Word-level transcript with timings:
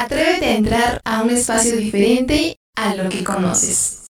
Atrévete 0.00 0.46
a 0.46 0.56
entrar 0.56 1.00
a 1.04 1.22
un 1.22 1.28
espacio 1.28 1.76
diferente 1.76 2.56
a 2.74 2.94
lo 2.94 3.10
que 3.10 3.22
conoces. 3.22 4.06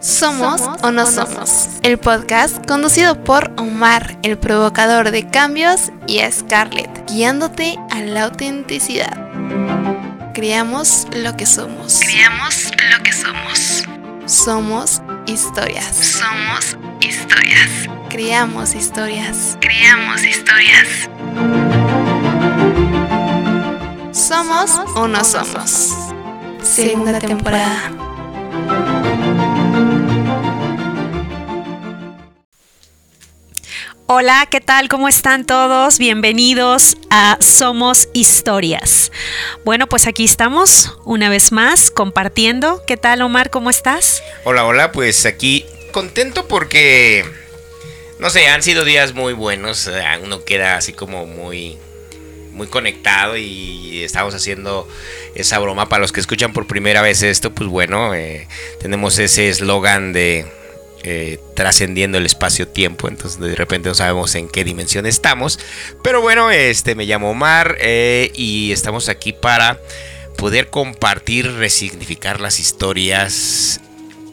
Somos 0.00 0.60
o 0.82 0.90
no 0.90 1.06
somos, 1.06 1.68
el 1.84 1.98
podcast 1.98 2.66
conducido 2.66 3.22
por 3.22 3.52
Omar, 3.56 4.18
el 4.24 4.38
provocador 4.38 5.12
de 5.12 5.30
cambios, 5.30 5.92
y 6.08 6.18
a 6.18 6.32
Scarlett, 6.32 6.90
guiándote 7.08 7.78
a 7.90 8.00
la 8.00 8.24
autenticidad. 8.24 9.16
Creamos 10.34 11.06
lo 11.14 11.36
que 11.36 11.46
somos. 11.46 12.00
Creamos 12.00 12.72
lo 12.90 13.02
que 13.04 13.12
somos. 13.12 13.84
Somos 14.26 15.00
historias. 15.26 15.94
Somos 15.94 16.76
historias. 17.00 17.70
Creamos 18.08 18.74
historias. 18.74 19.56
Creamos 19.60 20.24
historias. 20.24 21.67
Somos 24.28 24.70
o 24.94 25.08
no 25.08 25.24
somos. 25.24 25.94
Segunda 26.62 27.18
temporada. 27.18 27.90
Hola, 34.06 34.46
¿qué 34.50 34.60
tal? 34.60 34.90
¿Cómo 34.90 35.08
están 35.08 35.46
todos? 35.46 35.98
Bienvenidos 35.98 36.98
a 37.08 37.38
Somos 37.40 38.10
Historias. 38.12 39.12
Bueno, 39.64 39.86
pues 39.86 40.06
aquí 40.06 40.26
estamos 40.26 40.98
una 41.06 41.30
vez 41.30 41.50
más 41.50 41.90
compartiendo. 41.90 42.82
¿Qué 42.86 42.98
tal, 42.98 43.22
Omar? 43.22 43.48
¿Cómo 43.48 43.70
estás? 43.70 44.22
Hola, 44.44 44.66
hola, 44.66 44.92
pues 44.92 45.24
aquí 45.24 45.64
contento 45.90 46.46
porque, 46.48 47.24
no 48.18 48.28
sé, 48.28 48.46
han 48.48 48.62
sido 48.62 48.84
días 48.84 49.14
muy 49.14 49.32
buenos. 49.32 49.88
Uno 50.22 50.44
queda 50.44 50.76
así 50.76 50.92
como 50.92 51.24
muy, 51.24 51.78
muy 52.58 52.66
conectado 52.66 53.38
y 53.38 54.02
estamos 54.02 54.34
haciendo 54.34 54.86
esa 55.34 55.58
broma. 55.58 55.88
Para 55.88 56.02
los 56.02 56.12
que 56.12 56.20
escuchan 56.20 56.52
por 56.52 56.66
primera 56.66 57.00
vez 57.00 57.22
esto, 57.22 57.54
pues 57.54 57.70
bueno, 57.70 58.14
eh, 58.14 58.46
tenemos 58.80 59.18
ese 59.18 59.48
eslogan 59.48 60.12
de 60.12 60.44
eh, 61.04 61.38
trascendiendo 61.54 62.18
el 62.18 62.26
espacio-tiempo, 62.26 63.08
entonces 63.08 63.40
de 63.40 63.54
repente 63.54 63.88
no 63.88 63.94
sabemos 63.94 64.34
en 64.34 64.48
qué 64.48 64.64
dimensión 64.64 65.06
estamos. 65.06 65.58
Pero 66.02 66.20
bueno, 66.20 66.50
este 66.50 66.94
me 66.94 67.06
llamo 67.06 67.30
Omar 67.30 67.76
eh, 67.80 68.32
y 68.34 68.72
estamos 68.72 69.08
aquí 69.08 69.32
para 69.32 69.80
poder 70.36 70.68
compartir, 70.68 71.50
resignificar 71.52 72.40
las 72.40 72.60
historias 72.60 73.80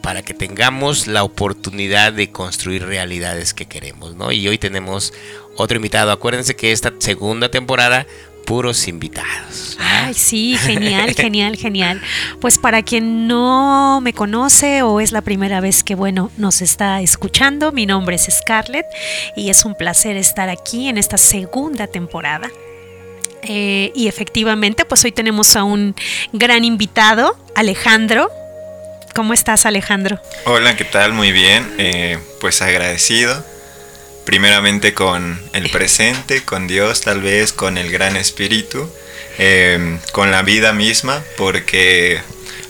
para 0.02 0.22
que 0.22 0.34
tengamos 0.34 1.08
la 1.08 1.24
oportunidad 1.24 2.12
de 2.12 2.30
construir 2.30 2.86
realidades 2.86 3.54
que 3.54 3.66
queremos, 3.66 4.14
¿no? 4.14 4.30
Y 4.30 4.46
hoy 4.46 4.56
tenemos 4.56 5.12
otro 5.56 5.76
invitado. 5.76 6.12
Acuérdense 6.12 6.56
que 6.56 6.72
esta 6.72 6.92
segunda 6.98 7.50
temporada 7.50 8.06
puros 8.46 8.88
invitados. 8.88 9.76
Ay, 9.78 10.14
sí, 10.14 10.56
genial, 10.56 11.14
genial, 11.16 11.56
genial. 11.56 12.00
Pues 12.40 12.56
para 12.56 12.82
quien 12.82 13.26
no 13.26 14.00
me 14.00 14.14
conoce 14.14 14.80
o 14.82 15.00
es 15.00 15.12
la 15.12 15.20
primera 15.20 15.60
vez 15.60 15.84
que, 15.84 15.94
bueno, 15.94 16.30
nos 16.38 16.62
está 16.62 17.02
escuchando, 17.02 17.72
mi 17.72 17.84
nombre 17.84 18.16
es 18.16 18.28
Scarlett 18.30 18.86
y 19.36 19.50
es 19.50 19.64
un 19.66 19.74
placer 19.74 20.16
estar 20.16 20.48
aquí 20.48 20.88
en 20.88 20.96
esta 20.96 21.18
segunda 21.18 21.88
temporada. 21.88 22.50
Eh, 23.42 23.92
y 23.94 24.08
efectivamente, 24.08 24.84
pues 24.84 25.04
hoy 25.04 25.12
tenemos 25.12 25.56
a 25.56 25.64
un 25.64 25.94
gran 26.32 26.64
invitado, 26.64 27.36
Alejandro. 27.54 28.30
¿Cómo 29.14 29.32
estás, 29.32 29.66
Alejandro? 29.66 30.20
Hola, 30.44 30.76
¿qué 30.76 30.84
tal? 30.84 31.12
Muy 31.12 31.32
bien. 31.32 31.66
Eh, 31.78 32.18
pues 32.40 32.60
agradecido. 32.62 33.44
Primeramente 34.26 34.92
con 34.92 35.40
el 35.54 35.70
presente, 35.70 36.44
con 36.44 36.66
Dios 36.66 37.00
tal 37.00 37.22
vez, 37.22 37.52
con 37.52 37.78
el 37.78 37.90
Gran 37.90 38.16
Espíritu, 38.16 38.90
eh, 39.38 39.98
con 40.12 40.30
la 40.30 40.42
vida 40.42 40.74
misma, 40.74 41.22
porque 41.38 42.20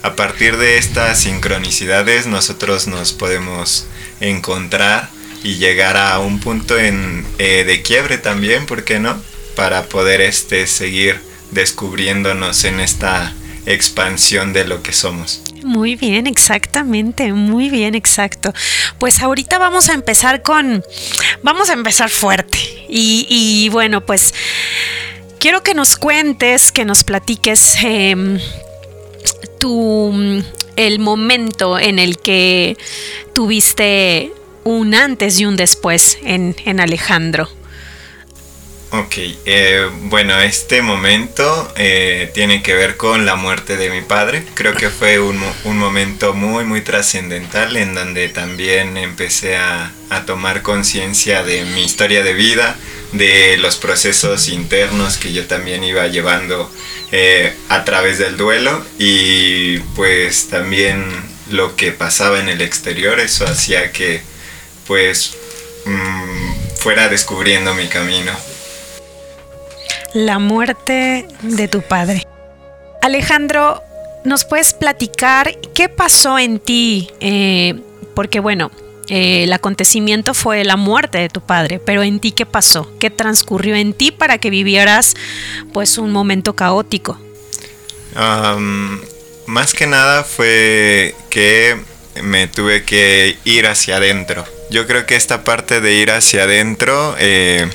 a 0.02 0.14
partir 0.14 0.56
de 0.58 0.78
estas 0.78 1.18
sincronicidades 1.18 2.26
nosotros 2.26 2.86
nos 2.86 3.12
podemos 3.12 3.86
encontrar 4.20 5.08
y 5.42 5.56
llegar 5.56 5.96
a 5.96 6.18
un 6.20 6.40
punto 6.40 6.78
en, 6.78 7.26
eh, 7.38 7.64
de 7.66 7.82
quiebre 7.82 8.18
también, 8.18 8.66
¿por 8.66 8.84
qué 8.84 8.98
no? 8.98 9.20
Para 9.54 9.84
poder 9.84 10.20
este, 10.20 10.66
seguir 10.66 11.20
descubriéndonos 11.50 12.64
en 12.64 12.80
esta 12.80 13.34
expansión 13.66 14.52
de 14.52 14.64
lo 14.64 14.82
que 14.82 14.92
somos. 14.92 15.42
Muy 15.62 15.96
bien, 15.96 16.26
exactamente, 16.26 17.32
muy 17.32 17.70
bien, 17.70 17.94
exacto. 17.94 18.52
Pues 18.98 19.20
ahorita 19.20 19.58
vamos 19.58 19.88
a 19.88 19.94
empezar 19.94 20.42
con, 20.42 20.84
vamos 21.42 21.70
a 21.70 21.72
empezar 21.72 22.08
fuerte. 22.08 22.58
Y, 22.88 23.26
y 23.28 23.68
bueno, 23.70 24.04
pues 24.06 24.32
quiero 25.38 25.62
que 25.62 25.74
nos 25.74 25.96
cuentes, 25.96 26.72
que 26.72 26.84
nos 26.84 27.04
platiques 27.04 27.76
em, 27.82 28.38
tu, 29.58 30.42
el 30.76 30.98
momento 30.98 31.78
en 31.78 31.98
el 31.98 32.18
que 32.18 32.76
tuviste 33.34 34.32
un 34.64 34.94
antes 34.94 35.40
y 35.40 35.46
un 35.46 35.56
después 35.56 36.18
en, 36.22 36.56
en 36.64 36.80
Alejandro. 36.80 37.48
Ok, 38.92 39.14
eh, 39.44 39.90
bueno, 40.02 40.40
este 40.40 40.80
momento 40.80 41.72
eh, 41.76 42.30
tiene 42.34 42.62
que 42.62 42.74
ver 42.74 42.96
con 42.96 43.26
la 43.26 43.34
muerte 43.34 43.76
de 43.76 43.90
mi 43.90 44.00
padre. 44.00 44.44
Creo 44.54 44.74
que 44.74 44.90
fue 44.90 45.18
un, 45.18 45.42
un 45.64 45.76
momento 45.76 46.34
muy, 46.34 46.64
muy 46.64 46.82
trascendental 46.82 47.76
en 47.76 47.94
donde 47.94 48.28
también 48.28 48.96
empecé 48.96 49.56
a, 49.56 49.92
a 50.08 50.24
tomar 50.24 50.62
conciencia 50.62 51.42
de 51.42 51.64
mi 51.64 51.82
historia 51.82 52.22
de 52.22 52.34
vida, 52.34 52.76
de 53.12 53.56
los 53.56 53.76
procesos 53.76 54.48
internos 54.48 55.16
que 55.18 55.32
yo 55.32 55.46
también 55.46 55.82
iba 55.82 56.06
llevando 56.06 56.70
eh, 57.10 57.54
a 57.68 57.84
través 57.84 58.18
del 58.18 58.36
duelo 58.36 58.84
y 58.98 59.78
pues 59.96 60.48
también 60.48 61.04
lo 61.50 61.74
que 61.74 61.90
pasaba 61.90 62.38
en 62.38 62.48
el 62.48 62.60
exterior, 62.60 63.18
eso 63.18 63.46
hacía 63.46 63.90
que 63.90 64.22
pues 64.86 65.34
mm, 65.84 66.76
fuera 66.78 67.08
descubriendo 67.08 67.74
mi 67.74 67.88
camino. 67.88 68.32
La 70.14 70.38
muerte 70.38 71.26
de 71.42 71.68
tu 71.68 71.82
padre. 71.82 72.26
Alejandro, 73.02 73.82
¿nos 74.24 74.44
puedes 74.44 74.74
platicar 74.74 75.58
qué 75.74 75.88
pasó 75.88 76.38
en 76.38 76.58
ti? 76.58 77.10
Eh, 77.20 77.80
porque 78.14 78.40
bueno, 78.40 78.70
eh, 79.08 79.44
el 79.44 79.52
acontecimiento 79.52 80.34
fue 80.34 80.64
la 80.64 80.76
muerte 80.76 81.18
de 81.18 81.28
tu 81.28 81.40
padre, 81.40 81.78
pero 81.78 82.02
en 82.02 82.18
ti 82.18 82.32
qué 82.32 82.46
pasó? 82.46 82.90
¿Qué 82.98 83.10
transcurrió 83.10 83.76
en 83.76 83.92
ti 83.92 84.10
para 84.10 84.38
que 84.38 84.50
vivieras 84.50 85.14
pues 85.72 85.98
un 85.98 86.12
momento 86.12 86.56
caótico? 86.56 87.18
Más 89.46 89.74
que 89.74 89.86
nada 89.86 90.24
fue 90.24 91.14
que 91.30 91.76
me 92.22 92.48
tuve 92.48 92.84
que 92.84 93.36
ir 93.44 93.66
hacia 93.66 93.96
adentro. 93.96 94.44
Yo 94.70 94.86
creo 94.86 95.06
que 95.06 95.14
esta 95.14 95.44
parte 95.44 95.80
de 95.80 95.94
ir 95.94 96.10
hacia 96.10 96.42
adentro 96.44 97.14
eh, 97.18 97.68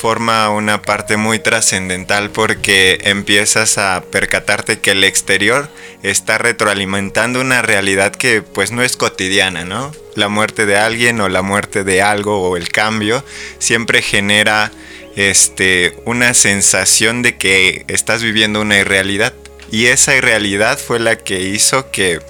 forma 0.00 0.48
una 0.48 0.80
parte 0.80 1.18
muy 1.18 1.38
trascendental 1.38 2.30
porque 2.30 2.98
empiezas 3.02 3.76
a 3.76 4.02
percatarte 4.10 4.80
que 4.80 4.92
el 4.92 5.04
exterior 5.04 5.68
está 6.02 6.38
retroalimentando 6.38 7.38
una 7.38 7.60
realidad 7.60 8.12
que 8.12 8.40
pues 8.40 8.72
no 8.72 8.82
es 8.82 8.96
cotidiana, 8.96 9.66
¿no? 9.66 9.92
La 10.14 10.28
muerte 10.28 10.64
de 10.64 10.78
alguien 10.78 11.20
o 11.20 11.28
la 11.28 11.42
muerte 11.42 11.84
de 11.84 12.00
algo 12.00 12.40
o 12.40 12.56
el 12.56 12.70
cambio 12.70 13.22
siempre 13.58 14.00
genera 14.00 14.72
este 15.16 16.00
una 16.06 16.32
sensación 16.32 17.20
de 17.20 17.36
que 17.36 17.84
estás 17.88 18.22
viviendo 18.22 18.62
una 18.62 18.78
irrealidad 18.78 19.34
y 19.70 19.86
esa 19.86 20.16
irrealidad 20.16 20.78
fue 20.78 20.98
la 20.98 21.16
que 21.16 21.40
hizo 21.40 21.90
que 21.90 22.20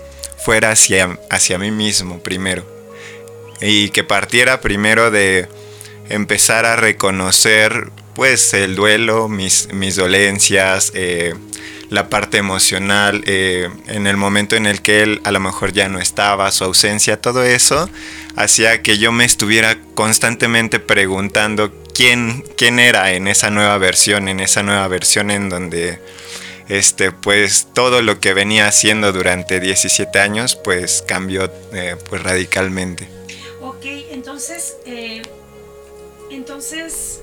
fuera 0.44 0.72
hacia, 0.72 1.20
hacia 1.30 1.56
mí 1.56 1.70
mismo 1.70 2.20
primero 2.20 2.64
y 3.60 3.90
que 3.90 4.02
partiera 4.02 4.60
primero 4.60 5.12
de 5.12 5.46
empezar 6.10 6.66
a 6.66 6.76
reconocer 6.76 7.90
pues 8.14 8.52
el 8.52 8.74
duelo, 8.74 9.28
mis, 9.28 9.72
mis 9.72 9.96
dolencias, 9.96 10.92
eh, 10.94 11.34
la 11.88 12.08
parte 12.08 12.38
emocional, 12.38 13.22
eh, 13.26 13.68
en 13.86 14.06
el 14.06 14.16
momento 14.16 14.56
en 14.56 14.66
el 14.66 14.82
que 14.82 15.02
él 15.02 15.20
a 15.24 15.30
lo 15.30 15.40
mejor 15.40 15.72
ya 15.72 15.88
no 15.88 15.98
estaba, 15.98 16.50
su 16.50 16.64
ausencia, 16.64 17.20
todo 17.20 17.42
eso 17.44 17.88
hacía 18.36 18.82
que 18.82 18.98
yo 18.98 19.10
me 19.12 19.24
estuviera 19.24 19.78
constantemente 19.94 20.80
preguntando 20.80 21.72
quién, 21.94 22.44
quién 22.56 22.78
era 22.78 23.12
en 23.12 23.26
esa 23.26 23.50
nueva 23.50 23.78
versión, 23.78 24.28
en 24.28 24.40
esa 24.40 24.62
nueva 24.62 24.86
versión 24.88 25.30
en 25.30 25.48
donde 25.48 25.98
este 26.68 27.10
pues 27.10 27.68
todo 27.74 28.02
lo 28.02 28.20
que 28.20 28.32
venía 28.32 28.68
haciendo 28.68 29.12
durante 29.12 29.58
17 29.58 30.18
años 30.20 30.56
pues 30.56 31.02
cambió 31.06 31.50
eh, 31.72 31.96
pues 32.08 32.22
radicalmente. 32.22 33.08
Ok, 33.60 33.84
entonces, 34.12 34.76
entonces... 36.30 37.20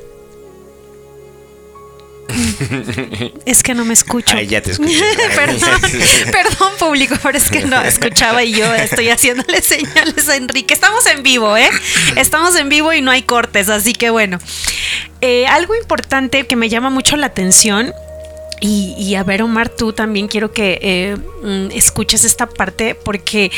Es 3.45 3.63
que 3.63 3.73
no 3.73 3.85
me 3.85 3.93
escucho. 3.93 4.35
Ay, 4.35 4.47
ya 4.47 4.61
te 4.61 4.71
escuché. 4.71 5.03
perdón, 5.35 5.81
perdón 6.31 6.73
público, 6.79 7.15
pero 7.21 7.37
es 7.37 7.49
que 7.49 7.65
no 7.65 7.81
escuchaba 7.81 8.43
y 8.43 8.53
yo 8.53 8.73
estoy 8.73 9.09
haciéndole 9.09 9.61
señales 9.61 10.27
a 10.29 10.35
Enrique. 10.35 10.73
Estamos 10.73 11.05
en 11.05 11.23
vivo, 11.23 11.55
¿eh? 11.57 11.69
Estamos 12.15 12.55
en 12.55 12.69
vivo 12.69 12.93
y 12.93 13.01
no 13.01 13.11
hay 13.11 13.23
cortes, 13.23 13.69
así 13.69 13.93
que 13.93 14.09
bueno. 14.09 14.39
Eh, 15.21 15.47
algo 15.47 15.75
importante 15.75 16.45
que 16.45 16.55
me 16.55 16.69
llama 16.69 16.89
mucho 16.91 17.15
la 17.17 17.25
atención 17.27 17.91
Y, 18.61 19.15
a 19.15 19.23
ver, 19.23 19.41
Omar, 19.41 19.69
tú 19.69 19.93
también 19.93 20.27
quiero 20.27 20.51
que 20.51 20.79
eh, 20.81 21.17
mm, 21.43 21.71
escuches 21.71 22.23
esta 22.23 22.47
parte 22.47 22.95
porque 22.95 23.51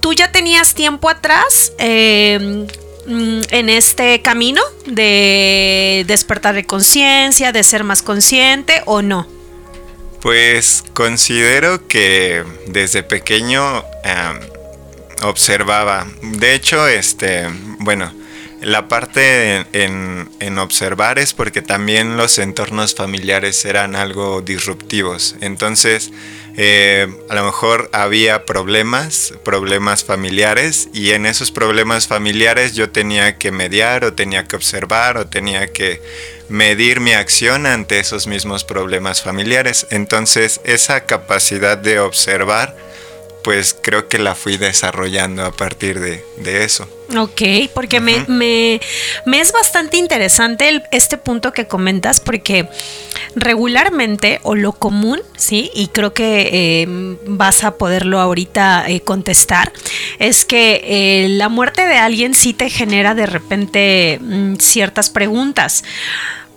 tú 0.00 0.12
ya 0.12 0.30
tenías 0.30 0.74
tiempo 0.74 1.08
atrás 1.08 1.72
eh, 1.78 2.66
mm, 3.06 3.40
en 3.50 3.68
este 3.68 4.20
camino 4.22 4.62
de 4.86 6.04
despertar 6.06 6.54
de 6.54 6.64
conciencia, 6.64 7.52
de 7.52 7.62
ser 7.62 7.84
más 7.84 8.02
consciente 8.02 8.82
o 8.86 9.02
no. 9.02 9.26
Pues 10.20 10.84
considero 10.94 11.86
que 11.86 12.44
desde 12.66 13.02
pequeño 13.02 13.84
em, 14.04 14.40
observaba. 15.22 16.06
De 16.22 16.54
hecho, 16.54 16.88
este, 16.88 17.46
bueno, 17.80 18.10
la 18.64 18.88
parte 18.88 19.66
en, 19.72 20.58
observar 20.58 21.18
es 21.18 21.34
porque 21.34 21.60
también 21.60 22.16
los 22.16 22.38
entornos 22.38 22.94
familiares 22.94 23.64
eran 23.64 23.96
algo 23.96 24.40
disruptivos. 24.40 25.36
Entonces, 25.40 26.10
eh, 26.56 27.08
a 27.28 27.34
lo 27.34 27.44
mejor 27.44 27.90
había 27.92 28.44
problemas, 28.44 29.34
problemas 29.44 30.04
familiares, 30.04 30.88
y 30.92 31.10
en 31.10 31.26
esos 31.26 31.50
problemas 31.50 32.06
familiares 32.06 32.74
yo 32.74 32.90
tenía 32.90 33.38
que 33.38 33.50
mediar 33.50 34.04
o 34.04 34.12
tenía 34.12 34.44
que 34.44 34.56
observar 34.56 35.16
o 35.16 35.26
tenía 35.26 35.72
que 35.72 36.00
medir 36.48 37.00
mi 37.00 37.12
acción 37.12 37.66
ante 37.66 37.98
esos 37.98 38.26
mismos 38.26 38.64
problemas 38.64 39.22
familiares. 39.22 39.86
Entonces, 39.90 40.60
esa 40.64 41.06
capacidad 41.06 41.76
de 41.76 41.98
observar, 41.98 42.76
pues 43.44 43.76
creo 43.80 44.08
que 44.08 44.18
la 44.18 44.34
fui 44.34 44.56
desarrollando 44.56 45.44
a 45.44 45.52
partir 45.52 46.00
de, 46.00 46.24
eso. 46.64 46.88
Ok, 47.16 47.42
porque 47.74 48.00
me, 48.00 48.24
me, 48.26 48.80
es 49.40 49.52
bastante 49.52 49.98
interesante 49.98 50.82
este 50.90 51.18
punto 51.18 51.52
que 51.52 51.66
comentas, 51.66 52.20
porque 52.20 52.68
regularmente 53.36 54.40
o 54.42 54.54
lo 54.54 54.72
común, 54.72 55.20
¿sí? 55.36 55.70
Y 55.74 55.88
creo 55.88 56.14
que 56.14 56.82
em, 56.82 57.18
vas 57.26 57.64
a 57.64 57.76
poderlo 57.76 58.18
ahorita 58.18 58.86
eh, 58.88 59.00
contestar, 59.00 59.72
es 60.18 60.46
que 60.46 60.80
eh, 60.82 61.28
la 61.28 61.50
muerte 61.50 61.86
de 61.86 61.98
alguien 61.98 62.32
sí 62.32 62.54
te 62.54 62.70
genera 62.70 63.14
de 63.14 63.26
repente 63.26 64.18
mm, 64.22 64.54
ciertas 64.56 65.10
preguntas 65.10 65.84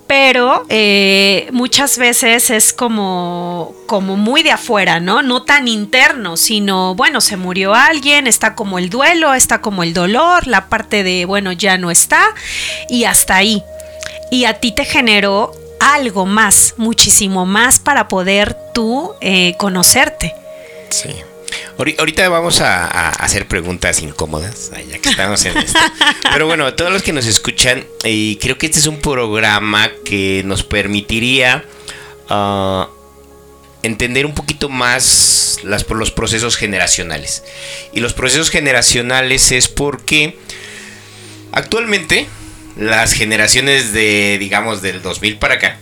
pero 0.08 0.64
eh, 0.70 1.48
muchas 1.52 1.98
veces 1.98 2.50
es 2.50 2.72
como, 2.72 3.74
como 3.86 4.16
muy 4.16 4.42
de 4.42 4.50
afuera, 4.50 5.00
¿no? 5.00 5.22
No 5.22 5.42
tan 5.42 5.68
interno, 5.68 6.38
sino, 6.38 6.94
bueno, 6.94 7.20
se 7.20 7.36
murió 7.36 7.74
alguien, 7.74 8.26
está 8.26 8.54
como 8.54 8.78
el 8.78 8.88
duelo, 8.88 9.34
está 9.34 9.60
como 9.60 9.82
el 9.82 9.92
dolor, 9.92 10.46
la 10.46 10.68
parte 10.68 11.04
de, 11.04 11.26
bueno, 11.26 11.52
ya 11.52 11.76
no 11.76 11.90
está, 11.90 12.34
y 12.88 13.04
hasta 13.04 13.36
ahí. 13.36 13.62
Y 14.30 14.46
a 14.46 14.54
ti 14.54 14.72
te 14.72 14.86
generó 14.86 15.52
algo 15.78 16.24
más, 16.24 16.74
muchísimo 16.78 17.44
más 17.44 17.78
para 17.78 18.08
poder 18.08 18.56
tú 18.72 19.12
eh, 19.20 19.56
conocerte. 19.58 20.34
Sí. 20.88 21.14
Ahorita 21.76 22.28
vamos 22.28 22.60
a, 22.60 23.10
hacer 23.10 23.46
preguntas 23.46 24.02
incómodas, 24.02 24.70
ya 24.90 24.98
que 24.98 25.10
estamos 25.10 25.44
en 25.44 25.56
esto. 25.58 25.78
Pero 26.32 26.46
bueno, 26.46 26.74
todos 26.74 26.92
los 26.92 27.02
que 27.02 27.12
nos 27.12 27.26
escuchan, 27.26 27.84
y 28.04 28.36
creo 28.36 28.58
que 28.58 28.66
este 28.66 28.78
es 28.80 28.86
un 28.86 29.00
programa 29.00 29.90
que 30.04 30.42
nos 30.44 30.64
permitiría 30.64 31.64
ah, 32.28 32.88
entender 33.82 34.26
un 34.26 34.34
poquito 34.34 34.68
más 34.68 35.60
las, 35.62 35.88
los 35.88 36.10
procesos 36.10 36.56
generacionales. 36.56 37.44
Y 37.92 38.00
los 38.00 38.12
procesos 38.12 38.50
generacionales 38.50 39.52
es 39.52 39.68
porque 39.68 40.36
actualmente 41.52 42.26
las 42.76 43.12
generaciones 43.12 43.92
de, 43.92 44.36
digamos, 44.38 44.82
del 44.82 45.02
2000 45.02 45.38
para 45.38 45.54
acá, 45.54 45.78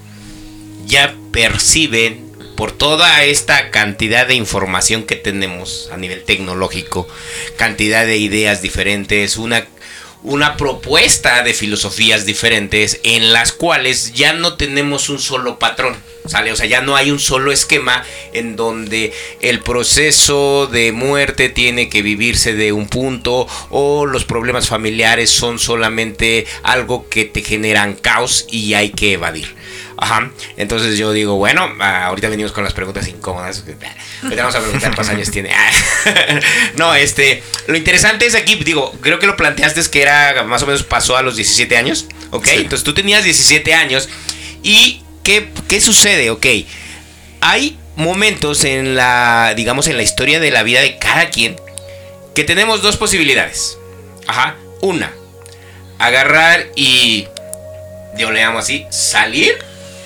ya 0.87 1.15
perciben 1.33 2.26
por 2.57 2.73
toda 2.73 3.23
esta 3.25 3.71
cantidad 3.71 4.27
de 4.27 4.35
información 4.35 5.05
que 5.05 5.17
tenemos 5.17 5.91
a 5.93 5.97
nivel 5.97 6.25
tecnológico, 6.25 7.07
cantidad 7.57 8.07
de 8.07 8.17
ideas 8.17 8.63
diferentes, 8.63 9.37
una, 9.37 9.67
una 10.23 10.57
propuesta 10.57 11.43
de 11.43 11.55
filosofías 11.55 12.25
diferentes 12.25 13.01
en 13.05 13.33
las 13.33 13.53
cuales 13.53 14.15
ya 14.15 14.33
no 14.33 14.55
tenemos 14.55 15.09
un 15.09 15.21
solo 15.21 15.59
patrón. 15.59 15.97
¿Sale? 16.27 16.51
O 16.51 16.57
sea, 16.57 16.67
ya 16.67 16.81
no 16.81 16.97
hay 16.97 17.13
un 17.13 17.21
solo 17.21 17.53
esquema 17.53 18.05
en 18.33 18.57
donde 18.57 19.13
el 19.41 19.61
proceso 19.61 20.67
de 20.67 20.91
muerte 20.91 21.51
tiene 21.51 21.89
que 21.89 22.03
vivirse 22.03 22.53
de 22.53 22.73
un 22.73 22.89
punto 22.89 23.47
o 23.71 24.07
los 24.07 24.25
problemas 24.25 24.67
familiares 24.67 25.31
son 25.31 25.61
solamente 25.61 26.45
algo 26.65 27.09
que 27.09 27.27
te 27.27 27.43
generan 27.43 27.95
caos 27.95 28.45
y 28.51 28.75
hay 28.75 28.91
que 28.91 29.13
evadir. 29.13 29.55
Ajá. 29.99 30.31
Entonces 30.57 30.99
yo 30.99 31.13
digo, 31.13 31.37
bueno, 31.37 31.69
ah, 31.81 32.07
ahorita 32.07 32.29
venimos 32.29 32.53
con 32.53 32.65
las 32.65 32.75
preguntas 32.75 33.09
incómodas. 33.09 33.65
Ahorita 34.23 34.43
vamos 34.43 34.55
a 34.55 34.61
preguntar 34.61 34.95
cuántos 34.95 35.09
años 35.09 35.31
tiene. 35.31 35.51
no, 36.77 36.95
este, 36.95 37.43
lo 37.67 37.77
interesante 37.77 38.27
es 38.27 38.35
aquí, 38.35 38.57
digo, 38.57 38.93
creo 39.01 39.19
que 39.19 39.27
lo 39.27 39.37
planteaste 39.37 39.81
es 39.81 39.89
que 39.89 40.03
era 40.03 40.43
más 40.45 40.63
o 40.63 40.67
menos 40.67 40.83
pasó 40.83 41.17
a 41.17 41.23
los 41.23 41.37
17 41.37 41.77
años, 41.77 42.07
¿ok? 42.31 42.49
Entonces 42.49 42.85
tú 42.85 42.95
tenías 42.95 43.25
17 43.25 43.75
años 43.75 44.09
y 44.63 45.03
¿qué, 45.23 45.51
¿qué 45.69 45.81
sucede? 45.81 46.31
Ok, 46.31 46.47
hay 47.41 47.79
momentos 47.97 48.65
en 48.65 48.95
la, 48.97 49.55
digamos, 49.57 49.89
en 49.89 49.97
la 49.97 50.03
historia 50.03 50.41
de 50.41 50.51
la 50.51 50.63
vida 50.63 50.81
de 50.81 50.99
cada 50.99 51.31
quien 51.31 51.57
que 52.35 52.45
tenemos 52.45 52.83
dos 52.83 52.99
posibilidades. 52.99 53.79
Ajá. 54.27 54.57
Una, 54.83 55.11
agarrar 55.99 56.67
y, 56.77 57.27
yo 58.19 58.31
le 58.31 58.41
llamo 58.41 58.59
así, 58.59 58.87
salir 58.91 59.57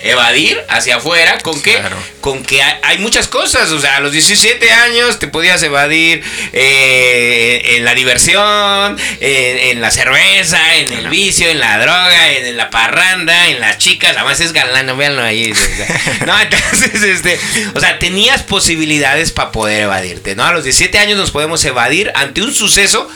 evadir 0.02 0.58
hacia 0.68 0.96
afuera 0.96 1.38
con 1.38 1.60
que 1.60 1.78
con 2.20 2.42
que 2.42 2.62
hay, 2.62 2.98
muchas 2.98 3.28
cosas. 3.28 3.70
O 3.70 3.80
sea 3.80 3.96
a 3.96 4.00
los 4.00 4.12
17 4.12 4.70
años 4.70 5.18
te 5.18 5.28
podías 5.28 5.62
evadir 5.62 6.22
eh, 6.52 7.76
en 7.76 7.84
la 7.84 7.94
diversión 7.94 8.96
en, 9.20 9.80
la 9.80 9.90
cerveza 9.90 10.76
en 10.76 10.92
el 10.92 11.08
vicio 11.08 11.48
en 11.48 11.60
la 11.60 11.78
droga 11.78 12.30
en, 12.32 12.56
la 12.56 12.70
parranda 12.70 13.48
en 13.48 13.60
las 13.60 13.78
chicas. 13.78 14.16
Además 14.16 14.40
es 14.40 14.52
galán 14.52 14.86
no 14.86 14.96
véanlo 14.96 15.22
ahí 15.22 15.52
no 16.26 16.38
entonces 16.40 17.02
este 17.02 17.38
o 17.74 17.80
sea 17.80 17.98
tenías 17.98 18.42
posibilidades 18.42 19.32
para 19.32 19.52
poder 19.52 19.82
evadirte 19.82 20.34
no 20.34 20.44
a 20.44 20.52
los 20.52 20.64
17 20.64 20.98
años 20.98 21.18
nos 21.18 21.30
podemos 21.30 21.64
evadir 21.64 22.12
ante 22.14 22.42
un 22.42 22.54
suceso 22.54 23.08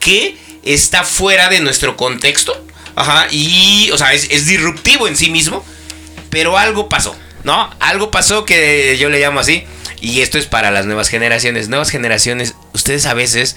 que 0.00 0.36
está 0.62 1.04
fuera 1.04 1.48
de 1.48 1.60
nuestro 1.60 1.96
contexto. 1.96 2.66
Ajá, 2.96 3.28
y, 3.30 3.90
o 3.92 3.98
sea, 3.98 4.12
es, 4.12 4.26
es 4.30 4.46
disruptivo 4.46 5.06
en 5.06 5.16
sí 5.16 5.30
mismo 5.30 5.64
pero 6.30 6.56
algo 6.56 6.88
pasó, 6.88 7.14
¿no? 7.44 7.70
Algo 7.80 8.10
pasó 8.10 8.44
que 8.44 8.96
yo 8.98 9.10
le 9.10 9.20
llamo 9.20 9.40
así. 9.40 9.64
Y 10.00 10.22
esto 10.22 10.38
es 10.38 10.46
para 10.46 10.70
las 10.70 10.86
nuevas 10.86 11.08
generaciones. 11.08 11.68
Nuevas 11.68 11.90
generaciones, 11.90 12.54
ustedes 12.72 13.04
a 13.06 13.14
veces 13.14 13.56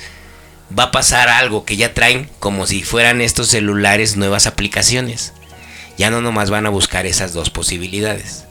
va 0.77 0.85
a 0.85 0.91
pasar 0.91 1.29
algo 1.29 1.65
que 1.65 1.77
ya 1.77 1.93
traen 1.93 2.29
como 2.39 2.67
si 2.67 2.83
fueran 2.83 3.21
estos 3.21 3.47
celulares 3.47 4.17
nuevas 4.17 4.47
aplicaciones. 4.47 5.33
Ya 5.97 6.09
no 6.09 6.21
nomás 6.21 6.49
van 6.49 6.65
a 6.65 6.69
buscar 6.69 7.05
esas 7.05 7.33
dos 7.33 7.49
posibilidades. 7.49 8.45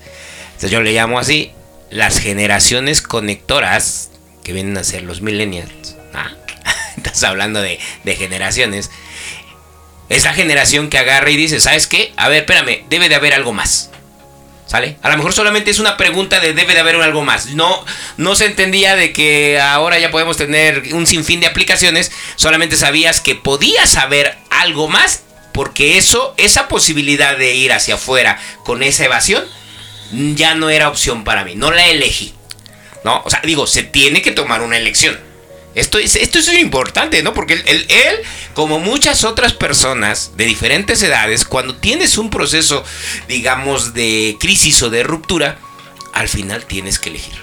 Entonces 0.47 0.71
yo 0.71 0.81
le 0.81 0.93
llamo 0.93 1.19
así 1.19 1.53
las 1.91 2.19
generaciones 2.19 3.03
conectoras 3.03 4.11
que 4.45 4.53
vienen 4.53 4.79
a 4.79 4.85
ser 4.85 5.03
los 5.03 5.21
millennials. 5.21 5.97
Ah, 6.15 6.31
estás 6.97 7.23
hablando 7.25 7.61
de, 7.61 7.79
de 8.05 8.17
generaciones. 8.17 8.91
Es 10.09 10.25
la 10.25 10.35
generación 10.35 10.89
que 10.89 10.99
agarra 10.99 11.31
y 11.31 11.37
dice, 11.37 11.61
¿sabes 11.61 11.87
qué? 11.87 12.13
A 12.17 12.29
ver, 12.29 12.41
espérame, 12.41 12.85
debe 12.89 13.09
de 13.09 13.15
haber 13.15 13.35
algo 13.35 13.53
más. 13.53 13.91
¿Sale? 14.67 14.97
A 15.03 15.11
lo 15.11 15.17
mejor 15.17 15.33
solamente 15.33 15.71
es 15.71 15.81
una 15.81 15.97
pregunta 15.97 16.41
de 16.41 16.55
debe 16.55 16.73
de 16.75 16.81
haber 16.81 16.97
algo 16.97 17.23
más. 17.23 17.47
No, 17.47 17.85
no 18.17 18.35
se 18.35 18.47
entendía 18.47 18.97
de 18.97 19.13
que 19.13 19.61
ahora 19.61 19.99
ya 19.99 20.11
podemos 20.11 20.37
tener 20.37 20.95
un 20.95 21.07
sinfín 21.07 21.41
de 21.41 21.47
aplicaciones. 21.47 22.11
Solamente 22.37 22.77
sabías 22.77 23.21
que 23.21 23.35
podías 23.35 23.91
saber 23.91 24.39
algo 24.51 24.89
más. 24.89 25.25
Porque 25.53 25.99
eso, 25.99 26.33
esa 26.39 26.69
posibilidad 26.69 27.37
de 27.37 27.55
ir 27.55 27.73
hacia 27.73 27.97
afuera 27.97 28.41
con 28.65 28.83
esa 28.83 29.05
evasión, 29.05 29.45
ya 30.35 30.55
no 30.55 30.71
era 30.71 30.89
opción 30.89 31.25
para 31.25 31.45
mí. 31.45 31.55
No 31.55 31.71
la 31.71 31.87
elegí. 31.89 32.33
¿No? 33.05 33.21
O 33.25 33.31
sea, 33.31 33.43
digo, 33.45 33.67
se 33.67 33.83
tiene 33.83 34.23
que 34.23 34.31
tomar 34.31 34.63
una 34.63 34.79
elección. 34.79 35.21
Esto 35.75 35.99
es, 35.99 36.17
esto 36.17 36.39
es 36.39 36.53
importante, 36.59 37.23
¿no? 37.23 37.33
Porque 37.33 37.55
él, 37.55 37.87
él, 37.89 38.17
como 38.55 38.79
muchas 38.79 39.25
otras 39.25 39.53
personas 39.53 40.33
de 40.37 40.45
diferentes 40.45 41.03
edades, 41.03 41.45
cuando 41.45 41.77
tienes 41.77 42.19
un 42.19 42.31
proceso, 42.31 42.85
digamos, 43.29 43.95
de 43.95 44.37
crisis 44.39 44.83
o 44.83 44.91
de 44.91 45.03
ruptura, 45.03 45.59
al 46.13 46.29
final 46.29 46.67
tienes 46.67 46.99
que 46.99 47.11
elegir. 47.11 47.35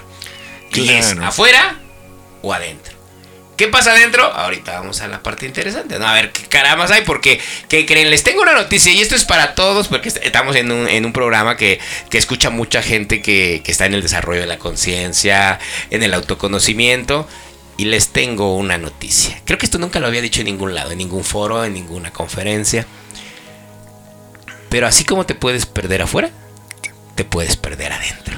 Y 0.73 0.89
es 0.89 1.15
afuera 1.21 1.79
o 2.41 2.53
adentro. 2.53 2.99
¿Qué 3.57 3.67
pasa 3.67 3.91
adentro? 3.91 4.23
Ahorita 4.23 4.79
vamos 4.79 5.01
a 5.01 5.09
la 5.09 5.21
parte 5.21 5.45
interesante. 5.45 5.99
¿no? 5.99 6.07
A 6.07 6.13
ver 6.13 6.31
qué 6.31 6.43
caramas 6.43 6.91
hay, 6.91 7.01
porque, 7.01 7.41
¿qué 7.67 7.85
creen? 7.85 8.09
Les 8.09 8.23
tengo 8.23 8.41
una 8.41 8.53
noticia 8.53 8.89
y 8.93 9.01
esto 9.01 9.15
es 9.15 9.25
para 9.25 9.53
todos, 9.53 9.89
porque 9.89 10.07
estamos 10.07 10.55
en 10.55 10.71
un, 10.71 10.87
en 10.87 11.05
un 11.05 11.11
programa 11.11 11.57
que, 11.57 11.77
que, 12.09 12.17
escucha 12.17 12.51
mucha 12.51 12.81
gente 12.81 13.21
que, 13.21 13.61
que 13.61 13.71
está 13.71 13.85
en 13.85 13.95
el 13.95 14.01
desarrollo 14.01 14.39
de 14.39 14.47
la 14.47 14.59
conciencia, 14.59 15.59
en 15.89 16.03
el 16.03 16.13
autoconocimiento 16.13 17.27
y 17.79 17.85
les 17.85 18.09
tengo 18.09 18.57
una 18.57 18.77
noticia. 18.77 19.39
Creo 19.45 19.57
que 19.57 19.65
esto 19.65 19.77
nunca 19.77 20.01
lo 20.01 20.07
había 20.07 20.21
dicho 20.21 20.41
en 20.41 20.47
ningún 20.47 20.75
lado, 20.75 20.91
en 20.91 20.97
ningún 20.97 21.23
foro, 21.23 21.63
en 21.63 21.73
ninguna 21.73 22.11
conferencia. 22.11 22.85
Pero 24.67 24.85
así 24.85 25.05
como 25.05 25.25
te 25.25 25.33
puedes 25.33 25.65
perder 25.65 26.01
afuera, 26.01 26.29
te 27.15 27.23
puedes 27.23 27.55
perder 27.55 27.93
adentro. 27.93 28.37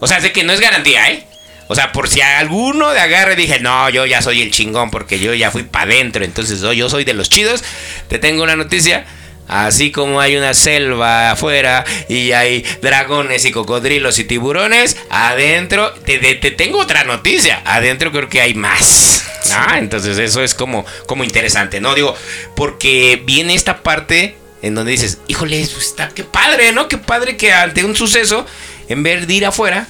O 0.00 0.08
sea, 0.08 0.20
sé 0.20 0.32
que 0.32 0.42
no 0.42 0.52
es 0.52 0.58
garantía, 0.58 1.12
¿eh? 1.12 1.28
O 1.68 1.76
sea, 1.76 1.92
por 1.92 2.08
si 2.08 2.22
alguno 2.22 2.90
de 2.90 2.98
agarre 2.98 3.36
dije, 3.36 3.60
no, 3.60 3.88
yo 3.88 4.04
ya 4.04 4.20
soy 4.20 4.42
el 4.42 4.50
chingón 4.50 4.90
porque 4.90 5.20
yo 5.20 5.32
ya 5.32 5.52
fui 5.52 5.62
para 5.62 5.84
adentro, 5.84 6.24
entonces 6.24 6.60
yo 6.60 6.90
soy 6.90 7.04
de 7.04 7.14
los 7.14 7.30
chidos, 7.30 7.62
te 8.08 8.18
tengo 8.18 8.42
una 8.42 8.56
noticia. 8.56 9.06
Así 9.50 9.90
como 9.90 10.20
hay 10.20 10.36
una 10.36 10.54
selva 10.54 11.32
afuera 11.32 11.84
y 12.08 12.30
hay 12.30 12.64
dragones 12.82 13.44
y 13.44 13.50
cocodrilos 13.50 14.20
y 14.20 14.24
tiburones, 14.24 14.96
adentro 15.10 15.92
te, 16.06 16.18
te, 16.18 16.50
tengo 16.52 16.78
otra 16.78 17.02
noticia. 17.02 17.60
Adentro 17.64 18.12
creo 18.12 18.28
que 18.28 18.40
hay 18.40 18.54
más. 18.54 19.24
Ah, 19.52 19.80
entonces 19.80 20.18
eso 20.18 20.44
es 20.44 20.54
como, 20.54 20.86
como 21.06 21.24
interesante, 21.24 21.80
¿no? 21.80 21.96
Digo, 21.96 22.14
porque 22.54 23.20
viene 23.24 23.54
esta 23.54 23.82
parte 23.82 24.36
en 24.62 24.76
donde 24.76 24.92
dices, 24.92 25.18
híjole, 25.26 25.60
está, 25.60 26.10
qué 26.10 26.22
padre, 26.22 26.70
¿no? 26.70 26.86
Qué 26.86 26.98
padre 26.98 27.36
que 27.36 27.52
ante 27.52 27.84
un 27.84 27.96
suceso, 27.96 28.46
en 28.88 29.02
vez 29.02 29.26
de 29.26 29.34
ir 29.34 29.46
afuera, 29.46 29.88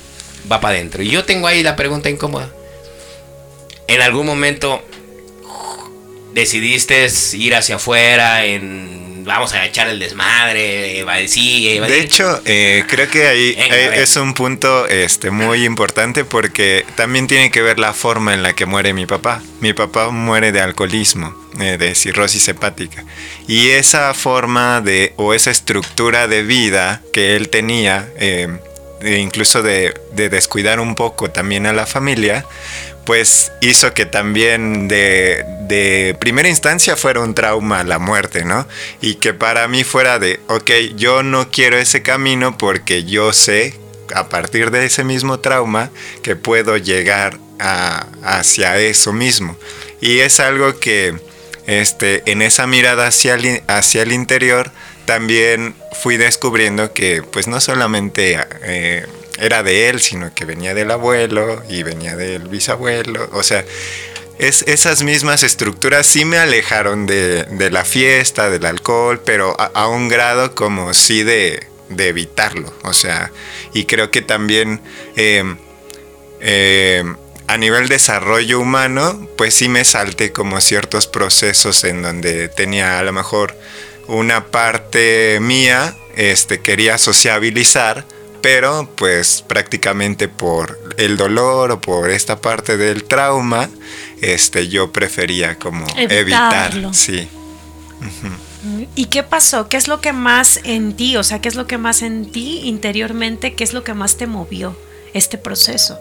va 0.51 0.63
para 0.63 0.77
adentro. 0.77 1.03
Y 1.03 1.11
yo 1.11 1.27
tengo 1.27 1.47
ahí 1.47 1.63
la 1.63 1.77
pregunta 1.77 2.09
incómoda. 2.09 2.49
¿En 3.89 4.01
algún 4.01 4.25
momento 4.25 4.83
decidiste 6.33 7.07
ir 7.35 7.55
hacia 7.55 7.77
afuera 7.77 8.47
en 8.47 9.10
vamos 9.31 9.53
a 9.55 9.65
echar 9.65 9.89
el 9.89 9.99
desmadre, 9.99 11.03
va 11.05 11.15
a 11.15 11.19
decir, 11.19 11.81
De 11.83 12.01
hecho, 12.01 12.43
eh, 12.45 12.85
creo 12.89 13.09
que 13.09 13.27
ahí 13.27 13.57
es 13.95 14.17
un 14.17 14.35
punto 14.35 14.87
este, 14.87 15.31
muy 15.31 15.65
importante 15.65 16.25
porque 16.25 16.85
también 16.97 17.27
tiene 17.27 17.51
que 17.51 17.63
ver 17.63 17.79
la 17.79 17.93
forma 17.93 18.35
en 18.35 18.43
la 18.43 18.55
que 18.55 18.67
muere 18.67 18.93
mi 18.93 19.07
papá. 19.07 19.43
Mi 19.61 19.73
papá 19.73 20.11
muere 20.11 20.53
de 20.53 20.61
alcoholismo, 20.61 21.35
eh, 21.61 21.77
de 21.79 21.95
cirrosis 21.95 22.49
hepática. 22.49 23.05
Y 23.47 23.71
esa 23.71 24.15
forma 24.15 24.81
de, 24.81 25.13
o 25.17 25.35
esa 25.35 25.51
estructura 25.51 26.27
de 26.27 26.43
vida 26.43 27.01
que 27.13 27.37
él 27.37 27.49
tenía, 27.51 28.09
eh, 28.19 28.49
incluso 29.03 29.63
de, 29.63 29.95
de 30.13 30.29
descuidar 30.29 30.81
un 30.81 30.95
poco 30.95 31.31
también 31.31 31.67
a 31.67 31.73
la 31.73 31.87
familia, 31.87 32.45
pues 33.11 33.51
hizo 33.61 33.93
que 33.93 34.07
también 34.07 34.87
de, 34.87 36.17
primera 36.21 36.49
instancia 36.49 36.97
fuera 36.97 37.21
un 37.21 37.35
trauma 37.35 37.83
la 37.83 37.99
muerte, 37.99 38.45
¿no? 38.45 38.67
Y 39.01 39.17
que 39.17 39.35
para 39.35 39.67
mí 39.69 39.83
fuera 39.83 40.19
de, 40.19 40.41
ok, 40.47 40.71
yo 40.97 41.23
no 41.23 41.51
quiero 41.51 41.77
ese 41.77 42.03
camino 42.03 42.57
porque 42.57 43.05
yo 43.05 43.33
sé 43.33 43.75
a 44.15 44.29
partir 44.29 44.71
de 44.71 44.85
ese 44.85 45.03
mismo 45.03 45.41
trauma 45.41 45.91
que 46.23 46.37
puedo 46.37 46.77
llegar 46.77 47.39
hacia 47.59 48.79
eso 48.79 49.13
mismo. 49.13 49.57
Y 50.01 50.21
es 50.21 50.39
algo 50.39 50.79
que 50.79 51.19
este, 51.67 52.23
en 52.31 52.43
esa 52.43 52.67
mirada 52.67 53.09
hacia 53.09 53.35
el, 53.35 53.63
hacia 53.67 54.03
el 54.03 54.13
interior 54.13 54.71
también 55.05 55.75
fui 55.93 56.17
descubriendo 56.17 56.93
que 56.93 57.23
pues 57.23 57.49
no 57.49 57.61
solamente... 57.61 58.39
Eh, 58.63 59.07
era 59.41 59.63
de 59.63 59.89
él, 59.89 60.01
sino 60.01 60.33
que 60.35 60.45
venía 60.45 60.75
del 60.75 60.91
abuelo 60.91 61.63
y 61.69 61.83
venía 61.83 62.15
del 62.15 62.49
bisabuelo. 62.49 63.29
O 63.33 63.43
sea, 63.43 63.65
es, 64.39 64.63
esas 64.63 65.03
mismas 65.03 65.43
estructuras 65.43 66.07
sí 66.07 66.25
me 66.25 66.39
alejaron 66.39 67.07
de, 67.07 67.69
la 67.71 67.85
fiesta, 67.85 68.51
del 68.51 68.67
alcohol, 68.67 69.21
pero 69.25 69.57
a, 69.59 69.89
un 69.89 70.09
grado 70.09 70.55
como 70.55 70.95
sí 70.95 71.23
de, 71.23 71.67
evitarlo. 71.99 72.73
O 72.85 72.93
sea, 72.93 73.33
y 73.73 73.85
creo 73.85 74.11
que 74.11 74.23
también 74.23 74.81
em, 75.17 75.57
em, 76.41 77.17
a 77.47 77.57
nivel 77.57 77.89
desarrollo 77.89 78.61
humano, 78.61 79.29
pues 79.37 79.55
sí 79.55 79.69
me 79.69 79.85
salté 79.85 80.33
como 80.33 80.61
ciertos 80.61 81.07
procesos 81.07 81.83
en 81.85 82.03
donde 82.03 82.49
tenía 82.49 82.99
a 82.99 83.03
lo 83.03 83.13
mejor 83.13 83.57
una 84.11 84.47
parte 84.47 85.39
mía, 85.41 85.97
este, 86.17 86.61
quería 86.61 86.99
sociabilizar 86.99 88.05
pero 88.41 88.91
pues 88.97 89.45
prácticamente 89.47 90.29
por 90.29 90.79
el 90.97 91.17
dolor 91.17 91.73
o 91.73 91.81
por 91.81 92.11
esta 92.11 92.41
parte 92.41 92.77
del 92.77 93.05
trauma, 93.05 93.69
este, 94.21 94.69
yo 94.69 94.93
prefería 94.93 95.59
como 95.59 95.87
evitarlo. 95.97 96.93
sí. 96.95 97.29
¿Y 98.95 99.07
qué 99.07 99.23
pasó? 99.23 99.69
¿Qué 99.69 99.77
es 99.77 99.89
lo 99.89 100.01
que 100.01 100.13
más 100.13 100.61
en 100.65 100.95
ti, 100.95 101.17
o 101.17 101.23
sea, 101.23 101.41
qué 101.41 101.49
es 101.49 101.55
lo 101.55 101.67
que 101.67 101.79
más 101.79 102.03
en 102.03 102.31
ti 102.31 102.61
interiormente, 102.65 103.55
qué 103.55 103.65
es 103.65 103.73
lo 103.73 103.85
que 103.85 103.95
más 103.95 104.17
te 104.17 104.27
movió 104.27 104.77
este 105.15 105.39
proceso? 105.39 105.99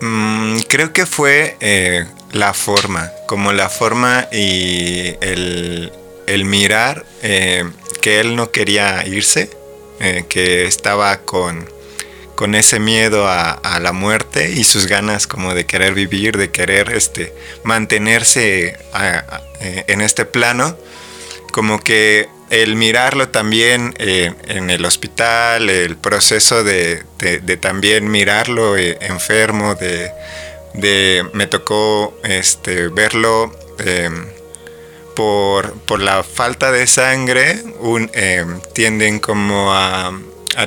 Mm, 0.00 0.58
creo 0.68 0.92
que 0.92 1.06
fue 1.06 1.56
eh, 1.60 2.06
la 2.32 2.54
forma, 2.54 3.10
como 3.26 3.52
la 3.52 3.68
forma 3.68 4.26
y 4.32 5.14
el, 5.20 5.92
mirar 6.44 7.04
eh, 7.22 7.64
que 8.00 8.20
él 8.20 8.36
no 8.36 8.50
quería 8.50 9.06
irse 9.06 9.50
eh, 10.00 10.24
que 10.28 10.64
estaba 10.66 11.18
con, 11.20 11.68
con 12.34 12.54
ese 12.54 12.78
miedo 12.78 13.26
a, 13.28 13.78
la 13.80 13.92
muerte 13.92 14.50
y 14.50 14.64
sus 14.64 14.86
ganas 14.86 15.26
como 15.26 15.54
de 15.54 15.66
querer 15.66 15.94
vivir, 15.94 16.36
de 16.36 16.50
querer 16.50 16.92
este, 16.92 17.34
mantenerse 17.64 18.76
eh, 19.60 19.84
en 19.88 20.00
este 20.00 20.24
plano, 20.24 20.76
como 21.52 21.80
que 21.80 22.28
el 22.50 22.76
mirarlo 22.76 23.28
también 23.28 23.94
en 23.98 24.70
el 24.70 24.84
hospital, 24.84 25.68
el 25.70 25.96
proceso 25.96 26.62
de, 26.62 27.02
también 27.60 28.10
mirarlo 28.10 28.76
enfermo, 28.76 29.74
de, 29.74 31.24
me 31.32 31.46
tocó 31.46 32.16
este, 32.22 32.88
verlo 32.88 33.52
por, 35.14 36.00
la 36.00 36.22
falta 36.22 36.72
de 36.72 36.86
sangre 36.86 37.62
em, 38.12 38.60
tienden 38.72 39.20
como 39.20 39.72
a, 39.72 40.12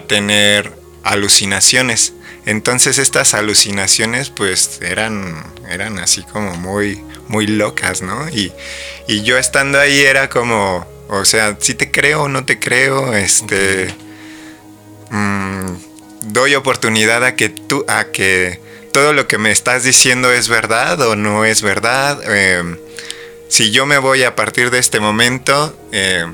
tener 0.07 0.73
alucinaciones. 1.03 2.13
Entonces 2.45 2.97
estas 2.97 3.33
alucinaciones 3.33 4.29
pues 4.29 4.79
eran, 4.81 5.43
eran 5.69 5.99
así 5.99 6.23
como 6.23 6.55
muy, 6.55 7.01
muy 7.27 7.47
locas, 7.47 8.01
¿no? 8.01 8.27
Y, 8.29 8.51
yo 9.23 9.37
estando 9.37 9.79
ahí 9.79 10.01
era 10.01 10.29
como, 10.29 10.85
o 11.09 11.25
sea, 11.25 11.57
si 11.59 11.73
te 11.73 11.91
creo 11.91 12.23
o 12.23 12.29
no 12.29 12.45
te 12.45 12.59
creo, 12.59 13.13
este... 13.13 13.93
Mm, 15.09 15.77
doy 16.27 16.55
oportunidad 16.55 17.23
a 17.23 17.35
que 17.35 17.49
tú, 17.49 17.85
a 17.87 18.05
que 18.05 18.59
todo 18.91 19.13
lo 19.13 19.27
que 19.27 19.37
me 19.37 19.51
estás 19.51 19.83
diciendo 19.83 20.31
es 20.31 20.49
verdad 20.49 20.99
o 21.01 21.15
no 21.15 21.45
es 21.45 21.61
verdad. 21.61 22.19
Em, 22.35 22.77
si 23.49 23.71
yo 23.71 23.85
me 23.85 23.97
voy 23.97 24.23
a 24.23 24.35
partir 24.35 24.71
de 24.71 24.79
este 24.79 24.99
momento, 24.99 25.75
eh, 25.91 26.25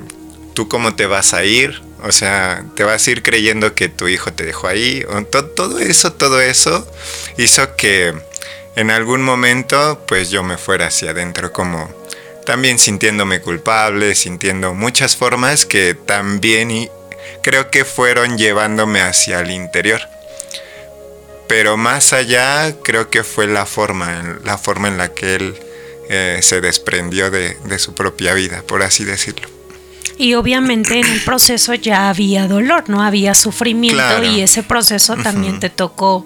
¿tú 0.53 0.67
cómo 0.67 0.95
te 0.95 1.05
vas 1.05 1.33
a 1.33 1.43
ir? 1.43 1.81
O 2.03 2.11
sea, 2.11 2.65
te 2.75 2.83
vas 2.83 3.07
a 3.07 3.11
ir 3.11 3.23
creyendo 3.23 3.75
que 3.75 3.87
tu 3.87 4.07
hijo 4.07 4.33
te 4.33 4.45
dejó 4.45 4.67
ahí. 4.67 5.05
Todo, 5.55 5.79
eso, 5.79 6.13
todo 6.13 6.41
eso 6.41 6.85
hizo 7.37 7.75
que 7.75 8.13
en 8.75 8.91
algún 8.91 9.23
momento 9.23 10.03
pues 10.07 10.29
yo 10.29 10.43
me 10.43 10.57
fuera 10.57 10.87
hacia 10.87 11.11
adentro 11.11 11.53
como 11.53 11.89
también 12.45 12.77
sintiéndome 12.77 13.39
culpable, 13.39 14.15
sintiendo 14.15 14.73
muchas 14.73 15.15
formas 15.15 15.65
que 15.65 15.93
también 15.93 16.71
y 16.71 16.89
creo 17.41 17.69
que 17.69 17.85
fueron 17.85 18.37
llevándome 18.37 19.01
hacia 19.01 19.39
el 19.39 19.51
interior. 19.51 20.01
Pero 21.47 21.77
más 21.77 22.11
allá 22.11 22.73
creo 22.83 23.09
que 23.09 23.23
fue 23.23 23.47
la 23.47 23.65
forma, 23.65 24.39
la 24.43 24.57
forma 24.57 24.89
en 24.89 24.97
la 24.97 25.09
que 25.09 25.35
él 25.35 25.55
eh, 26.09 26.39
se 26.41 26.61
desprendió 26.61 27.31
de, 27.31 27.57
su 27.79 27.93
propia 27.93 28.33
vida, 28.33 28.63
por 28.67 28.83
así 28.83 29.03
decirlo. 29.03 29.47
Y 30.17 30.35
obviamente 30.35 30.99
en 30.99 31.07
el 31.07 31.21
proceso 31.21 31.73
ya 31.73 32.09
había 32.09 32.47
dolor, 32.47 32.87
no 32.87 33.01
había 33.01 33.33
sufrimiento 33.33 34.23
y 34.23 34.41
ese 34.41 34.61
proceso 34.61 35.15
también 35.17 35.59
te 35.59 35.69
tocó 35.71 36.23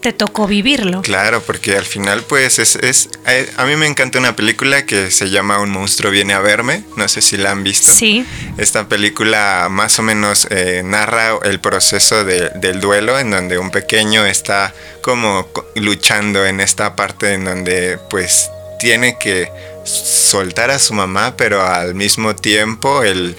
te 0.00 0.12
tocó 0.12 0.46
vivirlo. 0.46 1.02
Claro, 1.02 1.42
porque 1.42 1.76
al 1.76 1.84
final 1.84 2.22
pues 2.28 2.58
es, 2.58 2.76
es 2.76 3.08
a 3.56 3.64
mí 3.64 3.76
me 3.76 3.86
encanta 3.86 4.18
una 4.18 4.34
película 4.34 4.84
que 4.84 5.10
se 5.10 5.30
llama 5.30 5.60
Un 5.60 5.70
monstruo 5.70 6.10
viene 6.10 6.34
a 6.34 6.40
verme, 6.40 6.84
no 6.96 7.08
sé 7.08 7.20
si 7.20 7.36
la 7.36 7.52
han 7.52 7.62
visto. 7.62 7.92
Sí. 7.92 8.24
Esta 8.56 8.88
película 8.88 9.68
más 9.70 9.98
o 9.98 10.02
menos 10.02 10.46
eh, 10.50 10.82
narra 10.84 11.38
el 11.44 11.60
proceso 11.60 12.24
del 12.24 12.80
duelo 12.80 13.18
en 13.18 13.30
donde 13.30 13.58
un 13.58 13.70
pequeño 13.70 14.26
está 14.26 14.74
como 15.02 15.48
luchando 15.76 16.44
en 16.44 16.60
esta 16.60 16.96
parte 16.96 17.34
en 17.34 17.44
donde 17.44 17.98
pues 18.10 18.50
tiene 18.78 19.18
que 19.18 19.50
soltar 19.84 20.70
a 20.70 20.78
su 20.78 20.94
mamá, 20.94 21.34
pero 21.36 21.64
al 21.64 21.94
mismo 21.94 22.34
tiempo 22.34 23.02
el, 23.02 23.36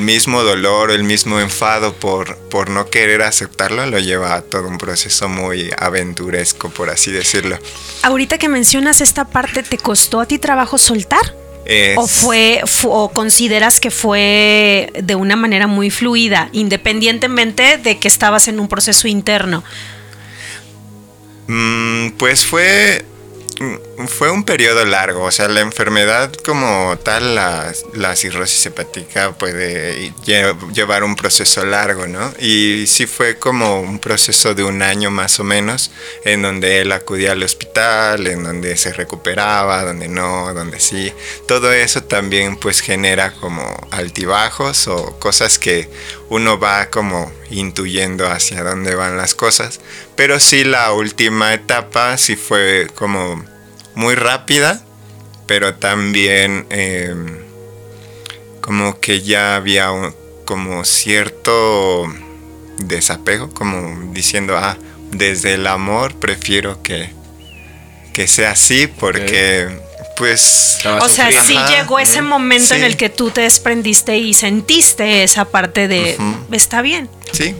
mismo 0.00 0.42
dolor, 0.42 0.90
el 0.90 1.04
mismo 1.04 1.40
enfado 1.40 1.94
por, 1.94 2.36
por 2.48 2.70
no 2.70 2.88
querer 2.88 3.22
aceptarlo 3.22 3.86
lo 3.86 3.98
lleva 3.98 4.34
a 4.34 4.42
todo 4.42 4.68
un 4.68 4.78
proceso 4.78 5.28
muy 5.28 5.70
aventuresco, 5.78 6.70
por 6.70 6.90
así 6.90 7.10
decirlo. 7.10 7.58
Ahorita 8.02 8.38
que 8.38 8.48
mencionas 8.48 9.00
esta 9.00 9.26
parte, 9.26 9.62
¿te 9.62 9.78
costó 9.78 10.20
a 10.20 10.26
ti 10.26 10.38
trabajo 10.38 10.78
soltar? 10.78 11.34
¿O 11.96 12.06
fue, 12.06 12.60
o 12.84 13.10
consideras 13.10 13.80
que 13.80 13.90
fue 13.90 14.92
de 15.02 15.14
una 15.14 15.34
manera 15.34 15.66
muy 15.66 15.88
fluida, 15.88 16.50
independientemente 16.52 17.78
de 17.78 17.98
que 17.98 18.06
estabas 18.06 18.48
en 18.48 18.60
un 18.60 18.68
proceso 18.68 19.08
interno? 19.08 19.64
Mm, 21.46 22.10
pues 22.18 22.44
fue 22.44 23.06
fue 24.08 24.30
un 24.30 24.44
periodo 24.44 24.84
largo, 24.84 25.22
o 25.24 25.30
sea, 25.30 25.48
la 25.48 25.60
enfermedad 25.60 26.32
como 26.44 26.98
tal, 27.02 27.34
la, 27.34 27.72
cirrosis 28.16 28.66
hepática 28.66 29.32
puede 29.32 30.12
lle- 30.24 30.72
llevar 30.72 31.04
un 31.04 31.16
proceso 31.16 31.64
largo, 31.64 32.06
¿no? 32.06 32.32
Y 32.38 32.86
sí 32.86 33.06
fue 33.06 33.38
como 33.38 33.80
un 33.80 33.98
proceso 33.98 34.54
de 34.54 34.64
un 34.64 34.82
año 34.82 35.10
más 35.10 35.38
o 35.40 35.44
menos, 35.44 35.90
en 36.24 36.42
donde 36.42 36.80
él 36.80 36.92
acudía 36.92 37.32
al 37.32 37.42
hospital, 37.42 38.26
en 38.26 38.44
donde 38.44 38.76
se 38.76 38.92
recuperaba, 38.92 39.84
donde 39.84 40.08
no, 40.08 40.52
donde 40.54 40.80
sí. 40.80 41.12
Todo 41.46 41.72
eso 41.72 42.02
también 42.02 42.56
pues 42.56 42.80
genera 42.80 43.32
como 43.34 43.76
altibajos 43.90 44.88
o 44.88 45.18
cosas 45.18 45.58
que 45.58 45.88
uno 46.34 46.58
va 46.58 46.90
como 46.90 47.30
intuyendo 47.50 48.26
hacia 48.28 48.64
dónde 48.64 48.94
van 48.96 49.16
las 49.16 49.34
cosas. 49.34 49.80
Pero 50.16 50.40
sí 50.40 50.64
la 50.64 50.92
última 50.92 51.54
etapa 51.54 52.16
sí 52.18 52.34
fue 52.36 52.88
como 52.94 53.44
muy 53.94 54.14
rápida, 54.16 54.82
pero 55.46 55.74
también 55.76 56.66
eh, 56.70 57.14
como 58.60 58.98
que 59.00 59.20
ya 59.22 59.56
había 59.56 59.92
un- 59.92 60.14
como 60.44 60.84
cierto 60.84 62.12
desapego, 62.78 63.50
como 63.50 64.12
diciendo, 64.12 64.56
ah, 64.58 64.76
desde 65.12 65.54
el 65.54 65.66
amor 65.66 66.14
prefiero 66.16 66.82
que, 66.82 67.10
que 68.12 68.26
sea 68.26 68.52
así 68.52 68.86
porque 68.88 69.68
pues... 70.16 70.78
O 70.84 71.08
sea, 71.08 71.26
sufriendo. 71.26 71.42
sí 71.44 71.56
Ajá, 71.56 71.76
llegó 71.76 71.98
ese 71.98 72.22
momento 72.22 72.74
en 72.74 72.84
el 72.84 72.96
que 72.96 73.08
tú 73.08 73.30
te 73.30 73.42
desprendiste 73.42 74.16
y 74.16 74.34
sentiste 74.34 75.22
esa 75.22 75.46
parte 75.46 75.88
de 75.88 76.16
está 76.52 76.82
bien. 76.82 77.08
Sí, 77.32 77.54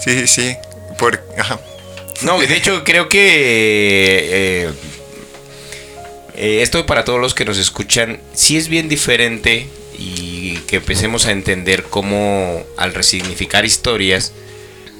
sí, 0.00 0.18
sí, 0.20 0.26
sí. 0.26 0.56
Por, 0.98 1.22
ajá. 1.38 1.60
No, 2.22 2.38
de 2.38 2.56
hecho 2.56 2.84
creo 2.84 3.08
que 3.08 3.18
eh, 3.20 4.70
eh, 6.36 6.62
esto 6.62 6.84
para 6.86 7.04
todos 7.04 7.20
los 7.20 7.34
que 7.34 7.44
nos 7.44 7.58
escuchan, 7.58 8.20
sí 8.32 8.56
es 8.56 8.68
bien 8.68 8.88
diferente 8.88 9.68
y 9.98 10.56
que 10.66 10.76
empecemos 10.76 11.26
a 11.26 11.32
entender 11.32 11.84
cómo 11.84 12.64
al 12.76 12.94
resignificar 12.94 13.64
historias, 13.64 14.32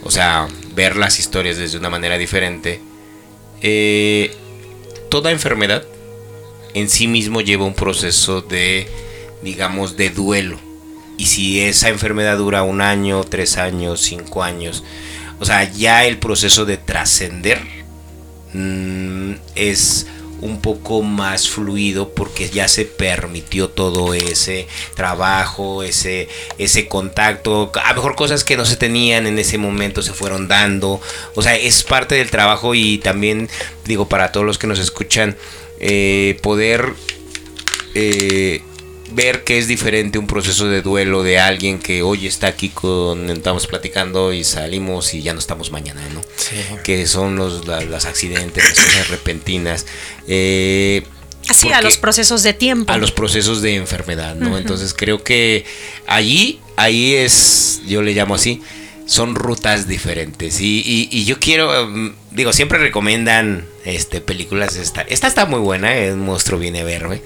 o 0.03 0.11
sea, 0.11 0.49
ver 0.75 0.97
las 0.97 1.19
historias 1.19 1.57
desde 1.57 1.79
una 1.79 1.91
manera 1.91 2.19
diferente, 2.19 2.81
eh, 3.63 4.33
toda 5.09 5.31
enfermedad 5.31 5.85
en 6.75 6.91
sí 6.91 7.09
mismo 7.09 7.41
lleva 7.41 7.65
un 7.65 7.75
proceso 7.75 8.43
de, 8.43 8.89
digamos, 9.43 9.97
de 9.97 10.11
duelo. 10.11 10.59
Y 11.17 11.27
si 11.27 11.61
esa 11.61 11.89
enfermedad 11.89 12.39
dura 12.39 12.65
un 12.65 12.81
año, 12.81 13.23
tres 13.25 13.57
años, 13.57 14.01
cinco 14.01 14.43
años, 14.43 14.83
o 15.41 15.45
sea, 15.45 15.71
ya 15.73 16.05
el 16.05 16.19
proceso 16.19 16.65
de 16.65 16.77
trascender 16.77 17.61
mm, 18.53 19.35
es 19.55 20.07
un 20.41 20.61
poco 20.61 21.03
más 21.03 21.49
fluido 21.49 22.11
porque 22.11 22.51
ya 22.51 22.69
se 22.69 22.85
permitió 22.85 23.71
todo 23.71 24.13
ese 24.13 24.67
trabajo, 24.95 25.83
ese, 25.83 26.29
ese 26.59 26.87
contacto, 26.87 27.73
a 27.83 27.91
lo 27.91 27.95
mejor 27.97 28.15
cosas 28.15 28.45
que 28.45 28.57
no 28.57 28.67
se 28.67 28.77
tenían 28.77 29.27
en 29.27 29.39
ese 29.39 29.57
momento 29.57 30.03
se 30.03 30.13
fueron 30.13 30.47
dando, 30.47 31.01
o 31.35 31.43
sea, 31.43 31.57
es 31.57 31.83
parte 31.83 32.17
del 32.17 32.31
trabajo 32.31 32.75
y 32.75 32.99
también 32.99 33.49
digo 33.87 34.07
para 34.07 34.33
todos 34.33 34.45
los 34.45 34.59
que 34.59 34.67
nos 34.67 34.79
escuchan, 34.79 35.37
eh, 35.87 36.39
poder 36.43 36.95
eh, 37.95 38.63
ver 39.13 39.45
que 39.45 39.59
es 39.59 39.69
diferente 39.69 40.19
un 40.19 40.27
proceso 40.27 40.67
de 40.67 40.83
duelo 40.83 41.23
de 41.23 41.39
alguien 41.39 41.79
que 41.79 42.03
hoy 42.03 42.27
está 42.27 42.47
aquí 42.49 42.71
con 42.71 43.29
estamos 43.31 43.67
platicando 43.67 44.33
y 44.33 44.43
salimos 44.45 45.13
y 45.15 45.23
ya 45.23 45.33
no 45.35 45.39
estamos 45.39 45.71
mañana, 45.71 46.01
¿no? 46.13 46.21
Que 46.83 47.07
son 47.07 47.37
los 47.37 47.67
la- 47.69 47.83
los 47.83 48.07
accidentes, 48.07 48.65
las 48.65 48.81
cosas 48.81 49.09
repentinas. 49.09 49.87
eh, 50.27 51.05
Así 51.47 51.71
a 51.71 51.83
los 51.83 51.99
procesos 51.99 52.43
de 52.43 52.55
tiempo. 52.55 52.91
a 52.91 52.97
los 52.97 53.13
procesos 53.13 53.61
de 53.61 53.75
enfermedad, 53.75 54.35
¿no? 54.35 54.57
Entonces 54.57 54.95
creo 54.95 55.23
que 55.23 55.67
allí, 56.07 56.59
ahí 56.77 57.13
es, 57.15 57.83
yo 57.87 58.01
le 58.01 58.15
llamo 58.15 58.35
así, 58.35 58.63
son 59.07 59.35
rutas 59.35 59.87
diferentes. 59.87 60.61
Y, 60.61 61.09
y- 61.11 61.25
yo 61.25 61.39
quiero, 61.39 61.87
mm, 61.87 62.15
digo, 62.33 62.53
siempre 62.53 62.79
recomiendan 62.79 63.67
este, 63.85 64.21
películas. 64.21 64.77
Esta, 64.77 65.03
esta 65.03 65.27
está 65.27 65.47
muy 65.47 65.61
buena, 65.61 65.97
El 65.97 66.17
monstruo 66.17 66.59
viene 66.59 66.81
a 66.81 66.85
verme. 66.85 67.21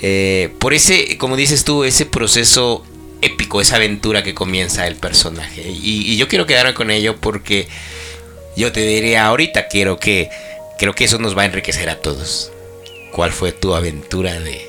Eh, 0.00 0.50
por 0.58 0.74
ese, 0.74 1.16
como 1.18 1.36
dices 1.36 1.64
tú, 1.64 1.84
ese 1.84 2.06
proceso 2.06 2.84
épico, 3.20 3.60
esa 3.60 3.76
aventura 3.76 4.22
que 4.22 4.34
comienza 4.34 4.86
el 4.86 4.96
personaje. 4.96 5.62
Y, 5.70 6.10
y 6.12 6.16
yo 6.16 6.28
quiero 6.28 6.46
quedarme 6.46 6.74
con 6.74 6.90
ello 6.90 7.16
porque 7.20 7.68
yo 8.56 8.72
te 8.72 8.80
diría 8.80 9.26
ahorita, 9.26 9.68
quiero 9.68 9.98
que, 9.98 10.28
creo 10.78 10.94
que 10.94 11.04
eso 11.04 11.18
nos 11.18 11.36
va 11.36 11.42
a 11.42 11.46
enriquecer 11.46 11.88
a 11.88 12.00
todos. 12.00 12.50
¿Cuál 13.12 13.30
fue 13.32 13.52
tu 13.52 13.74
aventura 13.74 14.40
de, 14.40 14.66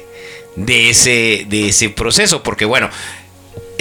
de, 0.57 0.89
ese, 0.89 1.45
de 1.47 1.69
ese 1.69 1.89
proceso? 1.89 2.43
Porque 2.43 2.65
bueno, 2.65 2.89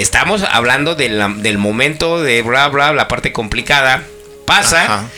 estamos 0.03 0.43
hablando 0.43 0.95
de 0.95 1.09
la- 1.09 1.29
del 1.29 1.59
momento 1.59 2.21
de 2.23 2.43
bla, 2.43 2.69
bla, 2.69 2.93
la 2.93 3.09
parte 3.09 3.33
complicada. 3.33 4.05
Pasa. 4.47 4.85
Ajá. 4.85 5.09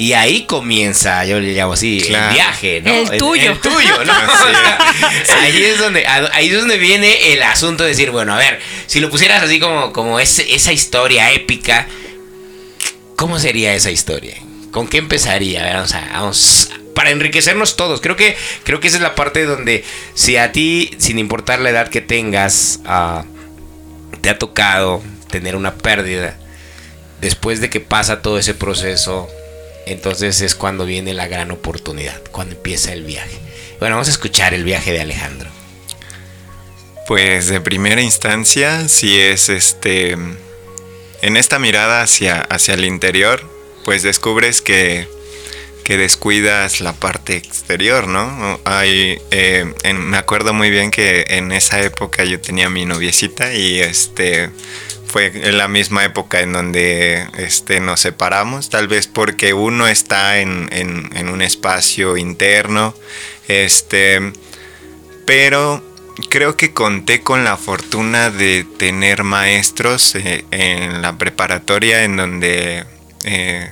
Y 0.00 0.12
ahí 0.12 0.44
comienza, 0.46 1.24
yo 1.24 1.40
le 1.40 1.52
llamo 1.54 1.72
así, 1.72 2.00
Claro. 2.06 2.28
el 2.28 2.34
viaje, 2.34 2.80
¿no? 2.84 2.92
El 2.94 3.18
tuyo. 3.18 3.50
El, 3.50 3.58
tuyo, 3.58 4.04
¿no? 4.04 4.12
ahí 5.42 5.62
es 5.64 5.78
donde, 5.78 6.06
ahí 6.06 6.48
es 6.48 6.54
donde 6.56 6.78
viene 6.78 7.32
el 7.32 7.42
asunto 7.42 7.82
de 7.82 7.90
decir, 7.90 8.12
bueno, 8.12 8.32
a 8.32 8.38
ver, 8.38 8.60
si 8.86 9.00
lo 9.00 9.10
pusieras 9.10 9.42
así 9.42 9.58
como, 9.58 9.92
como 9.92 10.20
ese- 10.20 10.54
esa 10.54 10.72
historia 10.72 11.32
épica, 11.32 11.88
¿cómo 13.16 13.40
sería 13.40 13.74
esa 13.74 13.90
historia? 13.90 14.36
¿Con 14.70 14.86
qué 14.86 14.98
empezaría? 14.98 15.62
A 15.62 15.64
ver, 15.64 15.74
Vamos 15.74 15.94
a, 15.94 16.00
vamos 16.12 16.70
para 16.94 17.10
enriquecernos 17.10 17.76
todos. 17.76 18.00
Creo 18.00 18.14
que, 18.16 18.36
creo 18.64 18.78
que 18.80 18.88
esa 18.88 18.98
es 18.98 19.02
la 19.02 19.14
parte 19.16 19.44
donde 19.44 19.84
si 20.14 20.36
a 20.36 20.52
ti, 20.52 20.90
sin 20.98 21.18
importar 21.18 21.58
la 21.60 21.70
edad 21.70 21.88
que 21.88 22.00
tengas, 22.00 22.80
ah, 22.86 23.24
te 24.18 24.30
ha 24.30 24.38
tocado 24.38 25.02
tener 25.30 25.56
una 25.56 25.74
pérdida, 25.74 26.36
después 27.20 27.60
de 27.60 27.70
que 27.70 27.80
pasa 27.80 28.22
todo 28.22 28.38
ese 28.38 28.54
proceso, 28.54 29.28
entonces 29.86 30.40
es 30.40 30.54
cuando 30.54 30.84
viene 30.84 31.14
la 31.14 31.28
gran 31.28 31.50
oportunidad, 31.50 32.20
cuando 32.30 32.54
empieza 32.54 32.92
el 32.92 33.04
viaje. 33.04 33.38
Bueno, 33.80 33.96
vamos 33.96 34.08
a 34.08 34.12
escuchar 34.12 34.54
el 34.54 34.64
viaje 34.64 34.92
de 34.92 35.00
Alejandro. 35.00 35.50
Pues 37.06 37.48
de 37.48 37.60
primera 37.60 38.02
instancia, 38.02 38.88
si 38.88 39.18
es 39.18 39.48
este. 39.48 40.16
En 41.22 41.36
esta 41.36 41.58
mirada 41.58 42.02
hacia, 42.02 42.42
hacia 42.42 42.74
el 42.74 42.84
interior, 42.84 43.42
pues 43.84 44.02
descubres 44.02 44.60
que, 44.60 45.08
que 45.88 45.96
descuidas 45.96 46.82
la 46.82 46.92
parte 46.92 47.34
exterior, 47.38 48.08
¿no? 48.08 48.60
Hay, 48.66 49.18
eh, 49.30 49.72
en- 49.84 50.10
me 50.10 50.18
acuerdo 50.18 50.52
muy 50.52 50.68
bien 50.68 50.90
que 50.90 51.24
en 51.28 51.50
esa 51.50 51.80
época 51.80 52.24
yo 52.24 52.38
tenía 52.42 52.68
mi 52.68 52.84
noviecita 52.84 53.54
y 53.54 53.80
este 53.80 54.50
fue 55.06 55.28
en 55.34 55.56
la 55.56 55.66
misma 55.66 56.04
época 56.04 56.40
en 56.40 56.52
donde 56.52 57.26
este, 57.38 57.80
nos 57.80 58.00
separamos, 58.00 58.68
tal 58.68 58.86
vez 58.86 59.06
porque 59.06 59.54
uno 59.54 59.88
está 59.88 60.40
en, 60.40 60.68
en- 60.72 61.08
en 61.16 61.30
un 61.30 61.40
espacio 61.40 62.18
interno, 62.18 62.94
este, 63.48 64.20
pero 65.24 65.82
creo 66.28 66.54
que 66.58 66.74
conté 66.74 67.22
con 67.22 67.44
la 67.44 67.56
fortuna 67.56 68.28
de 68.28 68.66
tener 68.78 69.24
maestros 69.24 70.14
eh, 70.16 70.44
en 70.50 71.00
la 71.00 71.16
preparatoria 71.16 72.04
en 72.04 72.18
donde 72.18 72.84
eh, 73.24 73.70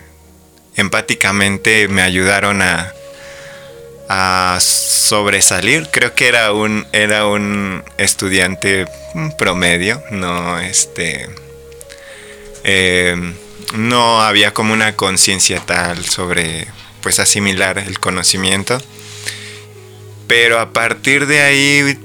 empáticamente 0.77 1.89
me 1.89 2.03
ayudaron 2.03 2.63
a, 2.63 2.93
a 4.09 4.59
sobresalir. 4.61 5.89
Creo 5.91 6.15
que 6.15 6.29
era 6.29 6.53
un, 6.53 6.87
era 6.93 7.27
un 7.27 7.83
estudiante 7.99 8.87
promedio, 9.39 10.03
no 10.11 10.61
este. 10.61 11.29
eh, 12.65 13.17
no 13.75 14.23
había 14.23 14.53
como 14.55 14.73
una 14.73 14.95
conciencia 14.95 15.61
tal 15.61 16.05
sobre 16.05 16.67
pues 17.01 17.19
asimilar 17.19 17.79
el 17.79 17.99
conocimiento. 17.99 18.81
Pero 20.27 20.59
a 20.59 20.73
partir 20.73 21.27
de 21.27 21.41
ahí, 21.41 21.99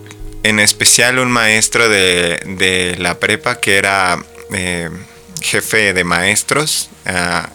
en 0.44 0.60
especial 0.60 1.20
un 1.20 1.32
maestro 1.32 1.90
de, 1.90 2.40
de 2.46 2.96
la 3.00 3.20
prepa 3.20 3.60
que 3.60 3.78
era 3.78 4.24
eh, 4.54 4.90
jefe 5.42 5.94
de 5.94 6.04
maestros, 6.04 6.90
ah, 7.06 7.50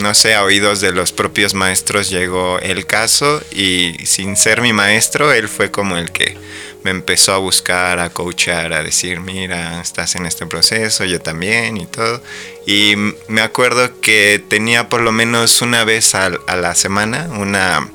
no 0.00 0.14
sé, 0.14 0.34
a 0.34 0.44
oídos 0.44 0.80
de 0.80 0.92
los 0.92 1.12
propios 1.12 1.54
maestros 1.54 2.10
llegó 2.10 2.58
el 2.60 2.86
caso 2.86 3.42
y 3.50 3.94
sin 4.04 4.36
ser 4.36 4.60
mi 4.60 4.72
maestro, 4.72 5.32
él 5.32 5.48
fue 5.48 5.70
como 5.70 5.96
el 5.96 6.12
que 6.12 6.36
me 6.82 6.90
empezó 6.90 7.32
a 7.32 7.38
buscar, 7.38 7.98
a 7.98 8.10
coachar, 8.10 8.72
a 8.72 8.82
decir, 8.82 9.20
mira, 9.20 9.80
estás 9.80 10.16
en 10.16 10.26
este 10.26 10.44
proceso, 10.46 11.04
yo 11.04 11.20
también 11.20 11.78
y 11.78 11.86
todo. 11.86 12.22
Y 12.66 12.94
me 13.28 13.40
acuerdo 13.40 14.00
que 14.00 14.42
tenía 14.48 14.88
por 14.88 15.00
lo 15.00 15.12
menos 15.12 15.62
una 15.62 15.84
vez 15.84 16.14
a 16.14 16.28
la 16.28 16.74
semana 16.74 17.28
una 17.38 17.88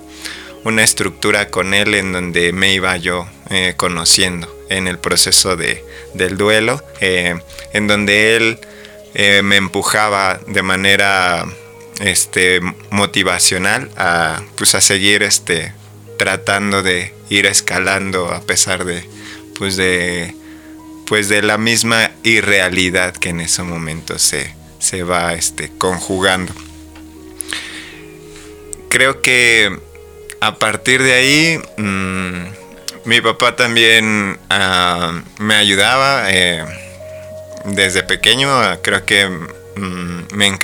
una 0.64 0.84
estructura 0.84 1.50
con 1.50 1.74
él 1.74 1.96
en 1.96 2.12
donde 2.12 2.52
me 2.52 2.74
iba 2.74 2.96
yo 2.98 3.28
eh, 3.50 3.74
conociendo 3.78 4.54
en 4.70 4.88
el 4.88 5.00
proceso 5.00 5.56
de, 5.56 5.84
del 6.14 6.38
duelo, 6.38 6.84
eh, 7.00 7.40
en 7.74 7.88
donde 7.88 8.36
él 8.36 8.60
eh, 9.14 9.42
me 9.42 9.56
empujaba 9.56 10.40
de 10.48 10.62
manera 10.62 11.46
este 12.00 12.62
motivacional 12.92 13.90
a 13.98 14.42
pues 14.56 14.76
a 14.76 14.82
seguir 14.82 15.24
este 15.24 15.74
tratando 16.18 16.84
de 16.84 17.14
ir 17.30 17.46
escalando 17.46 18.32
a 18.32 18.42
pesar 18.42 18.86
de 18.86 19.08
pues 19.58 19.76
de 19.78 20.36
pues 21.10 21.28
de 21.28 21.42
la 21.42 21.58
misma 21.58 22.12
irrealidad 22.22 23.16
que 23.16 23.30
en 23.30 23.42
ese 23.42 23.64
momento 23.64 24.20
se, 24.20 24.54
se 24.78 25.02
va 25.02 25.34
este, 25.34 25.72
conjugando. 25.76 26.54
Creo 28.90 29.20
que 29.24 29.76
a 30.40 30.56
partir 30.56 31.02
de 31.02 31.14
ahí 31.14 31.60
mm, 31.78 33.08
mi 33.10 33.22
papá 33.22 33.56
también 33.56 34.38
ah, 34.52 35.20
me 35.40 35.56
ayudaba 35.56 36.32
eh, 36.32 36.64
desde 37.66 38.04
pequeño, 38.04 38.50
creo 38.84 39.04
que 39.04 39.28
mm, 39.80 40.36
me, 40.36 40.58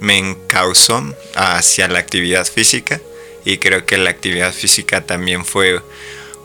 me 0.00 0.18
encauzó 0.18 1.14
hacia 1.34 1.88
la 1.88 1.98
actividad 1.98 2.46
física 2.46 3.00
y 3.44 3.58
creo 3.58 3.86
que 3.86 3.98
la 3.98 4.10
actividad 4.10 4.52
física 4.52 5.02
también 5.02 5.44
fue 5.44 5.80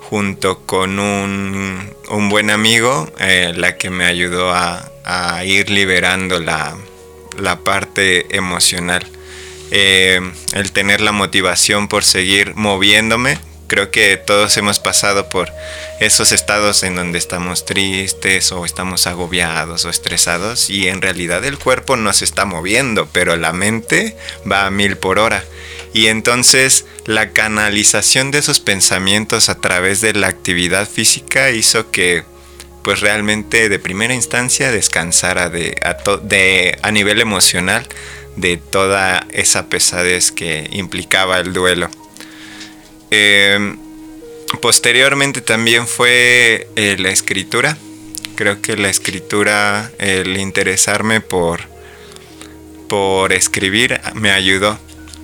junto 0.09 0.59
con 0.65 0.99
un, 0.99 2.29
buen 2.29 2.49
amigo, 2.49 3.11
eh, 3.19 3.53
la 3.55 3.77
que 3.77 3.89
me 3.89 4.05
ayudó 4.05 4.53
a, 4.53 4.91
ir 5.45 5.69
liberando 5.69 6.39
la, 6.39 6.77
parte 7.63 8.35
emocional. 8.35 9.05
Eh, 9.71 10.21
el 10.53 10.71
tener 10.71 11.01
la 11.01 11.11
motivación 11.11 11.87
por 11.87 12.03
seguir 12.03 12.55
moviéndome. 12.55 13.39
Creo 13.75 13.91
que 13.91 14.15
todos 14.15 14.55
hemos 14.55 14.79
pasado 14.79 15.27
por 15.27 15.51
esos 15.99 16.31
estados 16.31 16.81
en 16.83 16.95
donde 16.95 17.17
estamos 17.17 17.65
tristes 17.65 18.53
o 18.53 18.63
estamos 18.63 19.05
agobiados 19.05 19.83
o 19.83 19.89
estresados 19.89 20.69
y 20.69 20.87
en 20.87 21.01
realidad 21.01 21.43
el 21.43 21.59
cuerpo 21.59 21.97
no 21.97 22.13
se 22.13 22.23
está 22.23 22.45
moviendo, 22.45 23.09
pero 23.11 23.35
la 23.35 23.51
mente 23.51 24.15
va 24.49 24.65
a 24.65 24.71
mil 24.71 24.95
por 24.95 25.19
hora. 25.19 25.43
Y 25.91 26.07
entonces 26.07 26.85
la 27.05 27.31
canalización 27.31 28.31
de 28.31 28.37
esos 28.37 28.61
pensamientos 28.61 29.49
a 29.49 29.59
través 29.59 29.99
de 29.99 30.13
la 30.13 30.27
actividad 30.27 30.87
física 30.87 31.51
hizo 31.51 31.91
que 31.91 32.23
pues 32.81 33.01
realmente 33.01 33.67
de 33.67 33.77
primera 33.77 34.13
instancia 34.13 34.71
descansara 34.71 35.49
de, 35.49 36.77
a, 36.81 36.91
nivel 36.91 37.19
emocional 37.19 37.85
de 38.37 38.55
toda 38.55 39.27
esa 39.33 39.67
pesadez 39.67 40.31
que 40.31 40.69
implicaba 40.71 41.39
el 41.39 41.51
duelo. 41.51 41.89
Em, 43.17 43.77
posteriormente 44.61 45.39
también 45.39 45.87
fue 45.87 46.67
eh, 46.75 46.97
la 46.99 47.09
escritura. 47.11 47.77
Creo 48.35 48.61
que 48.61 48.75
la 48.75 48.89
escritura, 48.89 49.89
el 49.99 50.35
interesarme 50.35 51.21
por, 51.21 51.61
por 52.89 53.31
escribir 53.31 54.01
me 54.15 54.31
ayudó 54.31 54.77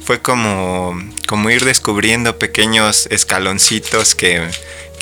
fue 0.06 0.22
como, 0.22 0.98
como 1.28 1.50
ir 1.50 1.66
descubriendo 1.66 2.40
pequeños 2.40 3.08
escaloncitos 3.12 4.16
que, 4.16 4.48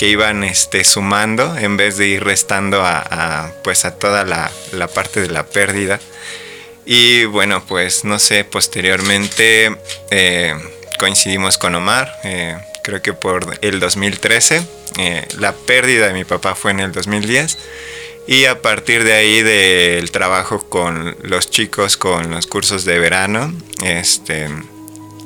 iban 0.02 0.44
este, 0.44 0.84
sumando 0.86 1.58
en 1.58 1.78
vez 1.78 1.98
de 1.98 2.08
ir 2.08 2.24
restando 2.24 2.84
a, 2.86 3.52
pues 3.64 3.86
a 3.86 4.00
toda 4.00 4.24
la, 4.24 4.50
parte 4.88 5.22
de 5.22 5.30
la 5.30 5.46
pérdida. 5.46 6.00
Y 6.86 7.26
bueno, 7.26 7.64
pues 7.68 8.04
no 8.04 8.18
sé, 8.18 8.46
posteriormente 8.46 9.78
eh, 10.10 10.56
coincidimos 11.00 11.58
con 11.58 11.76
Omar, 11.76 12.20
eh, 12.24 12.58
creo 12.84 13.02
que 13.02 13.14
por 13.14 13.58
el 13.62 13.80
2013, 13.80 14.66
eh, 14.98 15.28
la 15.38 15.54
pérdida 15.54 16.08
de 16.08 16.14
mi 16.14 16.26
papá 16.26 16.56
fue 16.56 16.72
en 16.72 16.80
el 16.80 16.92
2010. 16.92 17.58
Y 18.28 18.46
a 18.46 18.62
partir 18.62 19.04
de 19.04 19.14
ahí 19.14 19.42
del 19.42 20.12
trabajo 20.12 20.70
con 20.70 21.18
los 21.24 21.50
chicos, 21.50 21.98
con 21.98 22.30
los 22.30 22.46
cursos 22.46 22.86
de 22.86 23.00
verano, 23.00 23.52
este, 23.84 24.48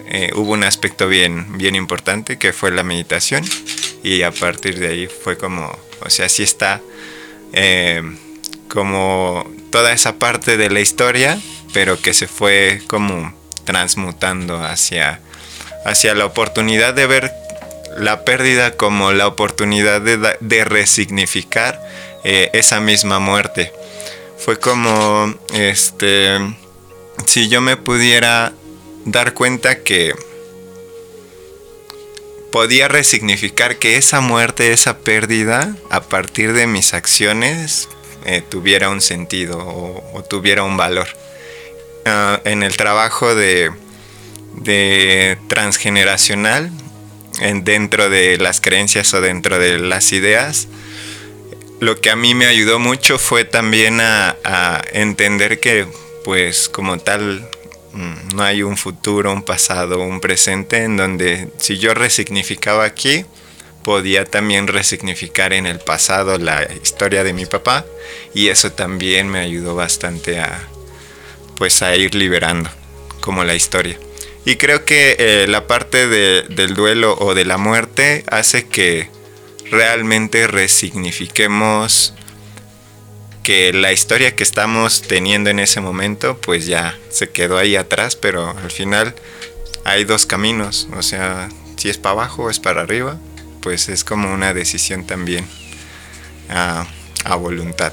eh, 0.07 0.31
hubo 0.35 0.53
un 0.53 0.63
aspecto 0.63 1.07
bien, 1.07 1.57
bien 1.57 1.75
importante 1.75 2.37
que 2.37 2.53
fue 2.53 2.71
la 2.71 2.83
meditación 2.83 3.43
y 4.03 4.21
a 4.21 4.31
partir 4.31 4.79
de 4.79 4.87
ahí 4.87 5.07
fue 5.07 5.37
como, 5.37 5.77
o 6.01 6.09
sea, 6.09 6.29
sí 6.29 6.43
está 6.43 6.81
eh, 7.51 8.01
como 8.67 9.51
toda 9.71 9.91
esa 9.91 10.17
parte 10.17 10.55
de 10.55 10.69
la 10.69 10.79
historia, 10.79 11.39
pero 11.73 11.99
que 11.99 12.13
se 12.13 12.27
fue 12.27 12.81
como 12.87 13.33
transmutando 13.65 14.61
hacia, 14.63 15.19
hacia 15.85 16.15
la 16.15 16.25
oportunidad 16.25 16.93
de 16.93 17.07
ver 17.07 17.31
la 17.97 18.25
pérdida 18.25 18.75
como 18.75 19.11
la 19.11 19.27
oportunidad 19.27 20.01
de, 20.01 20.65
resignificar 20.65 21.79
eh, 22.23 22.49
esa 22.53 22.79
misma 22.79 23.19
muerte. 23.19 23.71
Fue 24.37 24.59
como, 24.59 25.33
este, 25.53 26.37
si 27.25 27.49
yo 27.49 27.61
me 27.61 27.77
pudiera 27.77 28.53
dar 29.05 29.33
cuenta 29.33 29.83
que 29.83 30.13
podía 32.51 32.87
resignificar 32.87 33.77
que 33.77 33.97
esa 33.97 34.21
muerte, 34.21 34.73
esa 34.73 34.99
pérdida, 34.99 35.75
a 35.89 36.01
partir 36.01 36.53
de 36.53 36.67
mis 36.67 36.93
acciones, 36.93 37.89
eh, 38.25 38.43
tuviera 38.47 38.89
un 38.89 39.01
sentido 39.01 39.57
o, 39.57 40.23
tuviera 40.23 40.63
un 40.63 40.77
valor. 40.77 41.07
Ah, 42.05 42.39
en 42.43 42.63
el 42.63 42.77
trabajo 42.77 43.33
de, 43.33 43.71
de 44.55 45.37
transgeneracional, 45.47 46.71
en, 47.39 47.63
dentro 47.63 48.09
de 48.09 48.37
las 48.37 48.61
creencias 48.61 49.13
o 49.13 49.21
dentro 49.21 49.59
de 49.59 49.79
las 49.79 50.11
ideas, 50.11 50.67
lo 51.79 51.99
que 51.99 52.09
a 52.09 52.15
mí 52.15 52.33
me 52.33 52.45
ayudó 52.45 52.79
mucho 52.79 53.17
fue 53.17 53.45
también 53.45 53.99
a, 54.01 54.35
entender 54.93 55.59
que, 55.59 55.87
pues, 56.23 56.69
como 56.69 56.97
tal, 56.99 57.49
Mm, 57.93 58.35
no 58.35 58.43
hay 58.43 58.63
un 58.63 58.75
futuro, 58.75 59.31
un 59.31 59.43
pasado, 59.43 59.99
un 59.99 60.19
presente 60.19 60.83
en 60.83 60.97
donde 60.97 61.49
si 61.59 61.77
yo 61.77 61.93
resignificaba 61.93 62.85
aquí, 62.85 63.23
podía 63.83 64.25
también 64.25 64.67
resignificar 64.67 65.53
en 65.53 65.67
el 65.67 65.79
pasado 65.79 66.39
la 66.39 66.67
historia 66.81 67.23
de 67.23 67.33
mi 67.33 67.45
papá 67.45 67.85
y 68.33 68.47
eso 68.47 68.71
también 68.71 69.27
me 69.27 69.39
ayudó 69.39 69.75
bastante 69.75 70.39
a 70.39 70.67
pues 71.55 71.83
a 71.83 71.95
ir 71.95 72.15
liberando 72.15 72.69
como 73.21 73.43
la 73.43 73.53
historia. 73.53 73.99
Y 74.45 74.57
creo 74.57 74.83
que 74.85 75.15
eh, 75.19 75.47
la 75.47 75.67
parte 75.67 76.07
del 76.07 76.73
duelo 76.73 77.15
o 77.19 77.33
de 77.33 77.45
la 77.45 77.57
muerte 77.57 78.25
hace 78.27 78.67
que 78.67 79.09
realmente 79.71 80.47
resignifiquemos 80.47 82.13
que 83.43 83.73
la 83.73 83.91
historia 83.91 84.35
que 84.35 84.43
estamos 84.43 85.01
teniendo 85.01 85.49
en 85.49 85.59
ese 85.59 85.81
momento 85.81 86.37
pues 86.41 86.65
ya 86.65 86.97
se 87.09 87.29
quedó 87.29 87.57
ahí 87.57 87.75
atrás, 87.75 88.15
pero 88.15 88.49
al 88.49 88.71
final 88.71 89.15
hay 89.85 90.05
dos 90.05 90.25
caminos, 90.25 90.87
o 90.95 91.01
sea, 91.01 91.49
si 91.75 91.89
es 91.89 91.97
para 91.97 92.13
abajo 92.13 92.43
o 92.43 92.49
es 92.49 92.59
para 92.59 92.81
arriba, 92.81 93.19
pues 93.61 93.89
es 93.89 94.03
como 94.03 94.33
una 94.33 94.53
decisión 94.53 95.05
también 95.05 95.45
a, 96.49 96.87
voluntad. 97.35 97.91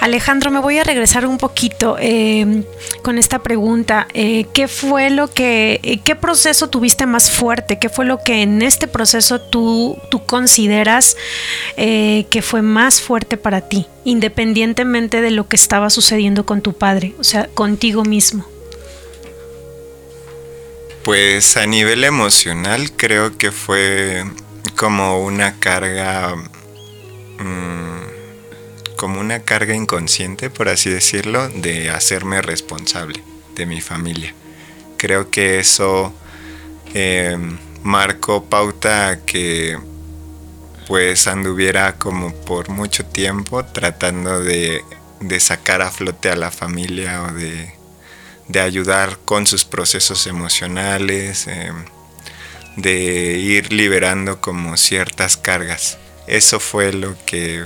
Alejandro, 0.00 0.50
me 0.50 0.60
voy 0.60 0.78
a 0.78 0.84
regresar 0.84 1.26
un 1.26 1.38
poquito 1.38 1.96
eh, 2.00 2.64
con 3.02 3.18
esta 3.18 3.40
pregunta. 3.40 4.06
Eh, 4.14 4.46
¿Qué 4.52 4.68
fue 4.68 5.10
lo 5.10 5.28
que, 5.28 5.80
eh, 5.82 6.00
qué 6.04 6.14
proceso 6.14 6.68
tuviste 6.68 7.06
más 7.06 7.30
fuerte? 7.30 7.78
¿Qué 7.78 7.88
fue 7.88 8.04
lo 8.04 8.22
que 8.22 8.42
en 8.42 8.62
este 8.62 8.86
proceso 8.86 9.40
tú, 9.40 9.98
tú 10.10 10.24
consideras 10.24 11.16
que 11.76 12.42
fue 12.42 12.62
más 12.62 13.00
fuerte 13.00 13.36
para 13.36 13.60
ti, 13.60 13.86
independientemente 14.04 15.20
de 15.20 15.30
lo 15.30 15.48
que 15.48 15.56
estaba 15.56 15.90
sucediendo 15.90 16.44
con 16.44 16.60
tu 16.60 16.72
padre, 16.72 17.14
o 17.18 17.24
sea, 17.24 17.48
contigo 17.54 18.04
mismo? 18.04 18.46
Pues 21.04 21.56
a 21.56 21.66
nivel 21.66 22.04
emocional 22.04 22.92
creo 22.96 23.38
que 23.38 23.52
fue 23.52 24.24
como 24.76 25.24
una 25.24 25.58
carga... 25.58 26.34
Mm, 27.38 28.07
como 28.98 29.20
una 29.20 29.40
carga 29.40 29.74
inconsciente, 29.74 30.50
por 30.50 30.68
así 30.68 30.90
decirlo, 30.90 31.48
de 31.48 31.88
hacerme 31.88 32.42
responsable 32.42 33.22
de 33.54 33.64
mi 33.64 33.80
familia. 33.80 34.34
Creo 34.98 35.30
que 35.30 35.60
eso 35.60 36.12
eh, 36.92 37.38
marcó 37.82 38.44
pauta 38.46 39.20
que 39.24 39.78
pues 40.88 41.28
anduviera 41.28 41.94
como 41.96 42.34
por 42.34 42.70
mucho 42.70 43.04
tiempo 43.04 43.64
tratando 43.64 44.40
de, 44.40 44.82
sacar 45.38 45.80
a 45.80 45.90
flote 45.90 46.30
a 46.30 46.36
la 46.36 46.50
familia 46.50 47.22
o 47.22 47.32
de, 47.32 47.72
ayudar 48.60 49.18
con 49.24 49.46
sus 49.46 49.64
procesos 49.64 50.26
emocionales, 50.26 51.46
eh, 51.46 51.70
de 52.76 52.94
ir 53.38 53.72
liberando 53.72 54.40
como 54.40 54.76
ciertas 54.76 55.36
cargas. 55.36 55.98
Eso 56.26 56.58
fue 56.58 56.92
lo 56.92 57.14
que 57.26 57.64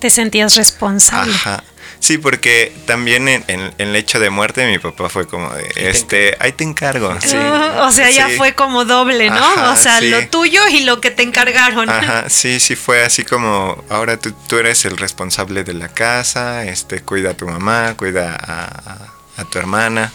te 0.00 0.10
sentías 0.10 0.56
responsable. 0.56 1.34
Ajá. 1.34 1.62
Sí, 2.00 2.16
porque 2.16 2.72
también 2.86 3.28
en, 3.28 3.74
el 3.76 3.94
hecho 3.94 4.18
de 4.18 4.30
muerte 4.30 4.66
mi 4.66 4.78
papá 4.78 5.10
fue 5.10 5.26
como 5.26 5.50
de, 5.50 5.70
este, 5.76 6.34
ahí 6.40 6.52
te 6.52 6.64
encargo. 6.64 7.14
Sí. 7.20 7.36
o 7.36 7.92
sea, 7.92 8.10
ya 8.10 8.30
fue 8.30 8.54
como 8.54 8.86
doble, 8.86 9.28
¿no? 9.28 9.70
o 9.70 9.76
sea, 9.76 10.00
lo 10.00 10.26
tuyo 10.28 10.66
y 10.68 10.84
lo 10.84 11.02
que 11.02 11.10
te 11.10 11.22
encargaron. 11.22 11.90
Ajá, 11.90 12.30
sí, 12.30 12.58
sí 12.58 12.74
fue 12.74 13.04
así 13.04 13.24
como, 13.24 13.84
ahora 13.90 14.16
tú, 14.16 14.32
tú 14.48 14.56
eres 14.56 14.86
el 14.86 14.96
responsable 14.96 15.62
de 15.62 15.74
la 15.74 15.88
casa, 15.88 16.64
este, 16.64 17.02
cuida 17.02 17.32
a 17.32 17.34
tu 17.34 17.46
mamá, 17.46 17.94
cuida 17.96 18.34
a, 18.34 19.44
tu 19.44 19.58
hermana. 19.58 20.10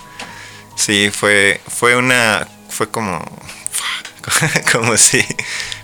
Sí, 0.76 1.12
fue, 1.12 1.62
fue 1.68 1.96
una, 1.96 2.48
fue 2.70 2.90
como, 2.90 3.24
como 4.72 4.98
si, 4.98 5.24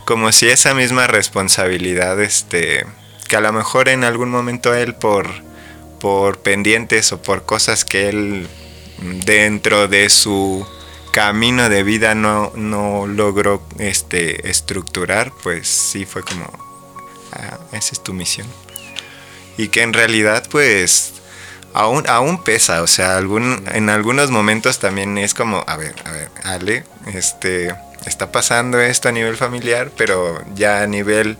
como 0.05 0.31
si 0.31 0.49
esa 0.49 0.73
misma 0.73 1.05
responsabilidad, 1.05 2.19
este, 2.21 2.87
que 3.32 3.38
a 3.38 3.39
lo 3.39 3.54
mejor 3.54 3.88
en 3.88 4.04
algún 4.04 4.30
momento 4.30 4.74
él 4.74 4.94
por, 4.94 5.26
por 6.02 6.39
pendientes 6.39 7.13
o 7.13 7.22
por 7.22 7.46
cosas 7.46 7.86
que 7.86 8.10
él 8.10 8.50
dentro 9.26 9.88
de 9.88 10.10
su 10.10 10.67
camino 11.13 11.70
de 11.70 11.84
vida 11.84 12.13
no, 12.13 12.52
no 12.56 13.08
logró 13.08 13.65
este, 13.80 14.50
estructurar, 14.50 15.32
pues 15.44 15.70
sí 15.70 16.04
fue 16.06 16.24
como, 16.24 16.44
ah, 17.32 17.58
esa 17.72 17.94
es 17.94 18.04
tu 18.04 18.12
misión. 18.12 18.48
Y 19.58 19.70
que 19.70 19.82
en 19.82 19.94
realidad 19.94 20.44
pues 20.52 21.13
aún, 21.74 22.04
aún 22.10 22.44
pesa, 22.44 22.82
o 22.82 22.88
sea, 22.88 23.15
algún, 23.15 23.63
en 23.72 23.89
algunos 23.89 24.30
momentos 24.30 24.80
también 24.80 25.17
es 25.17 25.34
como, 25.34 25.63
a 25.67 25.78
ver, 25.78 25.96
a 26.04 26.12
ver, 26.12 26.30
Ale, 26.44 26.84
este, 27.13 27.74
está 28.06 28.34
pasando 28.34 28.82
esto 28.82 29.08
a 29.08 29.13
nivel 29.13 29.38
familiar, 29.38 29.89
pero 29.96 30.44
ya 30.54 30.82
a 30.82 30.88
nivel 30.88 31.38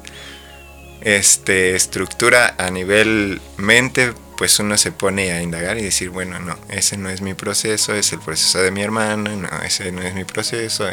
este, 1.02 1.76
estructura, 1.76 2.56
a 2.58 2.70
nivel 2.70 3.42
mente, 3.58 4.14
pues 4.38 4.60
uno 4.60 4.78
se 4.78 4.92
pone 4.92 5.32
a 5.32 5.42
indagar 5.42 5.78
y 5.78 5.84
decir, 5.84 6.10
bueno, 6.10 6.40
no, 6.40 6.58
ese 6.70 6.98
no 6.98 7.10
es 7.10 7.22
mi 7.22 7.34
proceso, 7.34 7.94
es 7.94 8.12
el 8.14 8.20
proceso 8.20 8.60
de 8.60 8.72
mi 8.72 8.82
hermano, 8.82 9.36
no, 9.36 9.50
ese 9.64 9.92
no 9.92 10.02
es 10.02 10.14
mi 10.14 10.24
proceso. 10.24 10.88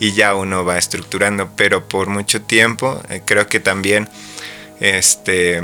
Y 0.00 0.12
ya 0.12 0.34
uno 0.34 0.64
va 0.64 0.78
estructurando, 0.78 1.50
pero 1.56 1.88
por 1.88 2.08
mucho 2.08 2.42
tiempo 2.42 3.02
eh, 3.08 3.22
creo 3.24 3.48
que 3.48 3.60
también 3.60 4.08
este, 4.80 5.62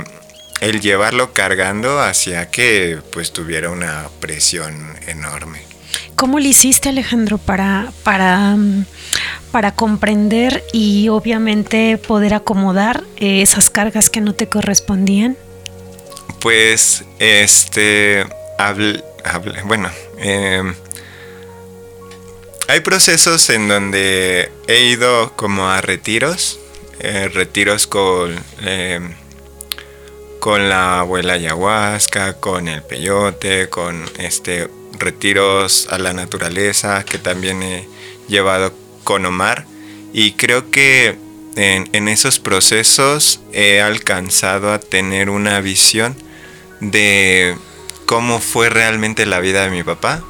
el 0.61 0.81
llevarlo 0.81 1.33
cargando 1.33 1.99
hacía 1.99 2.49
que 2.49 2.99
pues 3.11 3.31
tuviera 3.31 3.69
una 3.69 4.09
presión 4.19 4.95
enorme. 5.07 5.61
¿Cómo 6.15 6.39
le 6.39 6.49
hiciste 6.49 6.89
Alejandro 6.89 7.37
para, 7.37 7.91
para, 8.03 8.55
mm, 8.55 8.85
para 9.51 9.73
comprender 9.73 10.63
y 10.73 11.09
obviamente 11.09 11.97
poder 11.97 12.33
acomodar 12.33 13.03
eh, 13.17 13.41
esas 13.41 13.69
cargas 13.69 14.09
que 14.09 14.21
no 14.21 14.33
te 14.33 14.47
correspondían? 14.47 15.37
Pues, 16.41 17.03
este, 17.19 18.25
hable, 18.57 19.03
bueno, 19.65 19.89
em, 20.17 20.75
hay 22.67 22.79
procesos 22.81 23.49
en 23.49 23.67
donde 23.67 24.51
he 24.67 24.85
ido 24.85 25.33
como 25.35 25.67
a 25.67 25.81
retiros, 25.81 26.59
eh, 26.99 27.29
retiros 27.33 27.87
con, 27.87 28.35
em, 28.61 29.13
con 30.39 30.69
la 30.69 30.99
abuela 30.99 31.33
ayahuasca, 31.33 32.33
con 32.39 32.67
el 32.67 32.81
peyote, 32.83 33.69
con 33.69 34.05
este 34.19 34.69
retiros 34.99 35.87
a 35.89 35.97
la 35.97 36.13
naturaleza 36.13 37.03
que 37.03 37.17
también 37.17 37.61
he 37.63 37.87
llevado 38.27 38.73
con 39.05 39.25
Omar 39.25 39.65
y 40.11 40.33
creo 40.33 40.69
que 40.71 41.17
en, 41.55 42.07
esos 42.09 42.39
procesos 42.39 43.39
he 43.53 43.79
alcanzado 43.81 44.73
a 44.73 44.79
tener 44.79 45.29
una 45.29 45.61
visión 45.61 46.15
de 46.81 47.55
cómo 48.05 48.39
fue 48.39 48.69
realmente 48.69 49.25
la 49.25 49.39
vida 49.39 49.63
de 49.63 49.69
mi 49.69 49.83
papá, 49.83 50.23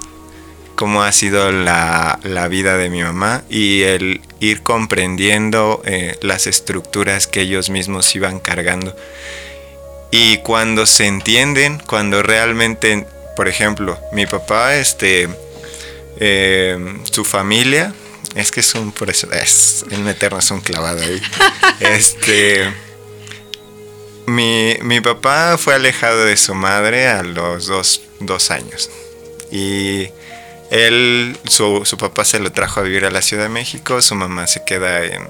cómo 0.75 1.03
ha 1.03 1.11
sido 1.11 1.51
la, 1.51 2.19
vida 2.49 2.77
de 2.77 2.89
mi 2.89 3.01
mamá 3.01 3.43
y 3.49 3.81
el 3.83 4.21
ir 4.39 4.61
comprendiendo 4.61 5.81
eh, 5.85 6.17
las 6.21 6.45
estructuras 6.45 7.25
que 7.25 7.41
ellos 7.41 7.69
mismos 7.69 8.15
iban 8.15 8.39
cargando. 8.39 8.95
Y 10.11 10.37
cuando 10.37 10.85
se 10.85 11.07
entienden, 11.07 11.81
cuando 11.87 12.21
realmente, 12.21 13.05
por 13.35 13.47
ejemplo, 13.47 13.97
mi 14.13 14.27
papá, 14.27 14.75
este, 14.75 15.27
eh, 16.19 16.77
su 17.03 17.25
familia, 17.25 17.93
es 18.35 18.51
que 18.51 18.59
es 18.59 18.75
un, 18.75 18.93
es, 19.31 19.85
el 19.89 19.99
meternos 19.99 20.51
un 20.51 20.61
clavado 20.61 21.01
ahí. 21.01 21.21
este 21.79 22.71
mi, 24.27 24.75
mi, 24.81 25.01
papá 25.01 25.57
fue 25.57 25.75
alejado 25.75 26.25
de 26.25 26.35
su 26.37 26.55
madre 26.55 27.07
a 27.07 27.23
los 27.23 27.67
dos, 27.67 28.01
años. 28.51 28.89
Y 29.51 30.09
él, 30.71 31.37
su, 31.47 31.83
su, 31.85 31.97
papá 31.97 32.25
se 32.25 32.39
lo 32.39 32.51
trajo 32.51 32.79
a 32.79 32.83
vivir 32.83 33.05
a 33.05 33.11
la 33.11 33.21
Ciudad 33.21 33.43
de 33.43 33.49
México, 33.49 34.01
su 34.01 34.15
mamá 34.15 34.47
se 34.47 34.63
queda 34.65 35.05
en, 35.05 35.27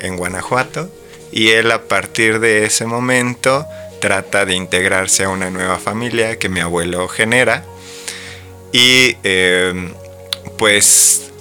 en, 0.00 0.16
Guanajuato. 0.16 0.90
Y 1.30 1.48
él 1.50 1.70
a 1.70 1.82
partir 1.82 2.40
de 2.40 2.64
ese 2.64 2.86
momento 2.86 3.66
trata 4.00 4.44
de 4.44 4.54
integrarse 4.54 5.24
a 5.24 5.28
una 5.28 5.50
nueva 5.50 5.78
familia 5.78 6.38
que 6.38 6.48
mi 6.48 6.60
abuelo 6.60 7.08
genera. 7.08 7.64
Y 8.72 9.16
em, 9.22 9.92
pues 10.58 11.31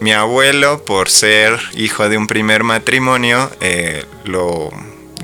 mi 0.00 0.12
abuelo, 0.12 0.84
por 0.84 1.10
ser 1.10 1.60
hijo 1.74 2.08
de 2.08 2.16
un 2.16 2.26
primer 2.26 2.64
matrimonio, 2.64 3.50
eh, 3.60 4.04
lo 4.24 4.70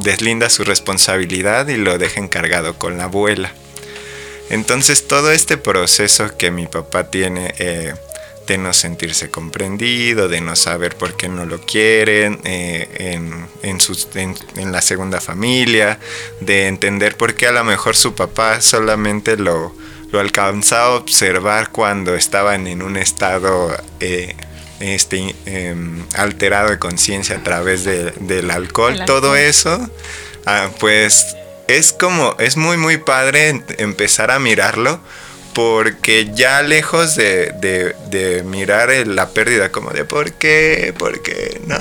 deslinda 0.00 0.50
su 0.50 0.64
responsabilidad 0.64 1.68
y 1.68 1.76
lo 1.76 1.98
deja 1.98 2.20
encargado 2.20 2.78
con 2.78 2.98
la 2.98 3.04
abuela. 3.04 3.52
Entonces 4.50 5.08
todo 5.08 5.32
este 5.32 5.56
proceso 5.56 6.36
que 6.36 6.50
mi 6.50 6.66
papá 6.66 7.10
tiene 7.10 7.54
eh, 7.58 7.94
de 8.46 8.58
no 8.58 8.72
sentirse 8.72 9.30
comprendido, 9.30 10.28
de 10.28 10.40
no 10.40 10.54
saber 10.54 10.94
por 10.94 11.16
qué 11.16 11.28
no 11.28 11.46
lo 11.46 11.60
quieren 11.60 12.38
eh, 12.44 13.16
en, 13.16 13.48
en, 13.62 14.72
la 14.72 14.82
segunda 14.82 15.20
familia, 15.20 15.98
de 16.40 16.68
entender 16.68 17.16
por 17.16 17.34
qué 17.34 17.48
a 17.48 17.52
lo 17.52 17.64
mejor 17.64 17.96
su 17.96 18.14
papá 18.14 18.60
solamente 18.60 19.36
lo, 19.36 19.74
lo 20.12 20.20
alcanzaba 20.20 20.94
a 20.94 20.96
observar 20.96 21.70
cuando 21.70 22.14
estaban 22.14 22.68
en 22.68 22.82
un 22.82 22.96
estado 22.96 23.76
este, 24.80 25.34
em, 25.46 26.04
alterado 26.14 26.70
de 26.70 26.78
conciencia 26.78 27.36
a 27.36 27.42
través 27.42 27.84
del 27.84 28.50
alcohol, 28.50 29.04
todo 29.06 29.36
eso, 29.36 29.90
ah, 30.44 30.70
pues 30.78 31.36
es 31.68 31.92
como, 31.92 32.36
es 32.38 32.56
muy 32.56 32.76
muy 32.76 32.98
padre 32.98 33.62
empezar 33.78 34.30
a 34.30 34.38
mirarlo 34.38 35.00
porque 35.54 36.30
ya 36.34 36.62
lejos 36.62 37.16
de, 37.16 37.94
mirar 38.44 38.90
la 39.06 39.30
pérdida 39.30 39.72
como 39.72 39.90
de 39.90 40.04
por 40.04 40.32
qué, 40.32 40.94
por 40.98 41.22
qué, 41.22 41.60
no, 41.66 41.78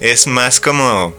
es 0.00 0.28
más 0.28 0.60
como, 0.60 1.12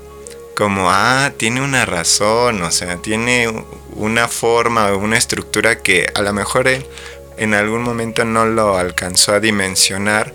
como, 0.56 0.90
ah, 0.90 1.34
tiene 1.36 1.62
una 1.62 1.86
razón, 1.86 2.62
o 2.62 2.72
sea, 2.72 2.96
tiene 3.02 3.54
una 3.94 4.30
forma, 4.30 4.94
una 4.94 5.18
estructura 5.18 5.80
que 5.80 6.08
a 6.16 6.22
lo 6.22 6.32
mejor 6.32 6.70
en 7.38 7.54
algún 7.54 7.82
momento 7.82 8.24
no 8.24 8.46
lo 8.46 8.78
alcanzó 8.78 9.34
a 9.34 9.42
dimensionar 9.42 10.34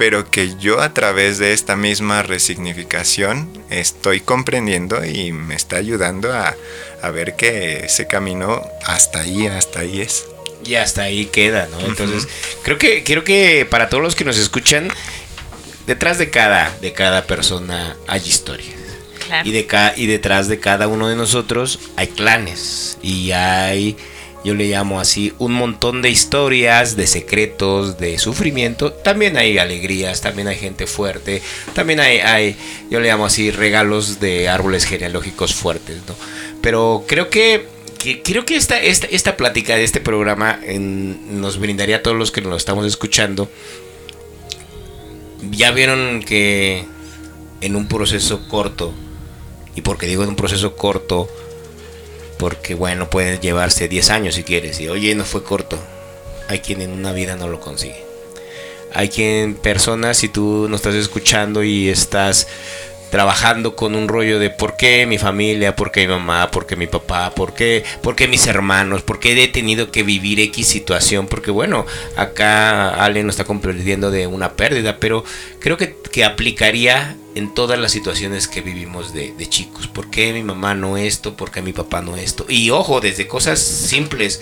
pero 0.00 0.30
que 0.30 0.56
yo 0.56 0.80
a 0.80 0.94
través 0.94 1.36
de 1.36 1.52
esta 1.52 1.76
misma 1.76 2.22
resignificación 2.22 3.52
estoy 3.68 4.20
comprendiendo 4.20 5.04
y 5.04 5.30
me 5.30 5.54
está 5.54 5.76
ayudando 5.76 6.32
a, 6.32 6.56
ver 7.10 7.36
que 7.36 7.84
ese 7.84 8.06
camino 8.06 8.66
hasta 8.86 9.20
ahí, 9.20 9.46
hasta 9.46 9.80
ahí 9.80 10.00
es. 10.00 10.24
Y 10.64 10.76
hasta 10.76 11.02
ahí 11.02 11.26
queda, 11.26 11.68
¿no? 11.70 11.80
Entonces, 11.80 12.26
creo 12.62 12.78
que, 12.78 13.04
creo 13.04 13.24
que 13.24 13.66
para 13.68 13.90
todos 13.90 14.02
los 14.02 14.14
que 14.14 14.24
nos 14.24 14.38
escuchan, 14.38 14.88
detrás 15.86 16.16
de 16.16 16.30
cada, 16.30 16.74
de 16.80 16.94
cada 16.94 17.26
persona 17.26 17.94
hay 18.06 18.22
historia. 18.26 18.72
Y, 19.44 19.52
de 19.52 19.68
y 19.96 20.06
detrás 20.06 20.48
de 20.48 20.60
cada 20.60 20.88
uno 20.88 21.08
de 21.08 21.16
nosotros 21.16 21.78
hay 21.96 22.06
clanes 22.06 22.96
y 23.02 23.32
hay 23.32 23.98
yo 24.42 24.54
le 24.54 24.68
llamo 24.68 25.00
así, 25.00 25.34
un 25.38 25.52
montón 25.52 26.00
de 26.00 26.10
historias, 26.10 26.96
de 26.96 27.06
secretos, 27.06 27.98
de 27.98 28.18
sufrimiento. 28.18 28.92
También 28.92 29.36
hay 29.36 29.58
alegrías, 29.58 30.22
también 30.22 30.48
hay 30.48 30.56
gente 30.56 30.86
fuerte, 30.86 31.42
también 31.74 32.00
hay, 32.00 32.56
yo 32.90 33.00
le 33.00 33.08
llamo 33.08 33.26
así, 33.26 33.50
regalos 33.50 34.18
de 34.18 34.48
árboles 34.48 34.84
genealógicos 34.84 35.54
fuertes, 35.54 35.98
¿no? 36.08 36.14
Pero 36.62 37.04
creo 37.06 37.28
que, 37.28 37.66
creo 38.24 38.46
que 38.46 38.56
esta, 38.56 38.80
esta, 38.80 39.06
esta 39.08 39.36
plática 39.36 39.76
de 39.76 39.84
este 39.84 40.00
programa 40.00 40.58
nos 40.66 41.58
brindaría 41.58 41.96
a 41.96 42.02
todos 42.02 42.16
los 42.16 42.30
que 42.30 42.40
nos 42.40 42.56
estamos 42.56 42.86
escuchando. 42.86 43.50
Ya 45.50 45.70
vieron 45.70 46.22
que 46.22 46.84
en 47.60 47.76
un 47.76 47.88
proceso 47.88 48.48
corto, 48.48 48.94
y 49.76 49.82
porque 49.82 50.06
digo 50.06 50.22
en 50.22 50.30
un 50.30 50.36
proceso 50.36 50.76
corto, 50.76 51.28
porque 52.40 52.74
bueno, 52.74 53.10
puede 53.10 53.38
llevarse 53.38 53.86
10 53.86 54.10
años 54.10 54.34
si 54.34 54.42
quieres. 54.42 54.80
Y 54.80 54.88
oye, 54.88 55.14
no 55.14 55.26
fue 55.26 55.44
corto. 55.44 55.78
Hay 56.48 56.60
quien 56.60 56.80
en 56.80 56.90
una 56.90 57.12
vida 57.12 57.36
no 57.36 57.46
lo 57.46 57.60
consigue. 57.60 58.02
Hay 58.94 59.10
quien, 59.10 59.54
personas, 59.54 60.16
si 60.16 60.30
tú 60.30 60.66
no 60.68 60.74
estás 60.74 60.94
escuchando 60.94 61.62
y 61.62 61.90
estás 61.90 62.48
trabajando 63.10 63.74
con 63.76 63.94
un 63.94 64.08
rollo 64.08 64.38
de 64.38 64.50
por 64.50 64.76
qué 64.76 65.04
mi 65.06 65.18
familia, 65.18 65.76
por 65.76 65.90
qué 65.90 66.02
mi 66.02 66.08
mamá, 66.08 66.50
por 66.50 66.66
qué 66.66 66.76
mi 66.76 66.86
papá, 66.86 67.32
por 67.34 67.54
qué, 67.54 67.84
por 68.02 68.16
qué 68.16 68.28
mis 68.28 68.46
hermanos, 68.46 69.02
por 69.02 69.18
qué 69.18 69.42
he 69.42 69.48
tenido 69.48 69.90
que 69.90 70.02
vivir 70.02 70.40
X 70.40 70.66
situación, 70.66 71.26
porque 71.26 71.50
bueno, 71.50 71.86
acá 72.16 72.90
Ale 72.90 73.22
nos 73.22 73.34
está 73.34 73.44
comprendiendo 73.44 74.10
de 74.10 74.26
una 74.26 74.52
pérdida, 74.52 74.98
pero 74.98 75.24
creo 75.58 75.76
que, 75.76 75.96
que 76.12 76.24
aplicaría 76.24 77.16
en 77.34 77.52
todas 77.52 77.78
las 77.78 77.92
situaciones 77.92 78.48
que 78.48 78.60
vivimos 78.60 79.12
de, 79.12 79.32
de, 79.32 79.48
chicos. 79.48 79.86
¿Por 79.88 80.10
qué 80.10 80.32
mi 80.32 80.42
mamá 80.42 80.74
no 80.74 80.96
esto? 80.96 81.36
¿Por 81.36 81.50
qué 81.50 81.62
mi 81.62 81.72
papá 81.72 82.02
no 82.02 82.16
esto? 82.16 82.46
Y 82.48 82.70
ojo, 82.70 83.00
desde 83.00 83.26
cosas 83.26 83.60
simples 83.60 84.40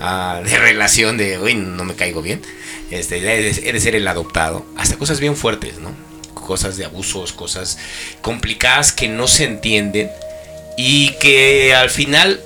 ah, 0.00 0.40
de 0.44 0.58
relación, 0.58 1.16
de, 1.16 1.38
uy, 1.38 1.54
no 1.54 1.84
me 1.84 1.94
caigo 1.94 2.22
bien, 2.22 2.42
este, 2.90 3.18
he 3.18 3.72
de 3.72 3.80
ser 3.80 3.96
el 3.96 4.06
adoptado, 4.06 4.64
hasta 4.76 4.96
cosas 4.96 5.20
bien 5.20 5.36
fuertes, 5.36 5.78
¿no? 5.78 6.13
Cosas 6.44 6.76
de 6.76 6.84
abusos, 6.84 7.32
cosas 7.32 7.78
complicadas 8.20 8.92
que 8.92 9.08
no 9.08 9.26
se 9.28 9.44
entienden 9.44 10.10
y 10.76 11.10
que 11.20 11.74
al 11.74 11.90
final 11.90 12.40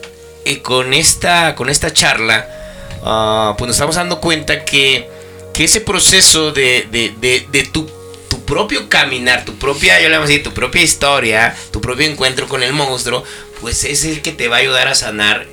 eh, 0.44 0.62
con, 0.62 0.94
esta, 0.94 1.54
con 1.54 1.68
esta 1.68 1.92
charla, 1.92 2.48
ah, 3.02 3.54
pues 3.58 3.66
nos 3.66 3.76
estamos 3.76 3.96
dando 3.96 4.20
cuenta 4.20 4.64
que, 4.64 5.08
que 5.52 5.64
ese 5.64 5.80
proceso 5.80 6.52
de, 6.52 6.86
de, 6.90 7.46
de, 7.50 7.62
tu, 7.64 7.90
tu, 8.28 8.44
propio 8.44 8.88
caminar, 8.88 9.44
tu 9.44 9.56
propia, 9.56 10.00
yo 10.00 10.08
le 10.08 10.18
decir, 10.18 10.42
tu 10.42 10.54
propia 10.54 10.80
historia, 10.80 11.54
tu 11.70 11.80
propio 11.80 12.06
encuentro 12.06 12.48
con 12.48 12.62
el 12.62 12.72
monstruo, 12.72 13.24
pues 13.60 13.84
es 13.84 14.04
el 14.04 14.22
que 14.22 14.32
te 14.32 14.48
va 14.48 14.56
a 14.56 14.60
ayudar 14.60 14.88
a 14.88 14.94
sanar 14.94 15.46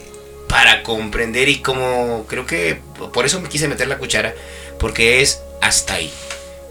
para 0.48 0.84
comprender 0.84 1.50
y 1.50 1.58
como 1.58 2.26
creo 2.28 2.46
que 2.46 2.80
por 3.12 3.26
eso 3.26 3.42
me 3.42 3.50
quise 3.50 3.68
meter 3.68 3.88
la 3.88 3.98
cuchara, 3.98 4.34
porque 4.80 5.22
es 5.22 5.42
hasta 5.62 5.96
ahí. 5.96 6.12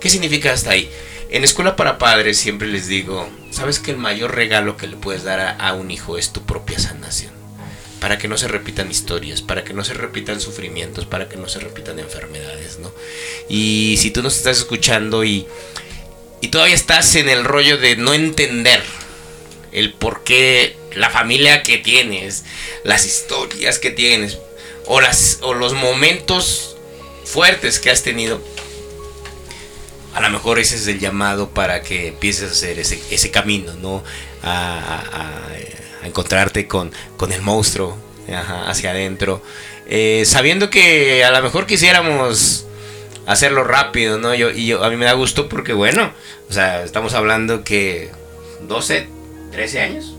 ¿Qué 0.01 0.09
significa 0.09 0.53
hasta 0.53 0.71
ahí? 0.71 0.91
En 1.31 1.43
escuela 1.45 1.77
para 1.77 1.99
padres 1.99 2.39
siempre 2.39 2.69
les 2.69 2.87
digo, 2.87 3.29
sabes 3.51 3.79
que 3.79 3.91
el 3.91 3.97
mayor 3.97 4.35
regalo 4.35 4.77
que 4.77 4.87
le 4.87 4.97
puedes 4.97 5.25
dar 5.25 5.57
a, 5.59 5.73
un 5.75 5.91
hijo 5.91 6.19
es 6.19 6.33
tu 6.33 6.43
propia 6.43 6.79
sanación. 6.79 7.33
Para 8.01 8.19
que 8.19 8.29
no 8.29 8.37
se 8.37 8.49
repitan 8.49 8.91
historias, 8.91 9.41
para 9.41 9.65
que 9.65 9.73
no 9.73 9.83
se 9.83 9.95
repitan 9.95 10.41
sufrimientos, 10.41 11.07
para 11.07 11.29
que 11.29 11.37
no 11.37 11.49
se 11.49 11.61
repitan 11.61 11.99
enfermedades, 11.99 12.79
¿no? 12.79 12.93
Y 13.49 13.97
si 13.99 14.11
tú 14.11 14.23
nos 14.23 14.37
estás 14.37 14.59
escuchando 14.59 15.25
y, 15.25 15.47
todavía 16.53 16.75
estás 16.75 17.15
en 17.17 17.31
el 17.31 17.45
rollo 17.45 17.79
de 17.79 17.97
no 17.97 18.13
entender 18.13 18.83
el 19.73 19.95
por 19.95 20.23
qué 20.23 20.77
la 20.95 21.09
familia 21.09 21.63
que 21.63 21.79
tienes, 21.79 22.45
las 22.85 23.07
historias 23.07 23.79
que 23.79 23.91
tienes, 23.91 24.39
o, 24.87 25.01
las, 25.01 25.39
o 25.41 25.55
los 25.55 25.73
momentos 25.73 26.77
fuertes 27.25 27.81
que 27.81 27.91
has 27.91 28.03
tenido, 28.03 28.41
a 30.15 30.21
lo 30.21 30.31
mejor 30.31 30.59
ese 30.59 30.77
es 30.77 30.87
el 30.87 31.01
llamado 31.01 31.51
para 31.51 31.83
que 31.83 32.09
empieces 32.09 32.49
a 32.49 32.53
hacer 32.53 32.79
ese, 32.79 33.03
ese 33.11 33.31
camino, 33.31 33.75
¿no? 33.75 34.03
A, 34.43 35.03
encontrarte 36.05 36.69
con, 36.69 36.93
con, 37.17 37.33
el 37.33 37.41
monstruo 37.41 37.97
hacia 38.67 38.91
adentro. 38.91 39.43
Eh, 39.87 40.23
sabiendo 40.27 40.69
que 40.69 41.25
a 41.25 41.31
lo 41.31 41.43
mejor 41.43 41.67
quisiéramos 41.67 42.67
hacerlo 43.27 43.65
rápido, 43.65 44.19
¿no? 44.19 44.35
Yo, 44.35 44.51
y 44.51 44.67
yo, 44.67 44.85
a 44.85 44.91
mí 44.91 44.97
me 44.97 45.07
da 45.07 45.15
gusto 45.15 45.49
porque, 45.49 45.73
bueno, 45.73 46.13
o 46.49 46.53
sea, 46.53 46.85
estamos 46.85 47.15
hablando 47.15 47.65
que 47.65 48.11
12, 48.69 49.09
13 49.51 49.81
años. 49.81 50.15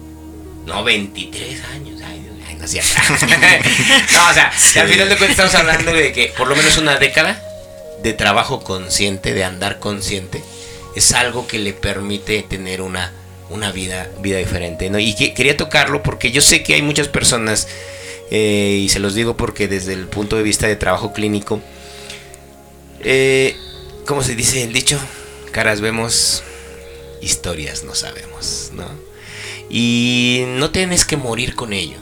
No, 0.65 0.83
23 0.83 1.63
años. 1.65 2.01
Ay, 2.03 2.27
ay 2.47 2.57
no, 2.57 2.65
no, 2.65 4.29
o 4.29 4.33
sea, 4.33 4.51
al 4.81 4.89
final 4.89 5.07
de 5.07 5.17
cuentas 5.17 5.29
estamos 5.29 5.55
hablando 5.55 5.93
de 5.93 6.11
que 6.11 6.33
por 6.35 6.47
lo 6.47 6.55
menos 6.55 6.77
una 6.79 6.97
década 6.97 7.39
de 8.05 8.13
trabajo 8.13 8.63
consciente, 8.63 9.33
de 9.33 9.43
andar 9.43 9.79
consciente, 9.79 10.43
es 10.95 11.11
algo 11.13 11.47
que 11.47 11.57
le 11.57 11.73
permite 11.73 12.43
tener 12.43 12.83
una, 12.83 13.11
una 13.49 13.71
vida, 13.71 14.11
vida 14.21 14.37
diferente. 14.37 14.91
¿no? 14.91 14.99
Y 14.99 15.15
quería 15.15 15.57
tocarlo 15.57 16.03
porque 16.03 16.31
yo 16.31 16.41
sé 16.41 16.61
que 16.61 16.75
hay 16.75 16.83
muchas 16.83 17.07
personas, 17.07 17.67
eh, 18.29 18.79
y 18.83 18.89
se 18.89 18.99
los 18.99 19.15
digo 19.15 19.35
porque 19.35 19.67
desde 19.67 19.93
el 19.93 20.05
punto 20.05 20.37
de 20.37 20.43
vista 20.43 20.67
de 20.67 20.75
trabajo 20.75 21.13
clínico, 21.13 21.61
eh, 22.99 23.55
¿cómo 24.05 24.21
se 24.21 24.35
dice 24.35 24.61
el 24.61 24.71
dicho? 24.71 24.99
Caras 25.51 25.81
vemos, 25.81 26.43
historias 27.23 27.85
no 27.85 27.95
sabemos, 27.95 28.69
¿no? 28.73 28.85
Y 29.67 30.43
no 30.45 30.69
tienes 30.69 31.05
que 31.05 31.17
morir 31.17 31.55
con 31.55 31.73
ello. 31.73 31.97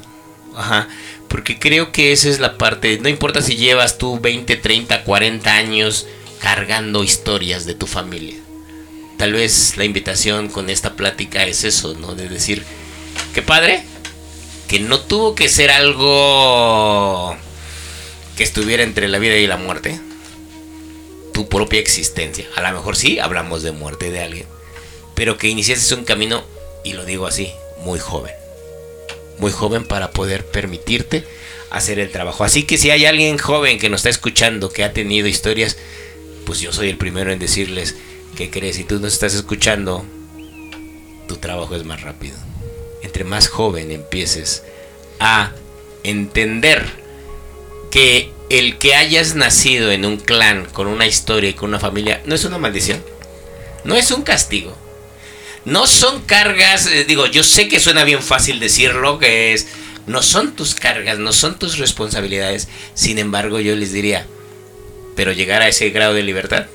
Ajá. 0.54 0.90
Porque 1.34 1.58
creo 1.58 1.92
que 1.92 2.12
esa 2.12 2.30
es 2.30 2.40
la 2.40 2.60
parte, 2.60 3.00
no 3.02 3.10
importa 3.10 3.42
si 3.42 3.56
llevas 3.56 3.98
tú 3.98 4.20
20, 4.20 4.56
30, 4.56 5.04
40 5.04 5.52
años 5.52 6.06
cargando 6.40 7.04
historias 7.04 7.66
de 7.66 7.74
tu 7.74 7.88
familia. 7.88 8.36
Tal 9.18 9.34
vez 9.34 9.76
la 9.76 9.84
invitación 9.84 10.48
con 10.48 10.70
esta 10.70 10.94
plática 10.94 11.44
es 11.44 11.64
eso, 11.64 11.96
¿no? 11.96 12.14
De 12.14 12.30
decir, 12.30 12.64
qué 13.34 13.42
padre, 13.42 13.84
que 14.68 14.80
no 14.80 15.00
tuvo 15.00 15.34
que 15.34 15.50
ser 15.50 15.72
algo 15.72 17.36
que 18.38 18.44
estuviera 18.44 18.84
entre 18.84 19.08
la 19.08 19.18
vida 19.18 19.36
y 19.38 19.48
la 19.48 19.58
muerte. 19.58 20.00
Tu 21.34 21.50
propia 21.50 21.80
existencia. 21.80 22.46
A 22.56 22.62
lo 22.62 22.78
mejor 22.78 22.96
sí, 22.96 23.18
hablamos 23.18 23.64
de 23.64 23.72
muerte 23.72 24.12
de 24.12 24.22
alguien. 24.22 24.46
Pero 25.16 25.40
que 25.40 25.48
iniciaste 25.48 25.96
un 25.96 26.06
camino, 26.06 26.44
y 26.84 26.94
lo 26.94 27.06
digo 27.06 27.26
así, 27.26 27.52
muy 27.80 27.98
joven 27.98 28.43
muy 29.40 29.52
joven 29.52 29.86
para 29.86 30.12
poder 30.12 30.46
permitirte 30.46 31.24
hacer 31.70 32.00
el 32.00 32.12
trabajo. 32.12 32.44
Así 32.44 32.64
que 32.64 32.78
si 32.78 32.92
hay 32.92 33.06
alguien 33.06 33.38
joven 33.38 33.80
que 33.80 33.90
nos 33.90 34.00
está 34.00 34.10
escuchando, 34.10 34.72
que 34.72 34.84
ha 34.84 34.94
tenido 34.94 35.28
historias, 35.28 35.78
pues 36.46 36.60
yo 36.60 36.72
soy 36.72 36.90
el 36.90 36.98
primero 36.98 37.32
en 37.32 37.40
decirles 37.40 37.96
que 38.36 38.50
crees, 38.50 38.76
si 38.76 38.84
tú 38.84 39.00
nos 39.00 39.14
estás 39.14 39.34
escuchando, 39.34 40.06
tu 41.28 41.38
trabajo 41.38 41.76
es 41.76 41.84
más 41.86 42.02
rápido. 42.02 42.36
Entre 43.02 43.24
más 43.24 43.48
joven 43.48 43.92
empieces 43.92 44.64
a 45.20 45.52
entender 46.04 46.86
que 47.92 48.32
el 48.50 48.78
que 48.78 48.96
hayas 48.96 49.36
nacido 49.36 49.92
en 49.92 50.06
un 50.06 50.18
clan, 50.18 50.66
con 50.74 50.88
una 50.88 51.08
historia 51.08 51.50
y 51.50 51.54
con 51.54 51.70
una 51.70 51.80
familia, 51.80 52.22
no 52.26 52.36
es 52.36 52.46
una 52.46 52.58
maldición, 52.58 53.04
no 53.84 53.96
es 53.96 54.12
un 54.12 54.22
castigo, 54.22 54.76
no 55.66 55.88
son 55.88 56.22
cargas, 56.22 56.88
eh, 56.88 57.06
digo, 57.06 57.26
yo 57.28 57.44
sé 57.44 57.68
que 57.68 57.80
suena 57.80 58.04
bien 58.04 58.22
fácil 58.22 58.60
decirlo, 58.60 59.20
que 59.20 59.54
es, 59.54 59.68
no 60.08 60.22
son 60.22 60.56
tus 60.56 60.76
cargas, 60.76 61.20
no 61.20 61.32
son 61.32 61.58
tus 61.58 61.78
responsabilidades. 61.78 62.68
Sin 62.94 63.18
embargo, 63.18 63.60
yo 63.60 63.76
les 63.76 63.94
diría, 63.94 64.26
pero 65.16 65.32
llegar 65.32 65.62
a 65.62 65.68
ese 65.68 65.90
grado 65.92 66.14
de 66.14 66.24
libertad, 66.24 66.66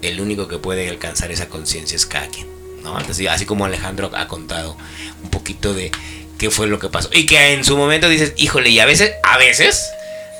el 0.00 0.20
único 0.20 0.48
que 0.48 0.58
puede 0.58 0.88
alcanzar 0.88 1.30
esa 1.30 1.48
conciencia 1.48 1.96
es 1.96 2.06
cada 2.06 2.28
quien. 2.28 2.46
¿no? 2.82 2.96
Así, 2.96 3.26
así 3.26 3.44
como 3.44 3.64
Alejandro 3.64 4.10
ha 4.14 4.26
contado 4.28 4.76
un 5.22 5.30
poquito 5.30 5.74
de 5.74 5.90
qué 6.38 6.50
fue 6.50 6.66
lo 6.66 6.78
que 6.78 6.88
pasó. 6.88 7.10
Y 7.12 7.26
que 7.26 7.52
en 7.52 7.64
su 7.64 7.76
momento 7.76 8.08
dices, 8.08 8.32
híjole, 8.36 8.70
y 8.70 8.80
a 8.80 8.86
veces, 8.86 9.12
a 9.22 9.36
veces, 9.36 9.90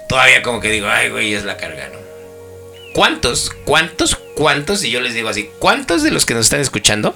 todavía 0.08 0.42
como 0.42 0.60
que 0.60 0.70
digo, 0.70 0.88
ay, 0.88 1.10
güey, 1.10 1.34
es 1.34 1.44
la 1.44 1.58
carga, 1.58 1.88
¿no? 1.92 2.00
¿Cuántos, 2.94 3.50
cuántos, 3.64 4.16
cuántos, 4.34 4.82
y 4.84 4.90
yo 4.90 5.00
les 5.00 5.14
digo 5.14 5.28
así, 5.28 5.48
cuántos 5.58 6.02
de 6.02 6.10
los 6.10 6.26
que 6.26 6.34
nos 6.34 6.46
están 6.46 6.60
escuchando 6.60 7.14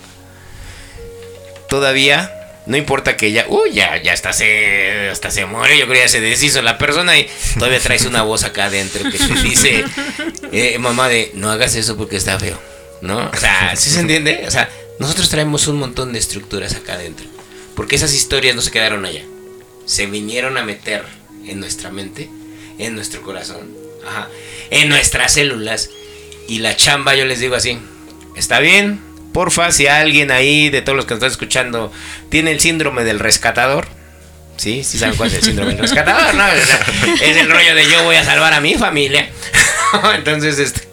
todavía 1.69 2.37
no 2.67 2.77
importa 2.77 3.17
que 3.17 3.31
ya, 3.31 3.47
uy, 3.49 3.73
ya, 3.73 4.03
ya 4.03 4.13
hasta 4.13 4.33
se, 4.33 5.09
hasta 5.09 5.31
se 5.31 5.47
muere, 5.47 5.79
yo 5.79 5.85
creo 5.85 5.95
que 5.95 6.01
ya 6.01 6.09
se 6.09 6.21
deshizo 6.21 6.63
la 6.63 6.79
persona 6.79 7.17
y 7.17 7.29
todavía 7.55 7.79
traes 7.79 8.05
una 8.05 8.23
voz 8.23 8.43
acá 8.43 8.65
adentro 8.65 9.09
que 9.09 9.19
te 9.19 9.35
dice, 9.43 9.85
eh, 10.53 10.77
mamá, 10.79 11.09
de 11.09 11.31
no 11.35 11.51
hagas 11.51 11.77
eso 11.77 11.97
porque 11.97 12.17
está 12.17 12.39
feo, 12.41 12.59
¿no? 13.03 13.31
O 13.33 13.37
sea, 13.37 13.77
¿sí 13.77 13.89
se 13.89 14.01
entiende? 14.01 14.45
O 14.49 14.51
sea, 14.51 14.69
nosotros 14.99 15.29
traemos 15.29 15.69
un 15.69 15.77
montón 15.77 16.13
de 16.13 16.19
estructuras 16.19 16.75
acá 16.75 16.95
adentro, 16.95 17.27
porque 17.77 17.95
esas 17.95 18.13
historias 18.13 18.57
no 18.57 18.63
se 18.63 18.73
quedaron 18.73 19.05
allá, 19.05 19.23
se 19.87 20.07
vinieron 20.07 20.59
a 20.59 20.65
meter 20.65 21.05
en 21.47 21.61
nuestra 21.61 21.93
mente, 21.93 22.29
en 22.79 22.97
nuestro 22.97 23.23
corazón, 23.23 23.71
ajá, 24.05 24.29
en 24.71 24.89
nuestras 24.89 25.35
células 25.35 25.91
y 26.49 26.59
la 26.59 26.75
chamba, 26.77 27.15
yo 27.15 27.27
les 27.27 27.39
digo 27.39 27.55
así, 27.55 27.79
está 28.35 28.59
bien, 28.59 29.01
Porfa, 29.37 29.71
si 29.71 29.87
alguien 29.87 30.31
ahí 30.31 30.71
de 30.71 30.81
todos 30.81 30.97
los 30.97 31.05
que 31.05 31.11
nos 31.11 31.19
están 31.19 31.31
escuchando 31.31 31.93
tiene 32.31 32.53
el 32.53 32.59
síndrome 32.59 33.05
del 33.05 33.19
rescatador, 33.19 33.87
¿sí? 34.57 34.83
¿Sí 34.83 34.97
saben 34.97 35.15
cuál 35.15 35.29
es 35.29 35.35
el 35.35 35.43
síndrome 35.43 35.73
del 35.73 35.81
rescatador? 35.81 36.35
¿no? 36.35 36.47
es 36.49 37.37
el 37.37 37.51
rollo 37.51 37.75
de 37.75 37.85
yo 37.85 38.03
voy 38.03 38.17
a 38.17 38.25
salvar 38.25 38.55
a 38.55 38.63
mi 38.63 38.77
familia. 38.77 39.29
Entonces, 40.15 40.59
este, 40.59 40.89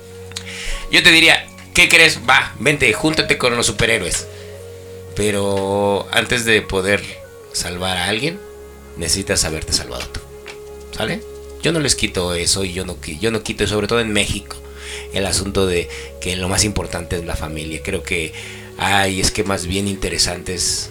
yo 0.91 1.01
te 1.01 1.11
diría, 1.11 1.45
¿qué 1.73 1.87
crees? 1.87 2.19
Va, 2.29 2.51
vente, 2.59 2.91
júntate 2.91 3.37
con 3.37 3.55
los 3.55 3.65
superhéroes. 3.65 4.27
Pero 5.15 6.09
antes 6.11 6.43
de 6.43 6.61
poder 6.61 7.01
salvar 7.53 7.95
a 7.95 8.07
alguien, 8.07 8.41
necesitas 8.97 9.45
haberte 9.45 9.71
salvado 9.71 10.05
tú. 10.09 10.19
¿Sale? 10.97 11.23
Yo 11.61 11.71
no 11.71 11.79
les 11.79 11.95
quito 11.95 12.33
eso 12.33 12.65
y 12.65 12.73
yo 12.73 12.83
no, 12.83 12.97
yo 13.21 13.31
no 13.31 13.41
quito, 13.41 13.65
sobre 13.67 13.87
todo 13.87 14.01
en 14.01 14.11
México 14.11 14.57
el 15.13 15.25
asunto 15.25 15.65
de 15.65 15.89
que 16.21 16.35
lo 16.35 16.49
más 16.49 16.63
importante 16.63 17.15
es 17.15 17.25
la 17.25 17.35
familia. 17.35 17.81
Creo 17.83 18.03
que 18.03 18.33
hay 18.77 19.21
esquemas 19.21 19.67
bien 19.67 19.87
interesantes 19.87 20.89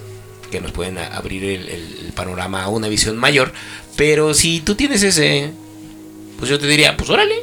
que 0.51 0.61
nos 0.61 0.71
pueden 0.71 0.99
abrir 0.99 1.43
el, 1.43 2.13
panorama 2.15 2.63
a 2.63 2.69
una 2.69 2.87
visión 2.87 3.17
mayor. 3.17 3.51
Pero 3.95 4.33
si 4.33 4.59
tú 4.59 4.75
tienes 4.75 5.01
ese, 5.01 5.51
pues 6.37 6.49
yo 6.49 6.59
te 6.59 6.67
diría, 6.67 6.95
pues 6.95 7.09
órale, 7.09 7.41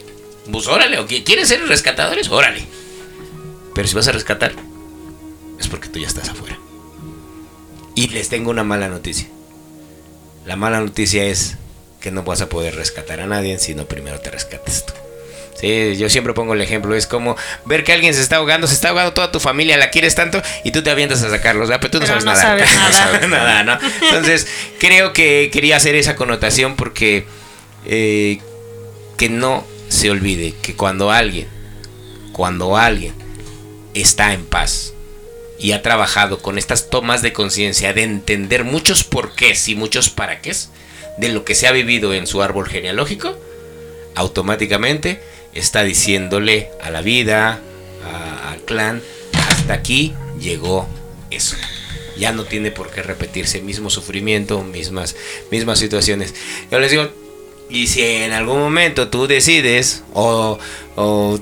pues 0.50 0.68
órale, 0.68 0.98
o 0.98 1.06
quieres 1.06 1.48
ser 1.48 1.66
rescatadores, 1.66 2.28
órale. 2.28 2.64
Pero 3.74 3.88
si 3.88 3.94
vas 3.96 4.06
a 4.06 4.12
rescatar, 4.12 4.52
es 5.58 5.66
porque 5.66 5.88
tú 5.88 5.98
ya 5.98 6.06
estás 6.06 6.28
afuera. 6.28 6.58
Y 7.96 8.08
les 8.08 8.28
tengo 8.28 8.50
una 8.50 8.62
mala 8.62 8.88
noticia. 8.88 9.26
La 10.46 10.56
mala 10.56 10.80
noticia 10.80 11.24
es 11.24 11.56
que 12.00 12.10
no 12.10 12.22
vas 12.22 12.40
a 12.40 12.48
poder 12.48 12.76
rescatar 12.76 13.20
a 13.20 13.26
nadie 13.26 13.58
si 13.58 13.74
no 13.74 13.86
primero 13.86 14.20
te 14.20 14.30
rescates 14.30 14.86
tú. 14.86 14.92
Sí, 15.60 15.96
yo 15.96 16.08
siempre 16.08 16.32
pongo 16.32 16.54
el 16.54 16.60
ejemplo, 16.62 16.94
es 16.94 17.06
como 17.06 17.36
ver 17.66 17.84
que 17.84 17.92
alguien 17.92 18.14
se 18.14 18.22
está 18.22 18.36
ahogando, 18.36 18.66
se 18.66 18.74
está 18.74 18.88
ahogando 18.88 19.12
toda 19.12 19.30
tu 19.30 19.40
familia, 19.40 19.76
la 19.76 19.90
quieres 19.90 20.14
tanto 20.14 20.42
y 20.64 20.70
tú 20.70 20.82
te 20.82 20.90
avientas 20.90 21.22
a 21.22 21.30
sacarlos, 21.30 21.68
pero 21.68 21.90
tú 21.90 22.00
no 22.00 22.06
sabes 22.06 22.24
nada. 22.24 22.56
no 22.56 22.92
sabes 22.92 23.28
nada, 23.28 23.62
¿no? 23.64 23.78
Entonces, 24.02 24.46
creo 24.78 25.12
que 25.12 25.50
quería 25.52 25.76
hacer 25.76 25.94
esa 25.96 26.16
connotación 26.16 26.76
porque 26.76 27.26
eh, 27.84 28.40
que 29.18 29.28
no 29.28 29.66
se 29.88 30.10
olvide 30.10 30.54
que 30.62 30.74
cuando 30.74 31.10
alguien, 31.10 31.46
cuando 32.32 32.76
alguien 32.76 33.14
está 33.92 34.32
en 34.32 34.46
paz 34.46 34.94
y 35.58 35.72
ha 35.72 35.82
trabajado 35.82 36.38
con 36.38 36.56
estas 36.56 36.88
tomas 36.88 37.20
de 37.20 37.34
conciencia 37.34 37.92
de 37.92 38.04
entender 38.04 38.64
muchos 38.64 39.04
porqués 39.04 39.68
y 39.68 39.74
muchos 39.74 40.08
para 40.08 40.40
qué 40.40 40.52
de 41.18 41.28
lo 41.28 41.44
que 41.44 41.54
se 41.54 41.66
ha 41.66 41.72
vivido 41.72 42.14
en 42.14 42.26
su 42.26 42.42
árbol 42.42 42.66
genealógico, 42.66 43.36
automáticamente 44.14 45.20
está 45.54 45.82
diciéndole 45.82 46.70
a 46.82 46.90
la 46.90 47.02
vida, 47.02 47.60
al 48.48 48.60
clan, 48.62 49.02
hasta 49.48 49.74
aquí 49.74 50.14
llegó 50.38 50.88
eso. 51.30 51.56
Ya 52.16 52.32
no 52.32 52.44
tiene 52.44 52.70
por 52.70 52.90
qué 52.90 53.02
repetirse 53.02 53.62
mismo 53.62 53.88
sufrimiento, 53.88 54.62
mismas, 54.62 55.16
mismas 55.50 55.78
situaciones. 55.78 56.34
Yo 56.70 56.78
les 56.78 56.90
digo, 56.90 57.08
y 57.70 57.86
si 57.86 58.02
en 58.02 58.32
algún 58.32 58.58
momento 58.58 59.08
tú 59.08 59.26
decides, 59.26 60.02
o, 60.12 60.58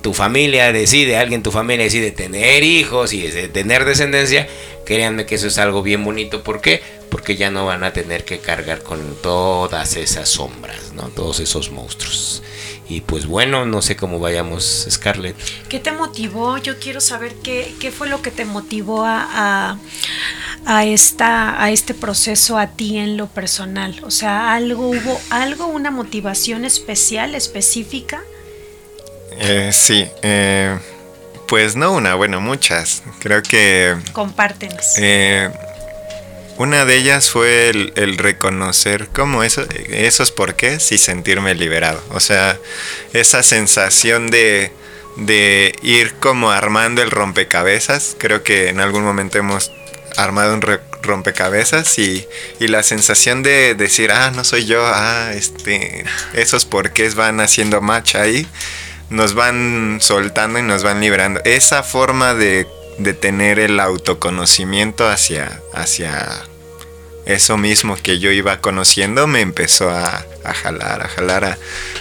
tu 0.02 0.14
familia 0.14 0.72
decide, 0.72 1.16
alguien 1.16 1.42
tu 1.42 1.50
familia 1.50 1.84
decide 1.84 2.10
tener 2.10 2.62
hijos 2.62 3.12
y 3.12 3.22
tener 3.52 3.84
descendencia, 3.84 4.46
créanme 4.84 5.26
que 5.26 5.36
eso 5.36 5.48
es 5.48 5.58
algo 5.58 5.82
bien 5.82 6.04
bonito. 6.04 6.44
¿Por 6.44 6.60
qué? 6.60 6.82
Porque 7.10 7.36
ya 7.36 7.50
no 7.50 7.64
van 7.64 7.82
a 7.82 7.92
tener 7.92 8.24
que 8.24 8.38
cargar 8.38 8.82
con 8.82 9.16
todas 9.22 9.96
esas 9.96 10.28
sombras, 10.28 10.92
¿no? 10.92 11.04
Todos 11.08 11.40
esos 11.40 11.70
monstruos. 11.70 12.42
Y 12.88 13.02
pues 13.02 13.26
bueno, 13.26 13.66
no 13.66 13.82
sé 13.82 13.96
cómo 13.96 14.18
vayamos, 14.18 14.86
Scarlett. 14.88 15.36
¿Qué 15.68 15.78
te 15.78 15.92
motivó? 15.92 16.56
Yo 16.56 16.78
quiero 16.78 17.00
saber 17.00 17.34
qué, 17.42 17.74
qué 17.80 17.90
fue 17.90 18.08
lo 18.08 18.22
que 18.22 18.30
te 18.30 18.46
motivó 18.46 19.04
a, 19.04 19.78
a, 20.64 20.84
esta, 20.86 21.62
a 21.62 21.70
este 21.70 21.92
proceso 21.92 22.56
a 22.56 22.68
ti 22.68 22.96
en 22.96 23.18
lo 23.18 23.26
personal. 23.26 24.00
O 24.04 24.10
sea, 24.10 24.54
algo 24.54 24.88
hubo, 24.88 25.20
algo, 25.28 25.66
una 25.66 25.90
motivación 25.90 26.64
especial, 26.64 27.34
específica. 27.34 28.22
Eh, 29.32 29.70
sí, 29.72 30.08
eh, 30.22 30.78
pues 31.46 31.76
no 31.76 31.92
una, 31.92 32.14
bueno, 32.14 32.40
muchas. 32.40 33.02
Creo 33.18 33.42
que... 33.42 33.96
Compártenos. 34.12 34.94
Eh, 34.96 35.50
una 36.58 36.84
de 36.84 36.96
ellas 36.96 37.30
fue 37.30 37.70
el, 37.70 38.18
reconocer 38.18 39.08
como 39.08 39.44
eso, 39.44 39.64
esos 39.90 40.32
porqués 40.32 40.90
y 40.90 40.98
sentirme 40.98 41.54
liberado. 41.54 42.02
O 42.10 42.18
sea, 42.18 42.58
esa 43.12 43.44
sensación 43.44 44.28
de, 44.28 44.72
ir 45.82 46.14
como 46.14 46.50
armando 46.50 47.00
el 47.00 47.12
rompecabezas. 47.12 48.16
Creo 48.18 48.42
que 48.42 48.68
en 48.68 48.80
algún 48.80 49.04
momento 49.04 49.38
hemos 49.38 49.70
armado 50.16 50.52
un 50.52 50.62
rompecabezas 51.00 51.96
y, 52.00 52.26
y, 52.58 52.66
la 52.66 52.82
sensación 52.82 53.44
de 53.44 53.76
decir, 53.76 54.10
ah, 54.10 54.32
no 54.34 54.42
soy 54.42 54.66
yo, 54.66 54.84
ah, 54.84 55.30
este, 55.34 56.04
esos 56.34 56.64
porqués 56.64 57.14
van 57.14 57.38
haciendo 57.38 57.80
match 57.80 58.16
ahí, 58.16 58.48
nos 59.10 59.34
van 59.34 59.98
soltando 60.00 60.58
y 60.58 60.62
nos 60.62 60.82
van 60.82 61.00
liberando. 61.00 61.40
Esa 61.44 61.84
forma 61.84 62.34
de 62.34 62.66
de 62.98 63.14
tener 63.14 63.58
el 63.58 63.80
autoconocimiento 63.80 65.08
hacia, 65.08 65.62
hacia 65.72 66.44
eso 67.28 67.58
mismo 67.58 67.96
que 67.96 68.18
yo 68.18 68.32
iba 68.32 68.62
conociendo, 68.62 69.26
me 69.26 69.42
empezó 69.42 69.90
a, 69.90 70.24
jalar, 70.62 71.02
a 71.02 71.08
jalar, 71.08 71.58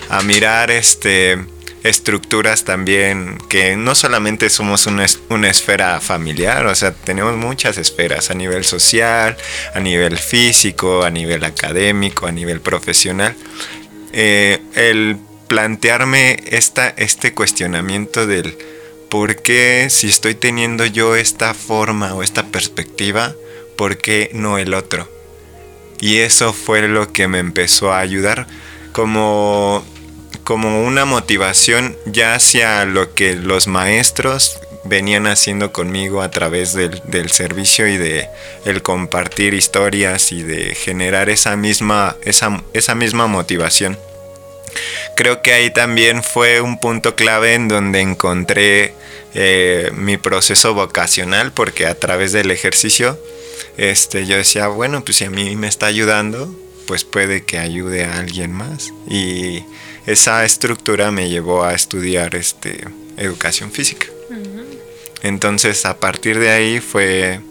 a, 0.10 0.22
mirar 0.22 0.72
este 0.72 1.38
estructuras 1.84 2.64
también 2.64 3.38
que 3.50 3.76
no 3.76 3.94
solamente 3.94 4.50
somos 4.50 4.88
una, 4.88 5.06
una, 5.30 5.50
esfera 5.50 6.00
familiar, 6.00 6.66
o 6.66 6.76
sea, 6.76 6.94
tenemos 6.94 7.36
muchas 7.36 7.78
esferas 7.78 8.32
a 8.32 8.34
nivel 8.34 8.64
social, 8.64 9.36
a 9.76 9.80
nivel 9.82 10.18
físico, 10.18 11.04
a 11.04 11.10
nivel 11.10 11.44
académico, 11.44 12.26
a 12.26 12.32
nivel 12.32 12.62
profesional. 12.62 13.36
Eh, 14.14 14.60
el 14.76 15.18
plantearme 15.50 16.42
esta, 16.48 16.88
este 16.90 17.34
cuestionamiento 17.34 18.26
del 18.28 18.58
¿por 19.10 19.42
qué 19.42 19.88
si 19.90 20.08
estoy 20.08 20.36
teniendo 20.36 20.86
yo 20.86 21.18
esta 21.18 21.54
forma 21.54 22.14
o 22.14 22.24
esta 22.24 22.44
perspectiva, 22.48 23.34
por 23.76 23.98
qué 23.98 24.32
no 24.34 24.58
el 24.58 24.74
otro? 24.74 25.17
Y 26.00 26.18
eso 26.18 26.54
fue 26.54 26.88
lo 26.88 27.12
que 27.12 27.28
me 27.28 27.40
empezó 27.40 27.92
a 27.92 28.00
ayudar 28.00 28.48
como, 28.92 29.84
como 30.44 30.84
una 30.86 31.06
motivación 31.06 31.96
ya 32.06 32.36
hacia 32.36 32.86
lo 32.86 33.14
que 33.14 33.36
los 33.36 33.68
maestros 33.68 34.60
venían 34.88 35.28
haciendo 35.28 35.72
conmigo 35.72 36.22
a 36.22 36.32
través 36.32 36.74
del, 36.74 37.30
servicio 37.30 37.88
y 37.88 37.98
de 37.98 38.28
el 38.66 38.82
compartir 38.82 39.54
historias 39.54 40.32
y 40.32 40.44
de 40.44 40.76
generar 40.76 41.30
esa 41.30 41.56
misma, 41.56 42.16
esa, 42.24 42.64
esa 42.74 42.96
misma 42.96 43.28
motivación. 43.28 43.98
Creo 45.16 45.42
que 45.42 45.54
ahí 45.54 45.72
también 45.72 46.24
fue 46.24 46.62
un 46.62 46.80
punto 46.80 47.16
clave 47.16 47.54
en 47.54 47.68
donde 47.68 48.02
encontré 48.02 48.94
eh, 49.34 49.92
mi 49.94 50.18
proceso 50.18 50.74
vocacional 50.74 51.52
porque 51.52 51.86
a 51.86 51.96
través 51.96 52.32
del 52.32 52.52
ejercicio 52.52 53.20
este, 53.78 54.26
yo 54.26 54.38
decía, 54.38 54.68
bueno, 54.68 55.04
pues 55.04 55.18
si 55.18 55.26
a 55.26 55.30
mí 55.30 55.56
me 55.56 55.68
está 55.68 55.86
ayudando, 55.86 56.54
pues 56.88 57.04
puede 57.04 57.44
que 57.44 57.60
ayude 57.60 58.06
a 58.06 58.18
alguien 58.18 58.52
más. 58.52 58.94
Y 59.10 59.64
esa 60.06 60.44
estructura 60.46 61.12
me 61.12 61.30
llevó 61.30 61.64
a 61.64 61.74
estudiar 61.74 62.36
este, 62.36 62.86
educación 63.18 63.72
física. 63.72 64.08
Entonces 65.24 65.86
a 65.86 65.98
partir 65.98 66.40
de 66.40 66.52
ahí 66.52 66.80
fue 66.80 67.42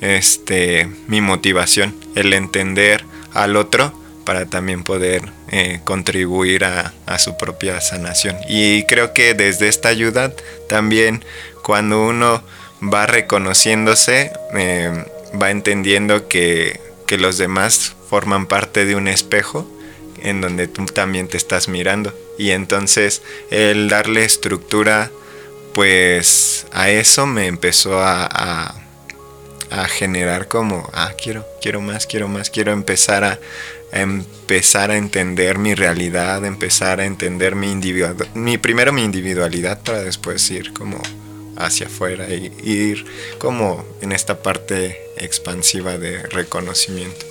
este, 0.00 0.88
mi 1.06 1.20
motivación, 1.20 1.94
el 2.14 2.32
entender 2.32 3.04
al 3.32 3.56
otro 3.56 3.92
para 4.24 4.46
también 4.46 4.84
poder 4.84 5.22
eh, 5.50 5.80
contribuir 5.84 6.64
a, 6.64 6.92
su 7.18 7.36
propia 7.36 7.80
sanación. 7.80 8.36
Y 8.48 8.84
creo 8.84 9.12
que 9.12 9.34
desde 9.34 9.68
esta 9.68 9.88
ayuda 9.88 10.32
también 10.68 11.24
cuando 11.62 12.06
uno 12.06 12.42
va 12.82 13.06
reconociéndose, 13.06 14.30
eh, 14.54 15.04
va 15.40 15.50
entendiendo 15.50 16.28
que, 16.28 16.80
los 17.18 17.38
demás 17.38 17.94
forman 18.10 18.46
parte 18.46 18.84
de 18.84 18.94
un 18.94 19.08
espejo 19.08 19.66
en 20.20 20.42
donde 20.42 20.68
tú 20.68 20.84
también 20.84 21.26
te 21.26 21.38
estás 21.38 21.68
mirando. 21.68 22.12
Y 22.36 22.50
entonces 22.50 23.22
el 23.50 23.88
darle 23.88 24.24
estructura 24.24 25.10
pues 25.72 26.66
a 26.72 26.90
eso 26.90 27.26
me 27.26 27.46
empezó 27.46 27.98
a, 28.00 28.26
a, 28.26 28.74
a 29.70 29.88
generar 29.88 30.48
como, 30.48 30.88
ah, 30.92 31.12
quiero, 31.22 31.46
quiero 31.62 31.80
más, 31.80 32.06
quiero 32.06 32.28
más, 32.28 32.50
quiero 32.50 32.72
empezar 32.72 33.24
a, 33.24 33.38
empezar 33.92 34.90
a 34.90 34.96
entender 34.96 35.58
mi 35.58 35.74
realidad, 35.74 36.44
empezar 36.44 37.00
a 37.00 37.06
entender 37.06 37.54
mi 37.54 37.70
individualidad, 37.70 38.34
mi, 38.34 38.58
primero 38.58 38.92
mi 38.92 39.04
individualidad 39.04 39.80
para 39.82 40.02
después 40.02 40.50
ir 40.50 40.72
como 40.72 41.00
hacia 41.58 41.88
afuera 41.88 42.26
y, 42.30 42.52
ir 42.64 43.04
como 43.38 43.84
en 44.00 44.12
esta 44.12 44.42
parte 44.42 44.98
expansiva 45.16 45.98
de 45.98 46.22
reconocimiento. 46.22 47.26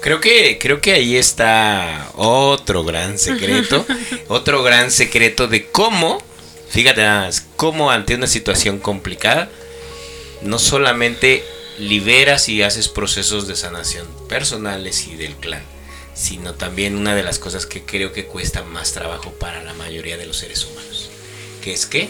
Creo 0.00 0.20
que, 0.20 0.58
creo 0.58 0.80
que 0.80 0.92
ahí 0.92 1.16
está 1.16 2.10
otro 2.14 2.84
gran 2.84 3.18
secreto, 3.18 3.84
otro 4.28 4.62
gran 4.62 4.90
secreto 4.90 5.48
de 5.48 5.66
cómo, 5.66 6.22
fíjate 6.70 7.02
nada 7.02 7.26
más, 7.26 7.44
cómo 7.56 7.90
ante 7.90 8.14
una 8.14 8.28
situación 8.28 8.78
complicada, 8.78 9.50
no 10.42 10.58
solamente 10.58 11.42
liberas 11.78 12.48
y 12.48 12.62
haces 12.62 12.88
procesos 12.88 13.48
de 13.48 13.56
sanación 13.56 14.06
personales 14.28 15.08
y 15.08 15.16
del 15.16 15.34
clan, 15.34 15.62
sino 16.14 16.54
también 16.54 16.96
una 16.96 17.14
de 17.14 17.22
las 17.22 17.38
cosas 17.38 17.66
que 17.66 17.82
creo 17.82 18.12
que 18.12 18.26
cuesta 18.26 18.62
más 18.62 18.92
trabajo 18.92 19.32
para 19.32 19.62
la 19.64 19.74
mayoría 19.74 20.16
de 20.16 20.26
los 20.26 20.36
seres 20.36 20.64
humanos, 20.64 21.10
que 21.62 21.72
es 21.72 21.86
que 21.86 22.08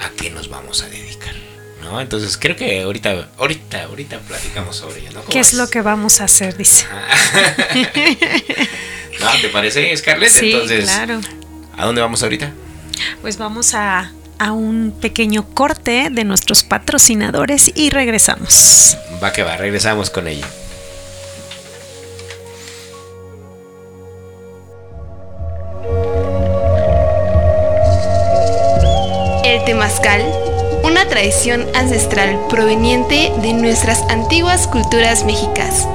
a 0.00 0.10
qué 0.10 0.30
nos 0.30 0.48
vamos 0.48 0.82
a 0.82 0.88
dedicar. 0.88 1.34
¿no? 1.82 2.00
Entonces 2.00 2.36
creo 2.38 2.56
que 2.56 2.82
ahorita, 2.82 3.28
ahorita, 3.38 3.84
ahorita 3.84 4.18
platicamos 4.20 4.76
sobre 4.76 5.00
ello, 5.00 5.12
¿no? 5.12 5.24
¿Qué 5.24 5.40
es 5.40 5.52
lo 5.54 5.68
que 5.68 5.82
vamos 5.82 6.20
a 6.20 6.24
hacer? 6.24 6.56
Dice. 6.56 6.86
¿No? 9.20 9.26
¿Te 9.40 9.48
parece, 9.48 9.94
Scarlett? 9.96 10.30
Sí, 10.30 10.54
claro. 10.82 11.20
¿A 11.76 11.84
dónde 11.84 12.00
vamos 12.00 12.22
ahorita? 12.22 12.52
Pues 13.20 13.36
vamos 13.36 13.74
a, 13.74 14.12
a 14.38 14.52
un 14.52 14.94
pequeño 15.00 15.48
corte 15.54 16.08
de 16.10 16.24
nuestros 16.24 16.62
patrocinadores 16.62 17.70
y 17.74 17.90
regresamos. 17.90 18.96
Va 19.22 19.32
que 19.32 19.42
va, 19.42 19.56
regresamos 19.56 20.10
con 20.10 20.28
ello. 20.28 20.46
Temazcal, 29.64 30.22
una 30.82 31.06
tradición 31.08 31.66
ancestral 31.74 32.38
proveniente 32.48 33.32
de 33.42 33.52
nuestras 33.52 34.02
antiguas 34.10 34.66
culturas 34.66 35.24
mexicas. 35.24 35.86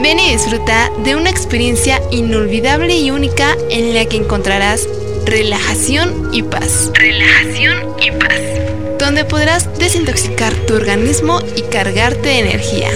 Ven 0.00 0.18
y 0.20 0.32
disfruta 0.32 0.90
de 1.04 1.16
una 1.16 1.30
experiencia 1.30 2.00
inolvidable 2.10 2.96
y 2.96 3.10
única 3.10 3.56
en 3.70 3.94
la 3.94 4.04
que 4.04 4.16
encontrarás 4.16 4.88
relajación 5.24 6.30
y 6.32 6.42
paz. 6.42 6.90
Relajación 6.94 7.94
y 8.00 8.10
paz. 8.12 8.40
Donde 8.98 9.24
podrás 9.24 9.68
desintoxicar 9.78 10.54
tu 10.66 10.74
organismo 10.74 11.40
y 11.56 11.62
cargarte 11.62 12.28
de 12.28 12.38
energía. 12.38 12.90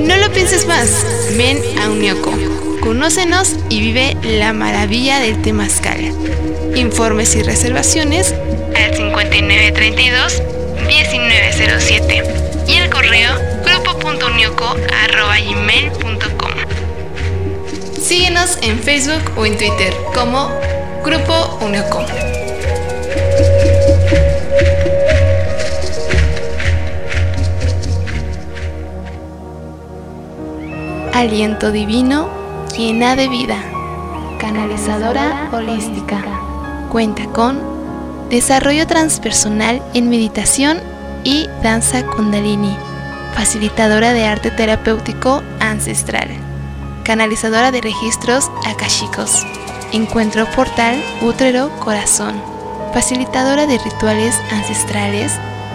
No 0.00 0.16
lo 0.16 0.32
pienses 0.32 0.66
más, 0.66 1.06
ven 1.36 1.58
a 1.80 1.88
Unioco. 1.90 2.51
Conócenos 2.82 3.56
y 3.68 3.80
vive 3.80 4.16
la 4.24 4.52
maravilla 4.52 5.20
del 5.20 5.40
Temazcal. 5.40 6.00
Informes 6.74 7.36
y 7.36 7.44
reservaciones 7.44 8.34
al 8.74 8.96
5932 8.96 10.42
1907 10.88 12.24
y 12.66 12.74
el 12.74 12.90
correo 12.90 13.36
grupo.unioco.gmail.com 13.64 16.50
Síguenos 18.02 18.58
en 18.62 18.80
Facebook 18.80 19.30
o 19.36 19.46
en 19.46 19.56
Twitter 19.56 19.94
como 20.12 20.50
Grupo 21.04 21.58
Unioco. 21.60 22.04
Aliento 31.12 31.70
divino 31.70 32.41
llena 32.76 33.16
de 33.16 33.28
vida. 33.28 33.56
Canalizadora 34.38 35.48
holística. 35.52 36.22
Cuenta 36.90 37.26
con 37.26 37.60
desarrollo 38.30 38.86
transpersonal 38.86 39.82
en 39.94 40.08
meditación 40.08 40.78
y 41.24 41.48
danza 41.62 42.04
kundalini. 42.04 42.74
Facilitadora 43.34 44.12
de 44.12 44.26
arte 44.26 44.50
terapéutico 44.50 45.42
ancestral. 45.60 46.28
Canalizadora 47.04 47.70
de 47.70 47.80
registros 47.80 48.50
akashicos. 48.66 49.46
Encuentro 49.92 50.46
portal 50.46 51.02
útero 51.20 51.70
corazón. 51.78 52.34
Facilitadora 52.94 53.66
de 53.66 53.78
rituales 53.78 54.38
ancestrales, 54.50 55.32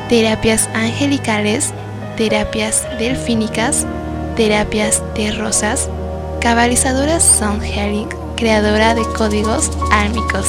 terapias 0.09 0.69
angelicales, 0.73 1.73
terapias 2.15 2.87
delfínicas, 2.99 3.85
terapias 4.35 5.01
de 5.15 5.31
rosas, 5.31 5.89
cabalizadora 6.41 7.19
Sound 7.19 7.63
Healing, 7.63 8.09
creadora 8.35 8.93
de 8.93 9.03
códigos 9.17 9.71
álmicos. 9.91 10.47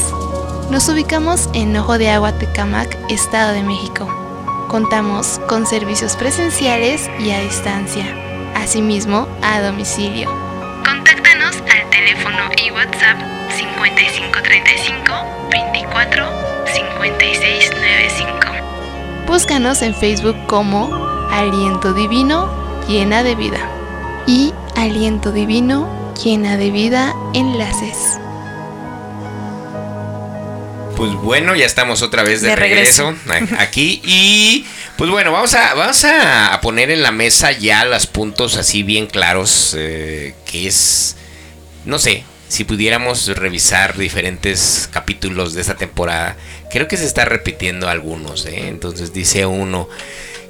Nos 0.71 0.89
ubicamos 0.89 1.49
en 1.55 1.77
Ojo 1.77 1.99
de 1.99 2.11
Agua 2.11 2.33
Tecamac, 2.33 2.97
Estado 3.11 3.53
de 3.53 3.63
México. 3.63 4.07
Contamos 4.69 5.41
con 5.49 5.67
servicios 5.67 6.15
presenciales 6.17 7.09
y 7.19 7.31
a 7.31 7.41
distancia, 7.41 8.05
asimismo 8.55 9.27
a 9.43 9.61
domicilio. 9.63 10.31
Contáctanos 10.85 11.57
al 11.57 11.91
teléfono 11.91 12.51
y 12.63 12.71
WhatsApp 12.71 13.19
5535 13.57 15.13
24 15.51 16.27
5695. 16.75 18.39
Búscanos 19.27 19.83
en 19.83 19.95
Facebook 19.95 20.37
como 20.47 20.95
Aliento 21.31 21.95
Divino 21.95 22.51
llena 22.87 23.23
de 23.23 23.35
vida 23.35 23.61
y 24.27 24.53
Aliento 24.79 25.33
Divino 25.33 26.15
llena 26.23 26.57
de 26.57 26.71
vida 26.71 27.13
enlaces. 27.35 27.97
Pues 30.97 31.13
bueno, 31.15 31.57
ya 31.57 31.67
estamos 31.67 32.01
otra 32.03 32.23
vez 32.23 32.43
de, 32.43 32.51
De 32.51 32.57
regreso. 32.57 33.13
aquí 33.59 34.01
y 34.05 34.67
pues 34.97 35.11
bueno, 35.11 35.33
vamos 35.33 35.53
a 35.55 35.75
vamos 35.75 36.05
a 36.05 36.57
poner 36.63 36.93
en 36.93 37.03
la 37.03 37.11
mesa 37.11 37.51
ya 37.51 37.85
los 37.85 38.07
puntos 38.07 38.57
así 38.57 38.85
bien 38.85 39.09
claros 39.09 39.75
eh, 39.77 40.37
que 40.47 40.69
es 40.69 41.17
no 41.85 41.99
sé, 41.99 42.23
si 42.49 42.63
pudiéramos 42.63 43.27
revisar 43.37 43.97
diferentes 43.97 44.89
capítulos 44.93 45.55
de 45.55 45.63
esta 45.63 45.77
temporada, 45.77 46.37
creo 46.71 46.87
que 46.87 46.97
se 46.97 47.07
está 47.07 47.25
repitiendo 47.25 47.89
algunos, 47.89 48.47
¿eh? 48.47 48.69
Entonces 48.69 49.13
dice 49.13 49.45
uno, 49.45 49.89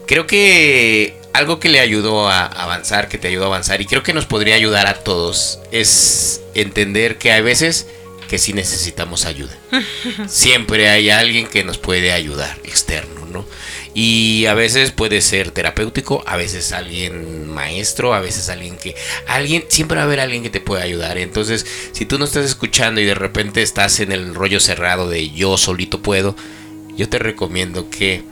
creo 0.07 0.27
que 0.27 1.18
algo 1.39 1.61
que 1.61 1.69
le 1.69 1.81
ayudó 1.81 2.29
a 2.29 2.47
avanzar, 2.47 3.09
que 3.09 3.17
te 3.17 3.29
ayudó 3.29 3.45
a 3.45 3.47
avanzar 3.47 3.81
y 3.81 3.87
creo 3.87 4.03
que 4.03 4.13
nos 4.13 4.27
podría 4.27 4.57
ayudar 4.57 4.87
a 4.89 4.95
todos 4.95 5.61
es 5.71 6.43
entender 6.55 7.17
que 7.17 7.31
hay 7.31 7.43
veces 7.43 7.87
que 8.29 8.39
sí 8.39 8.53
necesitamos 8.53 9.25
ayuda. 9.25 9.57
Siempre 10.29 10.89
hay 10.89 11.11
alguien 11.11 11.47
que 11.47 11.65
nos 11.65 11.79
puede 11.79 12.13
ayudar, 12.13 12.59
externo, 12.65 13.27
¿no? 13.33 13.47
Y 13.95 14.47
a 14.47 14.55
veces 14.55 14.91
puede 14.91 15.21
ser 15.23 15.51
terapéutico, 15.53 16.23
a 16.27 16.37
veces 16.37 16.73
alguien 16.73 17.49
maestro, 17.49 18.15
a 18.15 18.21
veces 18.21 18.49
alguien 18.49 18.77
que... 18.77 18.95
Alguien, 19.27 19.65
siempre 19.69 19.97
va 19.97 20.03
a 20.03 20.05
haber 20.07 20.21
alguien 20.21 20.43
que 20.43 20.51
te 20.51 20.61
puede 20.61 20.83
ayudar. 20.83 21.19
Entonces, 21.19 21.67
si 21.93 22.05
tú 22.05 22.19
no 22.19 22.25
estás 22.25 22.45
escuchando 22.45 23.01
y 23.01 23.05
de 23.05 23.15
repente 23.15 23.63
estás 23.63 24.01
en 24.01 24.13
el 24.13 24.35
rollo 24.35 24.61
cerrado 24.61 25.09
de 25.09 25.31
yo 25.31 25.57
solito 25.57 26.03
puedo, 26.03 26.37
yo 26.97 27.09
te 27.09 27.19
recomiendo 27.19 27.91
que 27.91 28.23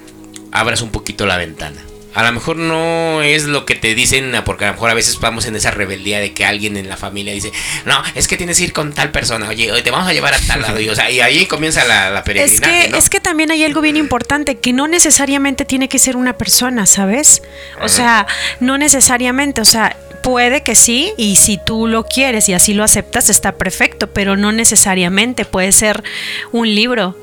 abras 0.53 0.83
un 0.83 0.91
poquito 0.91 1.25
la 1.27 1.37
ventana. 1.37 1.83
A 2.17 2.23
lo 2.23 2.33
mejor 2.33 2.57
no 2.57 3.23
es 3.23 3.45
lo 3.45 3.67
que 3.67 3.75
te 3.75 3.95
dicen, 3.95 4.33
porque 4.47 4.65
a 4.65 4.69
lo 4.69 4.73
mejor 4.73 4.91
a 4.91 4.95
veces 4.95 5.21
vamos 5.21 5.45
en 5.45 5.55
esa 5.55 5.71
rebeldía 5.71 6.19
de 6.19 6.33
que 6.33 6.47
alguien 6.47 6.79
en 6.79 6.89
la 6.89 6.97
familia 6.97 7.35
dice, 7.35 7.53
no, 7.85 8.03
es 8.15 8.27
que 8.27 8.39
tienes 8.39 8.57
que 8.57 8.65
ir 8.65 8.73
con 8.73 8.95
tal 8.95 9.11
persona, 9.11 9.51
oye, 9.51 9.71
hoy 9.71 9.83
te 9.83 9.91
vamos 9.91 10.09
a 10.09 10.15
llevar 10.15 10.33
a 10.33 10.39
tal 10.39 10.63
lado. 10.63 10.81
Y, 10.81 10.89
o 10.89 10.95
sea, 10.95 11.11
y 11.11 11.21
ahí 11.21 11.45
comienza 11.45 11.85
la, 11.85 12.09
la 12.09 12.25
Es 12.35 12.61
que, 12.61 12.89
¿no? 12.89 12.97
es 12.97 13.11
que 13.11 13.21
también 13.21 13.51
hay 13.51 13.65
algo 13.65 13.83
bien 13.83 13.99
importante, 13.99 14.57
que 14.57 14.73
no 14.73 14.89
necesariamente 14.89 15.67
tiene 15.67 15.91
que 15.91 15.99
ser 15.99 16.17
una 16.17 16.39
persona, 16.39 16.87
¿sabes? 16.87 17.43
O 17.83 17.89
sea, 17.89 18.27
no 18.61 18.79
necesariamente, 18.79 19.61
o 19.61 19.67
sea, 19.67 19.95
puede 20.23 20.63
que 20.63 20.75
sí, 20.75 21.13
y 21.19 21.37
si 21.37 21.59
tú 21.59 21.87
lo 21.87 22.05
quieres 22.05 22.49
y 22.49 22.55
así 22.55 22.73
lo 22.73 22.83
aceptas, 22.83 23.29
está 23.29 23.53
perfecto, 23.53 24.09
pero 24.09 24.37
no 24.37 24.53
necesariamente, 24.53 25.45
puede 25.45 25.71
ser 25.71 26.03
un 26.51 26.75
libro, 26.75 27.15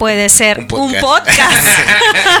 puede 0.00 0.30
ser 0.30 0.66
Un 0.72 0.80
un 0.80 0.94
podcast. 0.98 1.68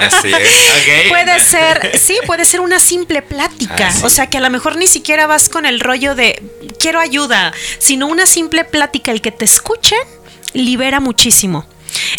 Así 0.00 0.32
es. 0.32 1.08
Puede 1.10 1.40
ser, 1.40 1.98
sí, 1.98 2.18
puede 2.26 2.46
ser 2.46 2.60
una 2.60 2.80
simple 2.80 3.20
plática. 3.20 3.88
Ah, 3.88 3.92
sí. 3.92 4.00
O 4.02 4.08
sea, 4.08 4.30
que 4.30 4.38
a 4.38 4.40
lo 4.40 4.48
mejor 4.48 4.76
ni 4.76 4.86
siquiera 4.86 5.26
vas 5.26 5.50
con 5.50 5.66
el 5.66 5.78
rollo 5.78 6.14
de 6.14 6.42
quiero 6.78 7.00
ayuda, 7.00 7.52
sino 7.78 8.06
una 8.06 8.24
simple 8.24 8.64
plática. 8.64 9.12
El 9.12 9.20
que 9.20 9.30
te 9.30 9.44
escuche 9.44 9.94
libera 10.54 11.00
muchísimo. 11.00 11.66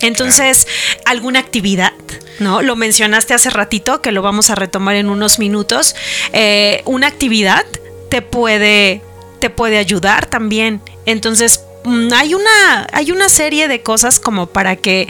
Entonces, 0.01 0.67
alguna 1.05 1.39
actividad, 1.39 1.93
¿no? 2.37 2.61
Lo 2.61 2.75
mencionaste 2.75 3.33
hace 3.33 3.49
ratito, 3.49 3.99
que 3.99 4.11
lo 4.11 4.21
vamos 4.21 4.51
a 4.51 4.55
retomar 4.55 4.95
en 4.95 5.09
unos 5.09 5.39
minutos. 5.39 5.95
Eh, 6.33 6.83
una 6.85 7.07
actividad 7.07 7.65
te 8.11 8.21
puede, 8.21 9.01
te 9.39 9.49
puede 9.49 9.79
ayudar 9.79 10.27
también. 10.27 10.83
Entonces, 11.07 11.61
hay 12.13 12.33
una, 12.33 12.87
hay 12.91 13.11
una 13.11 13.29
serie 13.29 13.67
de 13.67 13.81
cosas 13.81 14.19
como 14.19 14.47
para 14.47 14.75
que 14.75 15.07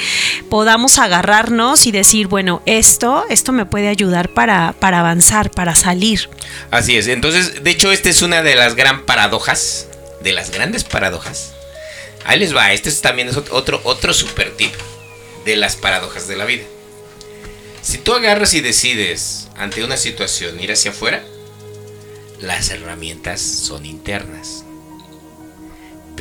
podamos 0.50 1.00
agarrarnos 1.00 1.86
y 1.86 1.92
decir, 1.92 2.28
bueno, 2.28 2.62
esto, 2.66 3.26
esto 3.30 3.52
me 3.52 3.66
puede 3.66 3.90
ayudar 3.90 4.30
para, 4.30 4.74
para 4.80 5.00
avanzar, 5.00 5.52
para 5.52 5.76
salir. 5.76 6.30
Así 6.70 6.98
es. 6.98 7.08
Entonces, 7.08 7.64
de 7.64 7.72
hecho, 7.72 7.92
esta 7.92 8.10
es 8.10 8.22
una 8.22 8.42
de 8.42 8.56
las 8.56 8.76
gran 8.76 9.06
paradojas, 9.06 9.88
de 10.22 10.32
las 10.32 10.52
grandes 10.52 10.84
paradojas. 10.84 11.54
Ahí 12.24 12.40
les 12.40 12.56
va. 12.56 12.72
Este 12.72 12.90
es 12.90 13.02
también 13.02 13.28
es 13.28 13.38
otro, 13.38 13.82
otro 13.84 14.14
super 14.14 14.52
tip 14.56 14.74
de 15.46 15.56
las 15.56 15.76
paradojas 15.76 16.28
de 16.28 16.38
la 16.38 16.46
vida. 16.46 16.64
Si 17.82 17.98
tú 17.98 18.14
agarras 18.14 18.54
y 18.54 18.62
decides 18.62 19.50
ante 19.58 19.84
una 19.84 19.98
situación 19.98 20.60
ir 20.60 20.72
hacia 20.72 20.92
afuera, 20.92 21.24
las 22.40 22.70
herramientas 22.70 23.42
son 23.42 23.86
internas. 23.86 24.66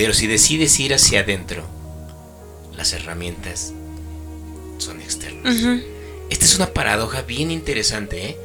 Pero 0.01 0.14
si 0.14 0.26
decides 0.26 0.80
ir 0.80 0.94
hacia 0.94 1.20
adentro, 1.20 1.62
las 2.74 2.94
herramientas 2.94 3.74
son 4.78 4.98
externas. 5.03 5.55
Esta 6.30 6.44
es 6.46 6.57
una 6.57 6.72
paradoja 6.72 7.20
bien 7.20 7.51
interesante, 7.51 8.28
¿eh? 8.28 8.36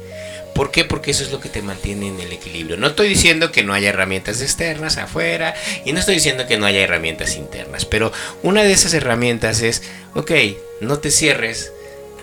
¿Por 0.54 0.70
qué? 0.70 0.84
Porque 0.84 1.12
eso 1.12 1.24
es 1.24 1.32
lo 1.32 1.40
que 1.40 1.48
te 1.48 1.62
mantiene 1.62 2.08
en 2.08 2.20
el 2.20 2.30
equilibrio. 2.30 2.76
No 2.76 2.88
estoy 2.88 3.08
diciendo 3.08 3.52
que 3.52 3.64
no 3.64 3.72
haya 3.72 3.88
herramientas 3.88 4.42
externas 4.42 4.98
afuera 4.98 5.54
y 5.86 5.94
no 5.94 6.00
estoy 6.00 6.16
diciendo 6.16 6.46
que 6.46 6.58
no 6.58 6.66
haya 6.66 6.82
herramientas 6.82 7.36
internas, 7.36 7.86
pero 7.86 8.12
una 8.42 8.62
de 8.62 8.72
esas 8.72 8.92
herramientas 8.92 9.62
es, 9.62 9.82
ok, 10.12 10.32
no 10.82 10.98
te 10.98 11.10
cierres, 11.10 11.72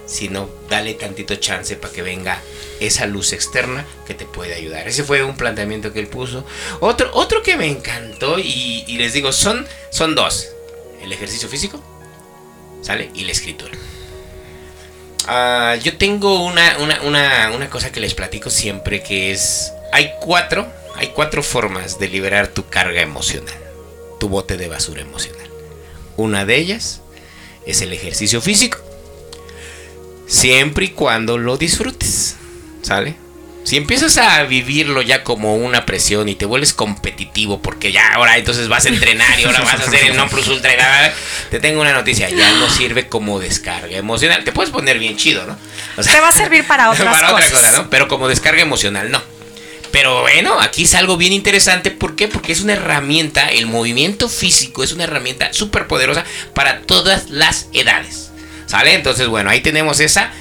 sino 0.06 0.49
dale 0.70 0.93
tantito 0.93 1.36
chance 1.36 1.76
para 1.76 1.93
que 1.93 2.01
venga 2.01 2.41
esa 2.80 3.06
luz 3.06 3.34
externa 3.34 3.86
que 4.06 4.14
te 4.14 4.26
puede 4.26 4.54
ayudar. 4.54 4.88
Ese 4.88 5.04
fue 5.04 5.24
un 5.24 5.36
planteamiento 5.36 5.93
que 5.93 5.99
él 5.99 6.08
puso. 6.08 6.45
Otro, 6.80 7.10
otro 7.14 7.41
que 7.41 7.56
me 7.56 7.68
encantó 7.68 8.39
y, 8.39 8.86
les 8.97 9.14
digo, 9.14 9.32
son, 9.32 9.68
son 9.89 10.16
dos. 10.16 10.49
El 11.01 11.12
ejercicio 11.12 11.49
físico, 11.49 11.82
¿sale? 12.82 13.12
Y 13.14 13.24
la 13.24 13.32
escritura. 13.32 13.72
Ah, 15.28 15.76
yo 15.82 15.97
tengo 15.97 16.43
una, 16.43 16.78
una, 16.80 17.01
una, 17.01 17.51
una 17.56 17.70
cosa 17.70 17.91
que 17.91 17.99
les 17.99 18.14
platico 18.14 18.49
siempre 18.49 19.04
que 19.04 19.32
es... 19.32 19.72
Hay 19.91 20.12
cuatro, 20.20 20.68
hay 20.95 21.10
cuatro 21.10 21.43
formas 21.43 21.99
de 21.99 22.08
liberar 22.08 22.47
tu 22.47 22.68
carga 22.68 23.01
emocional, 23.01 23.56
tu 24.20 24.28
bote 24.28 24.58
de 24.58 24.68
basura 24.68 25.01
emocional. 25.01 25.49
Una 26.18 26.45
de 26.45 26.58
ellas 26.58 27.01
es 27.66 27.82
el 27.82 27.93
ejercicio 27.93 28.41
físico, 28.41 28.80
siempre 30.28 30.86
y 30.86 30.89
cuando 30.89 31.38
lo 31.38 31.57
disfrutes, 31.57 32.36
¿sale? 32.82 33.15
Si 33.63 33.78
empiezas 33.78 34.17
a 34.17 34.43
vivirlo 34.43 35.01
ya 35.01 35.24
como 35.24 35.55
una 35.55 35.86
presión 35.86 36.28
y 36.28 36.36
te 36.36 36.45
vuelves 36.45 36.74
competitivo 36.74 37.61
porque 37.61 37.93
ya 37.93 38.13
ahora 38.13 38.38
entonces 38.38 38.67
vas 38.67 38.86
a 38.86 38.89
entrenar 38.89 39.39
y 39.39 39.45
ahora 39.45 39.61
vas 39.61 39.80
a 39.80 39.86
hacer 39.86 40.03
el 40.03 40.17
non 40.17 40.28
plus 40.28 40.47
ultra, 40.49 41.13
te 41.49 41.59
tengo 41.61 41.80
una 41.80 41.93
noticia, 41.93 42.30
ya 42.30 42.51
no 42.57 42.69
sirve 42.69 43.07
como 43.07 43.39
descarga 43.39 43.95
emocional. 43.95 44.43
Te 44.43 44.51
puedes 44.51 44.69
poner 44.71 44.99
bien 44.99 45.15
chido, 45.15 45.45
¿no? 45.45 45.57
O 45.95 46.03
sea, 46.03 46.11
Te 46.11 46.19
va 46.19 46.28
a 46.28 46.32
servir 46.34 46.67
para 46.67 46.89
otras 46.91 47.07
para 47.07 47.34
otra 47.34 47.45
cosas. 47.45 47.51
cosa, 47.61 47.71
¿no? 47.71 47.89
Pero 47.89 48.09
como 48.09 48.28
descarga 48.28 48.61
emocional, 48.61 49.09
no. 49.11 49.21
Pero 49.91 50.21
bueno, 50.21 50.59
aquí 50.59 50.84
es 50.84 50.95
algo 50.95 51.15
bien 51.15 51.32
interesante. 51.32 51.89
¿Por 51.91 52.17
qué? 52.17 52.28
Porque 52.28 52.51
es 52.51 52.59
una 52.61 52.74
herramienta, 52.74 53.49
el 53.49 53.67
movimiento 53.67 54.28
físico 54.28 54.84
es 54.84 54.91
una 54.91 55.05
herramienta 55.05 55.53
súper 55.53 55.88
poderosa 55.88 56.26
para 56.53 56.82
todas 56.82 57.30
las 57.30 57.67
edades. 57.71 58.32
¿Sale? 58.66 58.93
Entonces, 58.93 59.28
bueno, 59.28 59.49
ahí 59.49 59.61
tenemos 59.61 59.99
esa, 59.99 60.32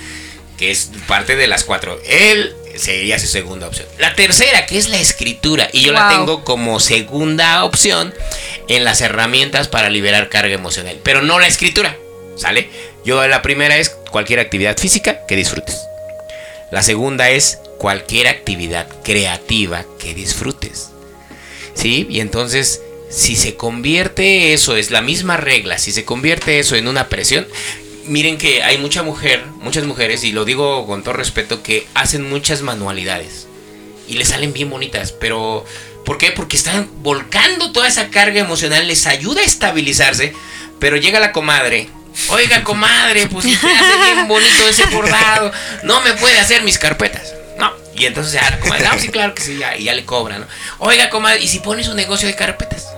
que 0.59 0.71
es 0.71 0.91
parte 1.07 1.37
de 1.37 1.47
las 1.47 1.65
cuatro. 1.65 2.01
Él 2.07 2.55
sería 2.77 3.19
su 3.19 3.27
segunda 3.27 3.67
opción. 3.67 3.87
La 3.99 4.15
tercera, 4.15 4.67
que 4.67 4.79
es 4.79 4.89
la 4.89 5.01
escritura. 5.01 5.69
Y 5.73 5.83
yo 5.83 5.93
la 5.93 6.09
tengo 6.09 6.45
como 6.45 6.81
segunda 6.81 7.65
opción 7.65 8.15
en 8.69 8.85
las 8.85 9.01
herramientas 9.01 9.69
para 9.69 9.91
liberar 9.91 10.29
carga 10.29 10.55
emocional. 10.55 10.99
Pero 11.03 11.23
no 11.23 11.39
la 11.39 11.47
escritura. 11.47 11.97
¿Sale? 12.37 12.71
Yo 13.05 13.27
la 13.27 13.43
primera 13.43 13.77
es 13.77 13.91
cualquier 13.91 14.41
actividad 14.41 14.79
física 14.79 15.27
que 15.27 15.37
disfrutes. 15.37 15.77
La 16.71 16.83
segunda 16.83 17.29
es 17.31 17.59
cualquier 17.79 18.29
actividad 18.29 18.87
creativa 19.03 19.85
que 19.99 20.15
disfrutes. 20.15 20.91
¿Sí? 21.75 22.07
Y 22.09 22.21
entonces, 22.21 22.81
si 23.11 23.37
se 23.37 23.57
convierte 23.57 24.55
eso, 24.55 24.77
es 24.77 24.91
la 24.91 25.03
misma 25.03 25.37
regla, 25.37 25.79
si 25.79 25.93
se 25.93 26.05
convierte 26.05 26.59
eso 26.59 26.77
en 26.77 26.89
una 26.89 27.09
presión, 27.09 27.47
miren 28.07 28.39
que 28.39 28.63
hay 28.63 28.79
mucha 28.79 29.03
mujer, 29.03 29.45
muchas 29.61 29.85
mujeres, 29.85 30.25
y 30.25 30.33
lo 30.33 30.45
digo 30.45 30.87
con 30.87 31.03
todo 31.03 31.15
respeto, 31.15 31.63
que 31.63 31.87
hacen 31.95 32.29
muchas 32.29 32.63
manualidades. 32.63 33.47
Y 34.09 34.15
les 34.15 34.29
salen 34.29 34.53
bien 34.53 34.71
bonitas, 34.71 35.13
pero 35.13 35.65
¿por 36.05 36.19
qué? 36.19 36.33
Porque 36.33 36.57
están 36.57 36.89
volcando 37.03 37.73
toda 37.73 37.89
esa 37.89 38.11
carga 38.11 38.41
emocional, 38.41 38.87
les 38.87 39.07
ayuda 39.07 39.41
a 39.41 39.45
estabilizarse, 39.45 40.35
pero 40.79 40.97
llega 40.97 41.21
la 41.21 41.33
comadre. 41.33 41.89
Oiga, 42.29 42.63
comadre, 42.63 43.27
pues 43.29 43.47
si 43.47 43.57
te 43.57 43.67
hace 43.67 44.13
bien 44.13 44.29
bonito 44.29 44.69
ese 44.69 44.85
bordado, 44.87 45.51
no 45.83 46.03
me 46.03 46.13
puede 46.15 46.39
hacer 46.39 46.63
mis 46.63 46.79
carpetas. 46.79 47.35
No. 47.59 47.73
Y 47.97 48.05
entonces 48.05 48.35
ya 48.35 48.51
la 48.51 48.61
comadre, 48.61 48.87
ah, 48.87 48.99
sí, 48.99 49.09
claro 49.09 49.35
que 49.35 49.43
sí, 49.43 49.57
ya, 49.59 49.77
y 49.77 49.85
ya 49.85 49.95
le 49.95 50.05
cobran, 50.05 50.41
¿no? 50.41 50.47
Oiga, 50.79 51.09
comadre, 51.09 51.43
¿y 51.43 51.49
si 51.49 51.61
pones 51.61 51.89
un 51.89 51.97
negocio 51.97 52.29
de 52.29 52.35
carpetas? 52.35 52.92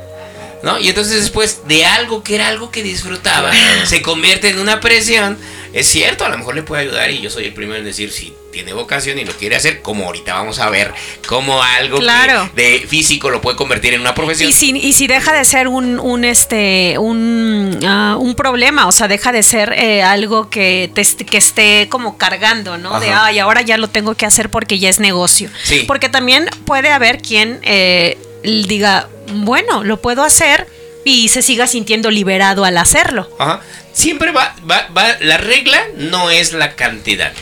¿No? 0.65 0.79
Y 0.81 0.89
entonces 0.89 1.21
después 1.21 1.69
de 1.69 1.85
algo 1.85 2.23
que 2.25 2.35
era 2.35 2.49
algo 2.49 2.71
que 2.71 2.83
disfrutaba, 2.83 3.53
se 3.85 4.03
convierte 4.03 4.49
en 4.49 4.59
una 4.59 4.81
presión. 4.81 5.39
Es 5.73 5.89
cierto, 5.89 6.25
a 6.25 6.29
lo 6.29 6.39
mejor 6.39 6.55
le 6.55 6.63
puede 6.63 6.83
ayudar 6.83 7.11
y 7.11 7.21
yo 7.21 7.31
soy 7.31 7.47
el 7.47 7.53
primero 7.53 7.81
en 7.81 7.85
decir 7.85 8.13
si 8.13 8.33
tiene 8.53 8.73
vocación 8.73 9.19
y 9.19 9.25
lo 9.25 9.33
quiere 9.33 9.57
hacer, 9.57 9.83
como 9.83 10.05
ahorita 10.05 10.33
vamos 10.33 10.61
a 10.61 10.71
ver, 10.71 10.95
como 11.27 11.61
algo 11.61 11.97
que 11.99 12.05
Claro. 12.05 12.49
de 12.55 12.87
físico 12.89 13.29
lo 13.29 13.41
puede 13.41 13.57
convertir 13.57 13.93
en 13.93 14.01
una 14.01 14.15
profesión. 14.15 14.49
Y 14.49 14.53
si, 14.53 14.71
y 14.71 14.93
si 14.93 15.09
deja 15.09 15.33
de 15.33 15.45
ser 15.45 15.67
un, 15.67 15.99
un 15.99 16.25
este 16.25 16.95
un, 16.99 17.81
ah, 17.85 18.17
un 18.21 18.37
problema, 18.37 18.87
o 18.87 18.93
sea, 18.93 19.09
deja 19.09 19.33
de 19.33 19.43
ser 19.43 19.73
eh, 19.77 20.05
algo 20.05 20.49
que 20.49 20.93
te 20.95 21.05
que 21.25 21.39
esté 21.39 21.89
como 21.91 22.19
cargando, 22.19 22.79
¿no? 22.79 23.01
De 23.01 23.11
Ajá. 23.11 23.25
ay, 23.27 23.41
ahora 23.41 23.63
ya 23.63 23.77
lo 23.77 23.89
tengo 23.89 24.15
que 24.15 24.27
hacer 24.27 24.51
porque 24.51 24.79
ya 24.79 24.89
es 24.89 25.01
negocio. 25.01 25.51
Sí. 25.65 25.83
Porque 25.89 26.09
también 26.09 26.49
puede 26.67 26.91
haber 26.93 27.21
quien 27.21 27.59
eh, 27.63 28.17
diga, 28.45 29.09
bueno, 29.33 29.83
lo 29.83 30.01
puedo 30.01 30.23
hacer 30.23 30.67
y 31.05 31.29
se 31.29 31.43
siga 31.43 31.67
sintiendo 31.67 32.11
liberado 32.11 32.65
al 32.65 32.79
hacerlo. 32.79 33.29
Ajá. 33.39 33.61
Siempre 33.93 34.33
va, 34.33 34.55
va, 34.69 34.89
va, 34.97 35.17
la 35.21 35.37
regla 35.39 35.81
no 35.97 36.31
es 36.31 36.53
la 36.53 36.75
cantidad, 36.75 37.33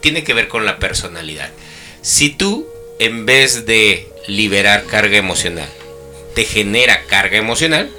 tiene 0.00 0.24
que 0.24 0.34
ver 0.34 0.48
con 0.48 0.66
la 0.66 0.78
personalidad. 0.78 1.50
Si 2.02 2.30
tú, 2.30 2.66
en 2.98 3.26
vez 3.26 3.64
de 3.64 4.08
liberar 4.26 4.84
carga 4.84 5.16
emocional, 5.16 5.68
te 6.34 6.44
genera 6.44 7.04
carga 7.04 7.36
emocional, 7.36 7.90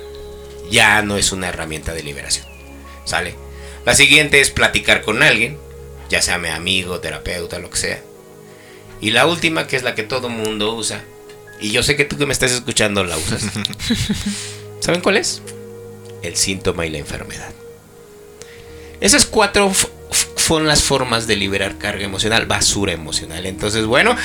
ya 0.70 1.02
no 1.02 1.18
es 1.18 1.32
una 1.32 1.50
herramienta 1.50 1.94
de 1.94 2.04
liberación. 2.04 2.46
¿Sale? 3.06 3.36
La 3.86 3.96
siguiente 3.96 4.42
es 4.42 4.50
platicar 4.50 5.04
con 5.04 5.24
alguien, 5.24 5.58
ya 6.10 6.22
sea 6.22 6.38
mi 6.38 6.50
amigo, 6.50 7.00
terapeuta, 7.00 7.60
lo 7.60 7.70
que 7.70 7.78
sea. 7.78 8.02
Y 9.00 9.12
la 9.12 9.28
última, 9.28 9.68
que 9.68 9.76
es 9.76 9.84
la 9.84 9.96
que 9.96 10.04
todo 10.04 10.30
mundo 10.30 10.74
usa, 10.74 11.04
y 11.62 11.72
yo 11.72 11.84
sé 11.84 11.96
que 11.96 12.06
tú 12.06 12.18
que 12.18 12.26
me 12.26 12.34
estás 12.34 12.52
escuchando 12.52 13.04
la 13.04 13.18
usas. 13.18 13.44
¿Saben 14.80 15.02
cuál 15.02 15.18
es? 15.18 15.42
El 16.22 16.36
síntoma 16.36 16.86
y 16.86 16.90
la 16.90 16.98
enfermedad. 16.98 17.50
Esas 19.02 19.26
cuatro 19.26 19.72
son 20.38 20.68
las 20.68 20.84
formas 20.84 21.28
de 21.28 21.36
liberar 21.36 21.78
carga 21.78 22.04
emocional, 22.06 22.46
basura 22.46 22.94
emocional. 22.94 23.46
Entonces, 23.46 23.86
bueno, 23.86 24.16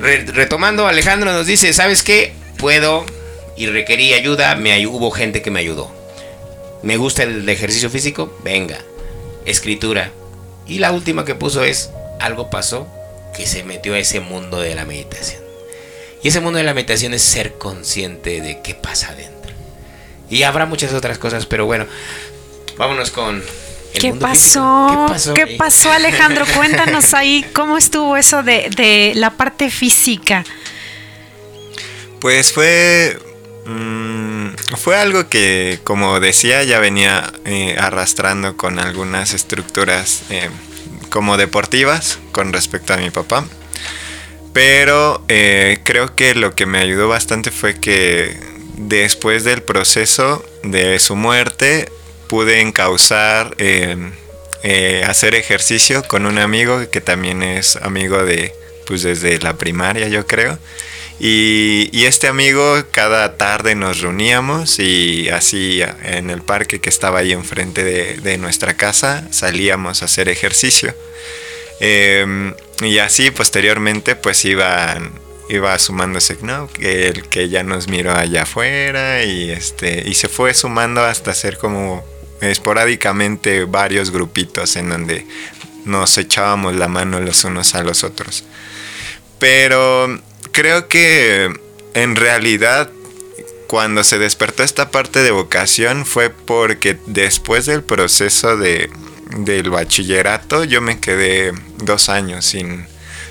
re- 0.00 0.24
retomando, 0.26 0.86
Alejandro 0.86 1.32
nos 1.32 1.46
dice, 1.46 1.72
¿sabes 1.72 2.02
qué? 2.02 2.32
Puedo 2.58 3.04
y 3.56 3.66
requerí 3.66 4.12
ayuda, 4.14 4.54
me 4.56 4.72
ay- 4.72 4.86
hubo 4.86 5.10
gente 5.10 5.42
que 5.42 5.50
me 5.50 5.60
ayudó. 5.60 5.90
¿Me 6.82 6.96
gusta 6.96 7.22
el 7.24 7.48
ejercicio 7.48 7.90
físico? 7.90 8.36
Venga. 8.44 8.78
Escritura. 9.46 10.12
Y 10.66 10.78
la 10.78 10.92
última 10.92 11.24
que 11.24 11.34
puso 11.34 11.64
es, 11.64 11.90
algo 12.20 12.50
pasó 12.50 12.86
que 13.36 13.46
se 13.46 13.64
metió 13.64 13.94
a 13.94 13.98
ese 13.98 14.20
mundo 14.20 14.60
de 14.60 14.74
la 14.74 14.84
meditación. 14.84 15.42
Y 16.28 16.30
ese 16.30 16.40
mundo 16.40 16.58
de 16.58 16.64
la 16.64 16.74
meditación 16.74 17.14
es 17.14 17.22
ser 17.22 17.54
consciente 17.54 18.42
de 18.42 18.60
qué 18.60 18.74
pasa 18.74 19.12
adentro. 19.12 19.50
Y 20.28 20.42
habrá 20.42 20.66
muchas 20.66 20.92
otras 20.92 21.16
cosas, 21.16 21.46
pero 21.46 21.64
bueno, 21.64 21.86
vámonos 22.76 23.10
con... 23.10 23.36
el 23.94 23.98
¿Qué 23.98 24.10
mundo 24.10 24.26
pasó? 24.26 25.06
¿Qué 25.06 25.12
pasó? 25.14 25.32
¿Qué 25.32 25.46
pasó, 25.56 25.90
Alejandro? 25.90 26.44
Cuéntanos 26.54 27.14
ahí 27.14 27.46
cómo 27.54 27.78
estuvo 27.78 28.14
eso 28.18 28.42
de, 28.42 28.68
de 28.76 29.12
la 29.14 29.38
parte 29.38 29.70
física. 29.70 30.44
Pues 32.20 32.52
fue. 32.52 33.18
mm, 33.64 34.48
fue 34.76 34.96
algo 34.96 35.30
que, 35.30 35.80
como 35.82 36.20
decía, 36.20 36.62
ya 36.62 36.78
venía 36.78 37.32
eh, 37.46 37.74
arrastrando 37.80 38.54
con 38.54 38.78
algunas 38.78 39.32
estructuras 39.32 40.24
eh, 40.28 40.50
como 41.08 41.38
deportivas 41.38 42.18
con 42.32 42.52
respecto 42.52 42.92
a 42.92 42.98
mi 42.98 43.08
papá. 43.08 43.46
Pero 44.52 45.22
eh, 45.28 45.78
creo 45.84 46.14
que 46.14 46.34
lo 46.34 46.54
que 46.54 46.66
me 46.66 46.78
ayudó 46.78 47.08
bastante 47.08 47.50
fue 47.50 47.78
que 47.78 48.36
después 48.76 49.44
del 49.44 49.62
proceso 49.62 50.44
de 50.62 50.98
su 50.98 51.16
muerte 51.16 51.90
pude 52.28 52.60
encauzar 52.60 53.54
eh, 53.58 53.96
eh, 54.62 55.04
hacer 55.06 55.34
ejercicio 55.34 56.02
con 56.06 56.26
un 56.26 56.38
amigo 56.38 56.88
que 56.90 57.00
también 57.00 57.42
es 57.42 57.76
amigo 57.76 58.24
de 58.24 58.54
pues 58.86 59.02
desde 59.02 59.38
la 59.40 59.56
primaria 59.56 60.08
yo 60.08 60.26
creo 60.26 60.58
y, 61.20 62.04
este 62.06 62.28
amigo 62.28 62.84
cada 62.92 63.36
tarde 63.36 63.74
nos 63.74 64.00
reuníamos 64.00 64.78
y 64.78 65.28
así 65.30 65.82
en 66.04 66.30
el 66.30 66.42
parque 66.42 66.80
que 66.80 66.88
estaba 66.88 67.18
ahí 67.18 67.32
enfrente 67.32 67.82
de, 67.82 68.38
nuestra 68.38 68.74
casa 68.74 69.26
salíamos 69.30 70.02
a 70.02 70.04
hacer 70.04 70.28
ejercicio. 70.28 70.94
Eh, 71.80 72.54
y 72.80 72.98
así 72.98 73.30
posteriormente 73.30 74.16
pues 74.16 74.44
iban 74.44 75.12
iba 75.48 75.78
sumándose, 75.78 76.36
¿no? 76.42 76.68
El 76.78 77.28
que 77.28 77.48
ya 77.48 77.62
nos 77.62 77.88
miró 77.88 78.14
allá 78.14 78.42
afuera 78.42 79.24
y 79.24 79.50
este 79.50 80.08
y 80.08 80.14
se 80.14 80.28
fue 80.28 80.52
sumando 80.54 81.02
hasta 81.02 81.34
ser 81.34 81.58
como 81.58 82.04
esporádicamente 82.40 83.64
varios 83.64 84.10
grupitos 84.10 84.76
en 84.76 84.90
donde 84.90 85.26
nos 85.84 86.18
echábamos 86.18 86.76
la 86.76 86.88
mano 86.88 87.20
los 87.20 87.44
unos 87.44 87.74
a 87.74 87.82
los 87.82 88.04
otros. 88.04 88.44
Pero 89.38 90.20
creo 90.52 90.88
que 90.88 91.50
en 91.94 92.16
realidad 92.16 92.90
cuando 93.68 94.04
se 94.04 94.18
despertó 94.18 94.62
esta 94.62 94.90
parte 94.90 95.22
de 95.22 95.30
vocación 95.30 96.06
fue 96.06 96.30
porque 96.30 96.98
después 97.06 97.66
del 97.66 97.82
proceso 97.82 98.56
de, 98.56 98.90
del 99.44 99.70
bachillerato 99.70 100.64
yo 100.64 100.80
me 100.80 101.00
quedé 101.00 101.52
dos 101.78 102.08
años 102.08 102.44
sin, 102.44 102.86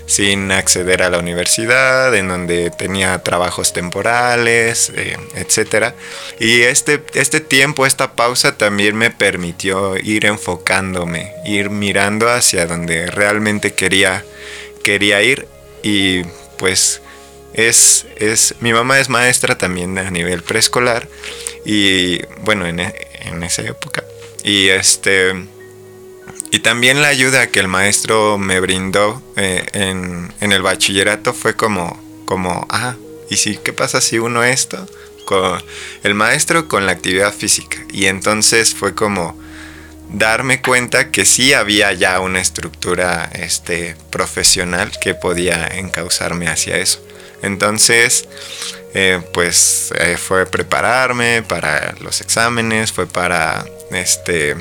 sin 0.08 0.52
acceder 0.52 1.04
a 1.04 1.10
la 1.10 1.20
universidad, 1.20 2.16
en 2.16 2.30
donde 2.30 2.72
tenía 2.72 3.22
trabajos 3.24 3.74
temporales, 3.74 4.92
eh, 4.96 5.18
etc. 5.36 5.94
Y 6.40 6.62
este, 6.62 7.04
este 7.14 7.42
tiempo, 7.42 7.86
esta 7.86 8.14
pausa 8.14 8.58
también 8.58 8.96
me 8.96 9.12
permitió 9.12 9.98
ir 9.98 10.26
enfocándome, 10.26 11.34
ir 11.46 11.70
mirando 11.70 12.30
hacia 12.30 12.66
donde 12.66 13.08
realmente 13.08 13.74
quería, 13.74 14.24
quería 14.84 15.22
ir 15.22 15.48
y 15.84 16.24
pues 16.58 17.02
es, 17.54 18.06
es, 18.16 18.56
mi 18.62 18.72
mamá 18.74 19.00
es 19.00 19.10
maestra 19.10 19.58
también 19.58 19.98
a 19.98 20.10
nivel 20.10 20.42
preescolar 20.42 21.08
y 21.66 22.22
bueno, 22.44 22.66
en, 22.66 22.80
en 22.80 23.44
esa 23.44 23.62
época. 23.64 24.04
Y 24.44 24.70
este... 24.70 25.57
Y 26.58 26.60
también 26.60 27.04
la 27.04 27.10
ayuda 27.10 27.52
que 27.52 27.60
el 27.60 27.68
maestro 27.68 28.40
me 28.40 28.60
brindó 28.60 29.22
eh, 29.36 29.64
en, 29.74 30.34
en 30.42 30.52
el 30.52 30.64
bachillerato 30.64 31.36
fue 31.36 31.56
como, 31.56 32.02
como, 32.26 32.66
ah, 32.72 32.96
¿y 33.30 33.38
si 33.38 33.58
qué 33.58 33.74
pasa 33.74 34.02
si 34.02 34.18
uno 34.18 34.44
esto? 34.44 34.84
Con 35.28 35.64
el 36.02 36.16
maestro 36.16 36.68
con 36.68 36.88
la 36.88 36.94
actividad 36.94 37.32
física. 37.32 37.78
Y 37.94 38.08
entonces 38.08 38.74
fue 38.74 38.96
como 38.96 39.40
darme 40.10 40.64
cuenta 40.64 41.12
que 41.12 41.26
sí 41.26 41.54
había 41.54 41.94
ya 41.94 42.20
una 42.22 42.42
estructura 42.42 43.30
este, 43.34 43.96
profesional 44.10 44.92
que 45.00 45.14
podía 45.14 45.68
encauzarme 45.68 46.48
hacia 46.48 46.78
eso. 46.78 47.06
Entonces, 47.44 48.28
eh, 48.96 49.22
pues 49.32 49.94
eh, 50.00 50.18
fue 50.18 50.48
prepararme 50.48 51.44
para 51.44 51.94
los 52.02 52.20
exámenes, 52.22 52.92
fue 52.92 53.06
para 53.06 53.64
este 53.92 54.56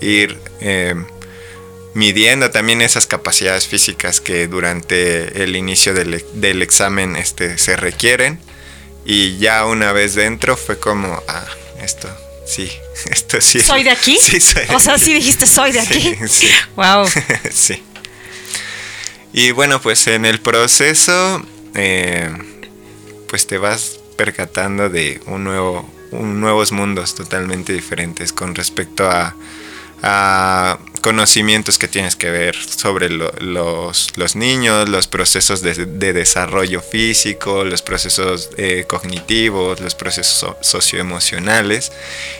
ir 0.00 0.38
midiendo 1.98 2.52
también 2.52 2.80
esas 2.80 3.08
capacidades 3.08 3.66
físicas 3.66 4.20
que 4.20 4.46
durante 4.46 5.42
el 5.42 5.56
inicio 5.56 5.94
del, 5.94 6.24
del 6.34 6.62
examen 6.62 7.16
este, 7.16 7.58
se 7.58 7.76
requieren. 7.76 8.38
Y 9.04 9.38
ya 9.38 9.66
una 9.66 9.90
vez 9.90 10.14
dentro 10.14 10.56
fue 10.56 10.78
como, 10.78 11.20
ah, 11.26 11.44
esto, 11.82 12.08
sí, 12.46 12.70
esto 13.10 13.40
sí. 13.40 13.58
¿Soy 13.58 13.82
de 13.82 13.90
aquí? 13.90 14.16
Sí, 14.22 14.38
soy 14.38 14.66
de 14.66 14.76
O 14.76 14.78
sea, 14.78 14.94
aquí. 14.94 15.06
sí 15.06 15.14
dijiste, 15.14 15.44
soy 15.44 15.72
de 15.72 15.80
aquí. 15.86 16.00
Sí, 16.00 16.28
sí. 16.28 16.48
Wow. 16.76 17.08
sí. 17.52 17.82
Y 19.32 19.50
bueno, 19.50 19.80
pues 19.82 20.06
en 20.06 20.24
el 20.24 20.40
proceso, 20.40 21.44
eh, 21.74 22.30
pues 23.26 23.48
te 23.48 23.58
vas 23.58 23.98
percatando 24.16 24.88
de 24.88 25.20
un 25.26 25.42
nuevo, 25.42 25.92
un 26.12 26.40
nuevos 26.40 26.70
mundos 26.70 27.16
totalmente 27.16 27.72
diferentes 27.72 28.32
con 28.32 28.54
respecto 28.54 29.10
a, 29.10 29.34
a 30.02 30.78
conocimientos 31.00 31.78
que 31.78 31.88
tienes 31.88 32.16
que 32.16 32.30
ver 32.30 32.56
sobre 32.56 33.08
lo- 33.08 33.32
los, 33.40 34.16
los 34.16 34.36
niños, 34.36 34.88
los 34.88 35.06
procesos 35.06 35.62
de, 35.62 35.74
de 35.86 36.12
desarrollo 36.12 36.80
físico, 36.82 37.64
los 37.64 37.82
procesos 37.82 38.50
eh, 38.56 38.84
cognitivos, 38.88 39.80
los 39.80 39.94
procesos 39.94 40.34
so- 40.38 40.56
socioemocionales. 40.60 41.92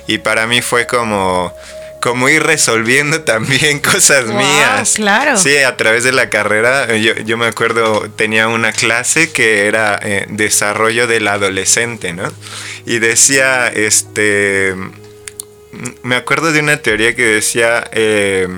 Y 0.06 0.18
para 0.18 0.46
mí 0.46 0.60
fue 0.62 0.86
como, 0.86 1.52
como 2.00 2.28
ir 2.28 2.42
resolviendo 2.42 3.22
también 3.24 3.78
cosas 3.80 4.26
Wow, 4.26 4.36
mías. 4.36 4.92
claro. 4.96 5.36
Sí, 5.36 5.56
a 5.58 5.76
través 5.76 6.04
de 6.04 6.12
la 6.12 6.30
carrera, 6.30 6.94
yo, 6.96 7.14
yo 7.14 7.36
me 7.36 7.46
acuerdo, 7.46 8.10
tenía 8.16 8.48
una 8.48 8.72
clase 8.72 9.30
que 9.32 9.66
era 9.66 9.98
eh, 10.02 10.26
desarrollo 10.28 11.06
del 11.06 11.26
adolescente, 11.28 12.12
¿no? 12.12 12.32
Y 12.86 12.98
decía, 12.98 13.68
este, 13.68 14.74
me 16.02 16.16
acuerdo 16.16 16.52
de 16.52 16.60
una 16.60 16.76
teoría 16.78 17.14
que 17.14 17.24
decía 17.24 17.88
eh, 17.92 18.48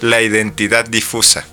la 0.00 0.20
identidad 0.22 0.84
difusa. 0.86 1.46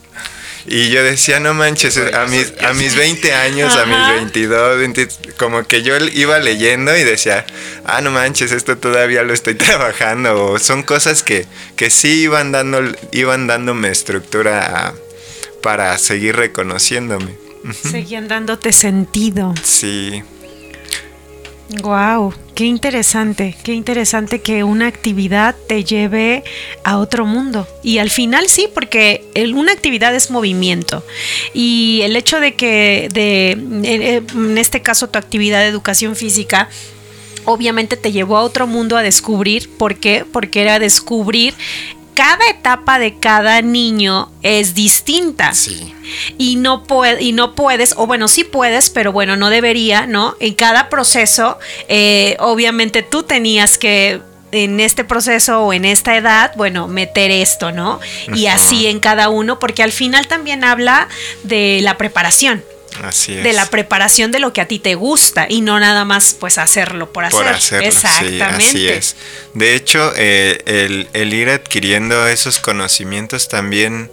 Y 0.68 0.90
yo 0.90 1.04
decía, 1.04 1.40
no 1.40 1.54
manches, 1.54 1.96
a 1.98 2.26
mis, 2.26 2.52
a 2.64 2.74
mis 2.74 2.96
20 2.96 3.34
años, 3.36 3.76
a 3.76 3.86
mis 3.86 4.08
22, 4.08 4.78
20, 4.80 5.08
como 5.38 5.64
que 5.64 5.84
yo 5.84 5.96
iba 5.98 6.40
leyendo 6.40 6.98
y 6.98 7.04
decía, 7.04 7.46
ah, 7.86 8.02
no 8.02 8.10
manches, 8.10 8.52
esto 8.52 8.76
todavía 8.78 9.22
lo 9.22 9.32
estoy 9.34 9.54
trabajando. 9.56 10.44
O 10.54 10.58
son 10.58 10.82
cosas 10.82 11.22
que, 11.22 11.46
que 11.76 11.92
sí 11.92 12.22
iban, 12.24 12.52
dando, 12.52 12.82
iban 13.12 13.46
dándome 13.46 13.90
estructura 13.92 14.88
a- 14.88 14.94
para 15.62 15.96
seguir 16.00 16.36
reconociéndome. 16.36 17.36
Seguían 17.84 18.28
dándote 18.28 18.74
sentido. 18.74 19.54
Sí, 19.64 20.24
Wow, 21.82 22.34
qué 22.56 22.64
interesante, 22.64 23.56
qué 23.64 23.74
interesante 23.74 24.42
que 24.42 24.64
una 24.64 24.88
actividad 24.88 25.56
te 25.68 25.84
lleve 25.84 26.44
a 26.84 26.98
otro 26.98 27.26
mundo. 27.26 27.68
Y 27.84 27.98
al 28.00 28.10
final 28.10 28.48
sí, 28.48 28.70
porque 28.74 29.26
una 29.54 29.74
actividad 29.74 30.16
es 30.16 30.32
movimiento. 30.32 31.04
Y 31.54 32.00
el 32.04 32.16
hecho 32.16 32.40
de 32.40 32.56
que, 32.56 33.10
de, 33.12 33.52
en 33.52 34.58
este 34.58 34.82
caso, 34.82 35.10
tu 35.10 35.20
actividad 35.20 35.60
de 35.60 35.68
educación 35.68 36.16
física, 36.16 36.70
obviamente 37.44 37.98
te 37.98 38.12
llevó 38.12 38.38
a 38.38 38.44
otro 38.44 38.68
mundo 38.68 38.98
a 38.98 39.04
descubrir. 39.04 39.70
¿Por 39.78 39.98
qué? 39.98 40.26
Porque 40.32 40.62
era 40.62 40.80
descubrir 40.80 41.54
cada 42.16 42.48
etapa 42.50 42.98
de 42.98 43.20
cada 43.20 43.62
niño 43.62 44.32
es 44.42 44.74
distinta 44.74 45.54
sí. 45.54 45.94
y 46.38 46.56
no 46.56 46.84
puede, 46.84 47.22
y 47.22 47.34
no 47.34 47.54
puedes, 47.54 47.94
o 47.98 48.08
bueno, 48.08 48.28
sí 48.28 48.44
puedes, 48.44 48.90
pero 48.90 49.12
bueno, 49.12 49.36
no 49.36 49.50
debería, 49.50 50.08
¿no? 50.08 50.36
En 50.40 50.56
cada 50.56 50.90
proceso, 50.90 51.60
eh, 51.88 52.38
obviamente 52.40 53.04
tú 53.04 53.24
tenías 53.24 53.78
que 53.78 54.22
en 54.52 54.80
este 54.80 55.04
proceso 55.04 55.64
o 55.64 55.74
en 55.74 55.84
esta 55.86 56.16
edad, 56.16 56.54
bueno, 56.56 56.88
meter 56.88 57.30
esto, 57.30 57.72
¿no? 57.72 58.00
Y 58.34 58.48
así 58.48 58.88
en 58.88 59.00
cada 59.00 59.30
uno, 59.30 59.60
porque 59.60 59.84
al 59.84 59.92
final 59.92 60.28
también 60.28 60.64
habla 60.64 61.10
de 61.44 61.80
la 61.82 61.98
preparación, 61.98 62.64
Así 63.04 63.38
es. 63.38 63.44
de 63.44 63.54
la 63.54 63.70
preparación 63.70 64.32
de 64.32 64.40
lo 64.40 64.54
que 64.54 64.62
a 64.62 64.68
ti 64.68 64.80
te 64.80 64.96
gusta 64.96 65.46
y 65.50 65.62
no 65.62 65.80
nada 65.80 66.06
más 66.06 66.36
pues 66.40 66.58
hacerlo 66.58 67.12
por 67.12 67.26
hacer. 67.26 67.38
por 67.38 67.48
hacerlo. 67.48 67.92
sí, 67.92 67.98
Exactamente. 67.98 68.66
así 68.66 68.88
es. 68.88 69.16
De 69.54 69.76
hecho, 69.76 70.14
eh, 70.16 70.62
el, 70.66 71.10
el 71.14 71.34
ir 71.34 71.50
adquiriendo 71.50 72.28
esos 72.28 72.60
conocimientos 72.60 73.48
también 73.48 74.10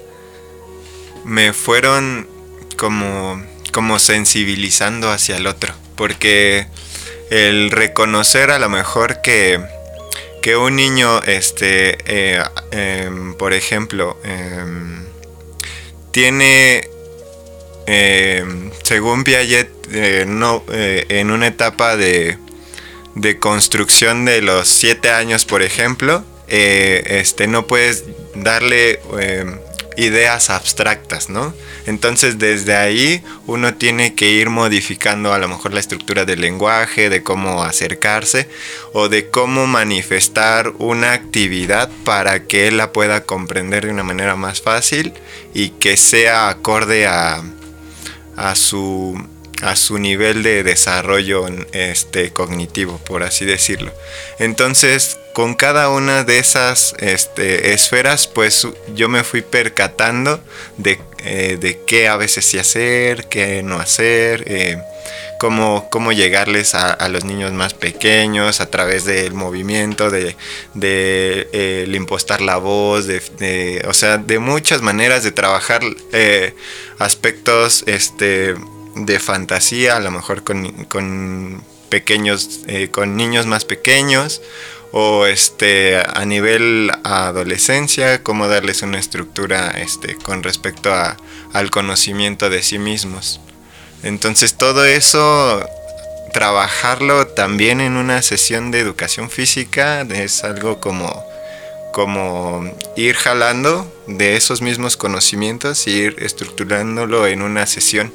me 1.24 1.52
fueron 1.52 2.28
como, 2.76 3.42
como 3.72 3.98
sensibilizando 3.98 5.10
hacia 5.10 5.36
el 5.36 5.46
otro. 5.46 5.74
Porque 5.96 6.66
el 7.30 7.70
reconocer 7.70 8.50
a 8.50 8.58
lo 8.58 8.68
mejor 8.68 9.22
que, 9.22 9.60
que 10.42 10.56
un 10.56 10.76
niño, 10.76 11.22
este, 11.22 11.98
eh, 12.06 12.42
em, 12.70 13.34
por 13.34 13.52
ejemplo, 13.52 14.18
em, 14.24 15.06
tiene 16.10 16.88
eh, 17.86 18.44
según 18.82 19.24
Piaget, 19.24 19.70
eh, 19.92 20.24
no, 20.26 20.62
eh, 20.72 21.06
en 21.08 21.30
una 21.30 21.48
etapa 21.48 21.96
de, 21.96 22.38
de 23.14 23.38
construcción 23.38 24.24
de 24.24 24.42
los 24.42 24.68
siete 24.68 25.10
años, 25.10 25.44
por 25.44 25.62
ejemplo, 25.62 26.24
este, 26.48 27.46
no 27.46 27.66
puedes 27.66 28.04
darle 28.34 29.00
ideas 29.96 30.50
abstractas, 30.50 31.30
¿no? 31.30 31.54
Entonces 31.86 32.38
desde 32.38 32.76
ahí 32.76 33.22
uno 33.46 33.74
tiene 33.74 34.14
que 34.14 34.30
ir 34.30 34.50
modificando 34.50 35.32
a 35.32 35.38
lo 35.38 35.48
mejor 35.48 35.72
la 35.72 35.80
estructura 35.80 36.26
del 36.26 36.42
lenguaje, 36.42 37.08
de 37.08 37.22
cómo 37.22 37.62
acercarse 37.62 38.48
o 38.92 39.08
de 39.08 39.30
cómo 39.30 39.66
manifestar 39.66 40.74
una 40.78 41.12
actividad 41.12 41.90
para 42.04 42.44
que 42.44 42.68
él 42.68 42.76
la 42.76 42.92
pueda 42.92 43.24
comprender 43.24 43.86
de 43.86 43.92
una 43.92 44.02
manera 44.02 44.36
más 44.36 44.60
fácil 44.60 45.14
y 45.54 45.70
que 45.70 45.96
sea 45.96 46.50
acorde 46.50 47.06
a, 47.06 47.42
a 48.42 48.56
su 48.56 49.14
a 49.62 49.76
su 49.76 49.98
nivel 49.98 50.42
de 50.42 50.62
desarrollo 50.62 51.46
este 51.72 52.32
cognitivo 52.32 52.98
por 52.98 53.22
así 53.22 53.44
decirlo. 53.44 53.92
Entonces 54.38 55.18
con 55.32 55.54
cada 55.54 55.88
una 55.88 56.24
de 56.24 56.38
esas 56.38 56.94
este, 56.98 57.72
esferas 57.72 58.26
pues 58.26 58.66
yo 58.94 59.08
me 59.08 59.24
fui 59.24 59.40
percatando 59.42 60.42
de, 60.76 61.00
eh, 61.24 61.56
de 61.60 61.80
qué 61.86 62.08
a 62.08 62.16
veces 62.16 62.44
sí 62.44 62.58
hacer 62.58 63.28
qué 63.28 63.62
no 63.62 63.78
hacer 63.78 64.44
eh, 64.46 64.82
cómo, 65.42 65.88
cómo 65.90 66.12
llegarles 66.12 66.76
a, 66.76 67.08
los 67.08 67.24
niños 67.24 67.52
más 67.52 67.74
pequeños 67.74 68.60
a 68.60 68.70
través 68.70 69.04
del 69.04 69.34
movimiento, 69.34 70.08
de, 70.08 70.36
de 70.74 71.88
impostar 71.92 72.40
la 72.40 72.58
voz, 72.58 73.06
de, 73.08 73.20
de, 73.38 73.84
o 73.88 73.92
sea, 73.92 74.18
de 74.18 74.38
muchas 74.38 74.82
maneras 74.82 75.24
de 75.24 75.32
trabajar 75.32 75.82
eh, 76.12 76.54
aspectos 77.00 77.82
este, 77.86 78.54
de 78.94 79.18
fantasía, 79.18 79.96
a 79.96 80.00
lo 80.00 80.10
mejor 80.10 80.44
con, 80.44 80.84
con 80.84 81.62
pequeños, 81.88 82.60
eh, 82.66 82.88
con 82.90 83.16
niños 83.16 83.46
más 83.46 83.64
pequeños 83.64 84.42
o 84.92 85.24
este 85.26 85.96
a 85.96 86.24
nivel 86.26 86.90
adolescencia 87.02 88.22
cómo 88.22 88.46
darles 88.46 88.82
una 88.82 88.98
estructura 88.98 89.70
este 89.70 90.16
con 90.16 90.42
respecto 90.42 90.92
a, 90.92 91.16
al 91.54 91.70
conocimiento 91.70 92.50
de 92.50 92.62
sí 92.62 92.78
mismos 92.78 93.40
entonces 94.02 94.54
todo 94.54 94.84
eso, 94.84 95.64
trabajarlo 96.32 97.28
también 97.28 97.80
en 97.80 97.96
una 97.96 98.20
sesión 98.22 98.72
de 98.72 98.80
educación 98.80 99.30
física 99.30 100.02
es 100.02 100.42
algo 100.42 100.80
como, 100.80 101.24
como 101.92 102.68
ir 102.96 103.14
jalando 103.14 103.92
de 104.08 104.36
esos 104.36 104.60
mismos 104.60 104.96
conocimientos 104.96 105.86
y 105.86 105.92
ir 105.92 106.16
estructurándolo 106.18 107.28
en 107.28 107.42
una 107.42 107.66
sesión. 107.66 108.12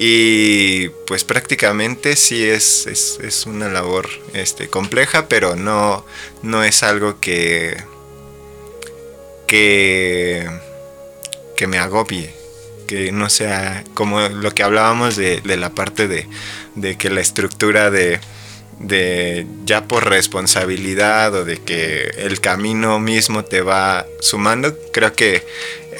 Y 0.00 0.90
pues 1.08 1.24
prácticamente 1.24 2.14
sí 2.14 2.44
es, 2.44 2.86
es, 2.86 3.18
es 3.20 3.46
una 3.46 3.68
labor 3.68 4.08
este, 4.32 4.68
compleja, 4.68 5.26
pero 5.26 5.56
no, 5.56 6.06
no 6.42 6.62
es 6.62 6.84
algo 6.84 7.18
que, 7.18 7.76
que, 9.48 10.48
que 11.56 11.66
me 11.66 11.78
agobie 11.78 12.32
que 12.86 13.12
no 13.12 13.28
sea 13.28 13.84
como 13.92 14.20
lo 14.20 14.52
que 14.52 14.62
hablábamos 14.62 15.14
de, 15.16 15.42
de 15.42 15.56
la 15.58 15.74
parte 15.74 16.08
de, 16.08 16.26
de, 16.74 16.96
que 16.96 17.10
la 17.10 17.20
estructura 17.20 17.90
de, 17.90 18.18
de 18.80 19.46
ya 19.64 19.84
por 19.88 20.08
responsabilidad 20.08 21.34
o 21.34 21.44
de 21.44 21.58
que 21.58 22.10
el 22.18 22.40
camino 22.40 22.98
mismo 23.00 23.44
te 23.44 23.62
va 23.62 24.06
sumando, 24.20 24.76
creo 24.92 25.12
que 25.14 25.44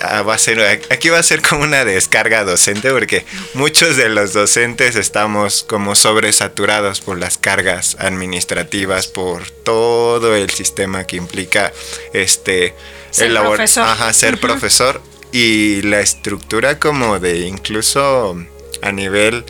va 0.03 0.35
a 0.35 0.39
ser 0.39 0.61
aquí 0.91 1.09
va 1.09 1.19
a 1.19 1.23
ser 1.23 1.43
como 1.43 1.65
una 1.65 1.85
descarga 1.85 2.45
docente 2.45 2.91
porque 2.91 3.25
muchos 3.55 3.97
de 3.97 4.09
los 4.09 4.33
docentes 4.33 4.97
estamos 4.97 5.65
como 5.65 5.95
sobresaturados 5.95 7.01
por 7.01 7.19
las 7.19 7.39
cargas 7.39 7.97
administrativas 7.99 9.09
por 9.09 9.51
todo 9.51 10.35
el 10.37 10.51
sistema 10.51 11.05
que 11.05 11.17
implica 11.17 11.73
este 12.13 12.75
ser 13.11 13.29
el 13.29 13.35
labor, 13.35 13.57
profesor, 13.57 13.85
ajá, 13.85 14.13
ser 14.13 14.35
uh 14.35 14.37
-huh. 14.37 14.41
profesor 14.41 15.03
y 15.33 15.83
la 15.83 16.01
estructura 16.01 16.79
como 16.79 17.19
de 17.19 17.41
incluso 17.41 18.37
a 18.83 18.93
nivel 18.93 19.45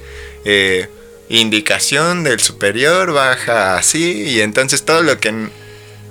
eh, 0.45 0.89
indicación 1.29 2.25
del 2.25 2.41
superior 2.41 3.13
baja 3.13 3.77
así 3.77 4.23
y 4.23 4.41
entonces 4.41 4.85
todo 4.85 5.03
lo 5.03 5.19
que 5.19 5.49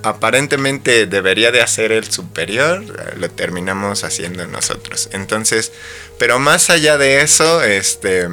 aparentemente 0.02 1.06
debería 1.06 1.50
de 1.50 1.60
hacer 1.60 1.92
el 1.92 2.10
superior, 2.10 2.84
lo 3.16 3.28
terminamos 3.30 4.04
haciendo 4.04 4.46
nosotros. 4.46 5.08
Entonces, 5.12 5.72
pero 6.18 6.38
más 6.38 6.70
allá 6.70 6.98
de 6.98 7.22
eso, 7.22 7.62
este 7.62 8.28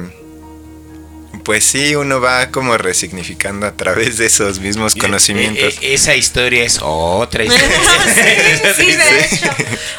pues 1.46 1.64
sí, 1.64 1.94
uno 1.94 2.20
va 2.20 2.50
como 2.50 2.76
resignificando 2.76 3.66
a 3.68 3.72
través 3.72 4.18
de 4.18 4.26
esos 4.26 4.58
mismos 4.58 4.96
conocimientos. 4.96 5.78
E- 5.80 5.92
e- 5.92 5.94
esa 5.94 6.16
historia 6.16 6.64
es 6.64 6.80
otra 6.82 7.44
historia. 7.44 7.68
sí, 8.76 8.82
sí, 8.82 8.92
de 8.96 9.20
hecho. 9.24 9.46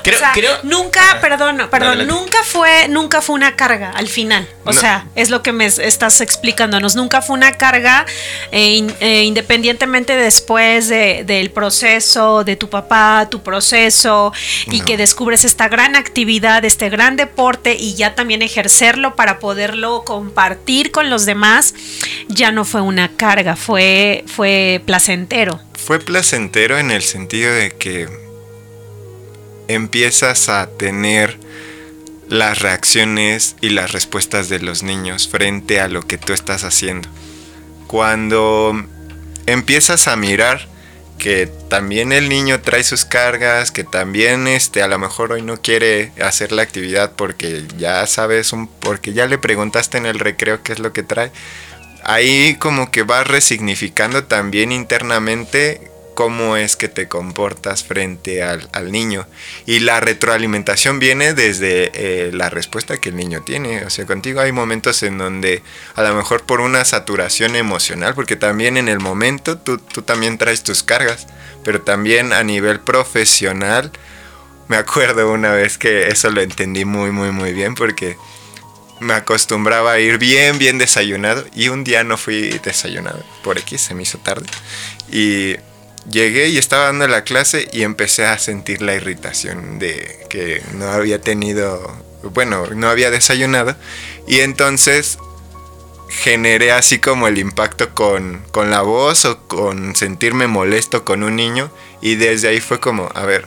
Creo- 0.04 0.18
o 0.18 0.20
sea, 0.20 0.32
creo- 0.34 0.58
nunca, 0.64 1.02
perdón, 1.22 1.62
perdón, 1.72 2.06
nunca 2.06 2.38
fue, 2.44 2.88
nunca 2.90 3.22
fue 3.22 3.36
una 3.36 3.56
carga 3.56 3.92
al 3.92 4.10
final. 4.10 4.46
O 4.66 4.74
No. 4.74 4.80
sea, 4.80 5.06
es 5.16 5.30
lo 5.30 5.42
que 5.42 5.54
me 5.54 5.66
es- 5.66 5.80
estás 5.80 6.20
explicándonos. 6.20 6.96
Nunca 6.98 7.22
fue 7.22 7.36
una 7.36 7.54
carga, 7.54 8.06
eh, 8.52 8.74
in- 8.76 8.94
eh, 9.00 9.24
independientemente 9.24 10.18
después 10.18 10.90
de- 10.90 11.24
del 11.26 11.50
proceso 11.52 12.44
de 12.44 12.58
tu 12.58 12.70
papá, 12.70 13.28
tu 13.32 13.42
proceso, 13.42 14.34
y 14.70 14.80
No. 14.80 14.86
que 14.86 14.98
descubres 14.98 15.46
esta 15.46 15.70
gran 15.70 15.96
actividad, 15.96 16.66
este 16.66 16.90
gran 16.90 17.16
deporte, 17.16 17.74
y 17.80 17.96
ya 17.96 18.16
también 18.16 18.42
ejercerlo 18.42 19.16
para 19.16 19.40
poderlo 19.40 20.04
compartir 20.06 20.92
con 20.92 21.10
los 21.10 21.26
demás, 21.26 21.37
ya 22.28 22.52
no 22.52 22.66
fue 22.66 22.82
una 22.82 23.16
carga, 23.16 23.56
fue, 23.56 24.24
fue 24.28 24.82
placentero. 24.86 25.60
Fue 25.74 26.00
placentero 26.00 26.78
en 26.78 26.92
el 26.92 27.02
sentido 27.02 27.52
de 27.52 27.72
que 27.72 28.08
empiezas 29.68 30.50
a 30.50 30.68
tener 30.68 31.38
las 32.30 32.60
reacciones 32.60 33.56
y 33.62 33.70
las 33.70 33.92
respuestas 33.92 34.50
de 34.50 34.60
los 34.60 34.84
niños 34.84 35.28
frente 35.28 35.80
a 35.80 35.88
lo 35.88 36.02
que 36.02 36.18
tú 36.18 36.34
estás 36.34 36.64
haciendo. 36.64 37.08
Cuando 37.88 38.86
empiezas 39.46 40.08
a 40.08 40.16
mirar 40.16 40.68
que 41.18 41.48
también 41.70 42.12
el 42.12 42.30
niño 42.30 42.62
trae 42.62 42.84
sus 42.84 43.06
cargas, 43.06 43.72
que 43.72 43.84
también 43.84 44.48
este 44.48 44.82
a 44.82 44.88
lo 44.88 45.00
mejor 45.00 45.32
hoy 45.32 45.42
no 45.42 45.62
quiere 45.62 46.12
hacer 46.22 46.52
la 46.52 46.62
actividad 46.62 47.14
porque 47.16 47.66
ya 47.78 48.06
sabes 48.08 48.54
un 48.54 48.68
porque 48.68 49.14
ya 49.14 49.26
le 49.26 49.38
preguntaste 49.38 49.98
en 49.98 50.06
el 50.06 50.20
recreo 50.20 50.64
qué 50.64 50.74
es 50.74 50.80
lo 50.80 50.94
que 50.94 51.04
trae. 51.04 51.32
Ahí 52.04 52.56
como 52.60 52.92
que 52.92 53.04
vas 53.04 53.28
resignificando 53.28 54.26
también 54.26 54.72
internamente 54.72 55.92
cómo 56.18 56.58
es 56.58 56.76
que 56.76 56.88
te 56.88 57.08
comportas 57.08 57.84
frente 57.84 58.42
al, 58.42 58.68
al 58.74 58.92
niño. 58.92 59.28
Y 59.68 59.82
la 59.82 60.00
retroalimentación 60.00 60.98
viene 60.98 61.36
desde 61.36 61.92
eh, 61.94 62.32
la 62.34 62.50
respuesta 62.50 62.98
que 62.98 63.10
el 63.10 63.16
niño 63.16 63.44
tiene. 63.44 63.86
O 63.86 63.92
sea, 63.92 64.08
contigo 64.08 64.40
hay 64.40 64.52
momentos 64.52 65.04
en 65.04 65.20
donde 65.20 65.62
a 65.94 66.02
lo 66.02 66.16
mejor 66.16 66.42
por 66.42 66.60
una 66.60 66.84
saturación 66.86 67.56
emocional, 67.56 68.16
porque 68.16 68.36
también 68.36 68.78
en 68.78 68.88
el 68.88 69.00
momento 69.00 69.60
tú, 69.60 69.78
tú 69.78 70.02
también 70.02 70.40
traes 70.40 70.64
tus 70.64 70.82
cargas, 70.82 71.28
pero 71.64 71.82
también 71.82 72.34
a 72.34 72.44
nivel 72.44 72.80
profesional, 72.80 73.92
me 74.70 74.78
acuerdo 74.78 75.32
una 75.32 75.52
vez 75.52 75.78
que 75.78 76.08
eso 76.08 76.32
lo 76.32 76.42
entendí 76.42 76.84
muy, 76.84 77.12
muy, 77.12 77.30
muy 77.30 77.54
bien, 77.54 77.76
porque 77.76 78.18
me 79.00 79.14
acostumbraba 79.14 79.92
a 79.92 80.00
ir 80.00 80.18
bien, 80.18 80.58
bien 80.58 80.80
desayunado 80.80 81.46
y 81.54 81.68
un 81.68 81.84
día 81.84 82.04
no 82.04 82.18
fui 82.18 82.60
desayunado 82.64 83.24
por 83.44 83.60
X, 83.60 83.82
se 83.82 83.94
me 83.94 84.02
hizo 84.02 84.18
tarde. 84.18 84.48
Y 85.12 85.58
llegué 86.10 86.50
y 86.50 86.58
estaba 86.58 86.86
dando 86.86 87.08
la 87.08 87.24
clase 87.24 87.68
y 87.72 87.84
empecé 87.84 88.26
a 88.26 88.40
sentir 88.40 88.82
la 88.82 88.96
irritación 88.96 89.80
de 89.80 90.26
que 90.30 90.62
no 90.74 90.86
había 90.90 91.22
tenido, 91.22 91.96
bueno, 92.34 92.68
no 92.76 92.90
había 92.90 93.12
desayunado. 93.12 93.76
Y 94.28 94.40
entonces 94.40 95.18
generé 96.10 96.72
así 96.72 97.00
como 97.00 97.28
el 97.28 97.38
impacto 97.38 97.94
con, 97.94 98.44
con 98.52 98.72
la 98.72 98.82
voz 98.82 99.26
o 99.26 99.48
con 99.48 99.96
sentirme 99.96 100.48
molesto 100.48 101.06
con 101.06 101.24
un 101.24 101.36
niño. 101.36 101.72
Y 102.02 102.16
desde 102.16 102.50
ahí 102.50 102.62
fue 102.62 102.80
como, 102.80 103.10
a 103.14 103.26
ver, 103.26 103.46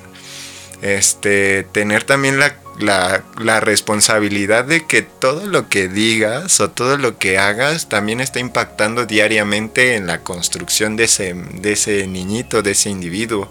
este, 0.83 1.65
tener 1.73 2.05
también 2.05 2.39
la, 2.39 2.57
la, 2.81 3.23
responsabilidad 3.61 4.65
de 4.65 4.87
que 4.87 5.03
todo 5.03 5.47
lo 5.47 5.69
que 5.69 5.89
digas 5.89 6.61
o 6.61 6.71
todo 6.71 6.97
lo 6.97 7.19
que 7.19 7.39
hagas 7.39 7.89
también 7.89 8.21
está 8.21 8.41
impactando 8.41 9.07
diariamente 9.07 9.97
en 9.97 10.07
la 10.07 10.21
construcción 10.21 10.97
de 10.97 11.05
ese, 11.05 11.35
de 11.35 11.73
ese 11.73 12.07
niñito, 12.07 12.63
de 12.63 12.73
ese 12.73 12.91
individuo. 12.91 13.51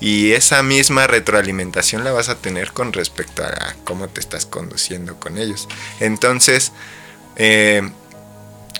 Y 0.00 0.32
esa 0.32 0.62
misma 0.62 1.06
retroalimentación 1.06 2.04
la 2.04 2.12
vas 2.12 2.28
a 2.28 2.36
tener 2.36 2.72
con 2.72 2.92
respecto 2.92 3.42
a 3.44 3.74
cómo 3.84 4.08
te 4.08 4.20
estás 4.20 4.46
conduciendo 4.46 5.18
con 5.20 5.38
ellos. 5.38 5.68
Entonces, 6.00 6.72
eh, 7.36 7.82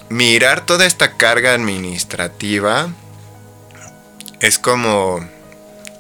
mirar 0.09 0.67
toda 0.67 0.87
esta 0.87 1.17
carga 1.17 1.55
administrativa 1.55 2.93
es 4.41 4.59
como 4.59 5.21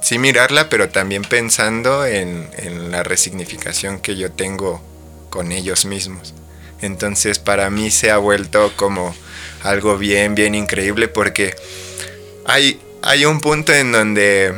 sí 0.00 0.18
mirarla, 0.18 0.68
pero 0.68 0.88
también 0.88 1.22
pensando 1.22 2.06
en, 2.06 2.48
en, 2.58 2.90
la 2.90 3.02
resignificación 3.02 4.00
que 4.00 4.16
yo 4.16 4.30
tengo 4.30 4.82
con 5.30 5.52
ellos 5.52 5.84
mismos. 5.84 6.34
Entonces 6.80 7.38
para 7.38 7.70
mí 7.70 7.90
se 7.90 8.10
ha 8.10 8.16
vuelto 8.16 8.72
como 8.76 9.14
algo 9.62 9.98
bien, 9.98 10.34
bien 10.34 10.54
increíble 10.54 11.08
porque 11.08 11.54
hay, 12.46 12.80
hay 13.02 13.24
un 13.26 13.40
punto 13.40 13.72
en 13.72 13.92
donde 13.92 14.54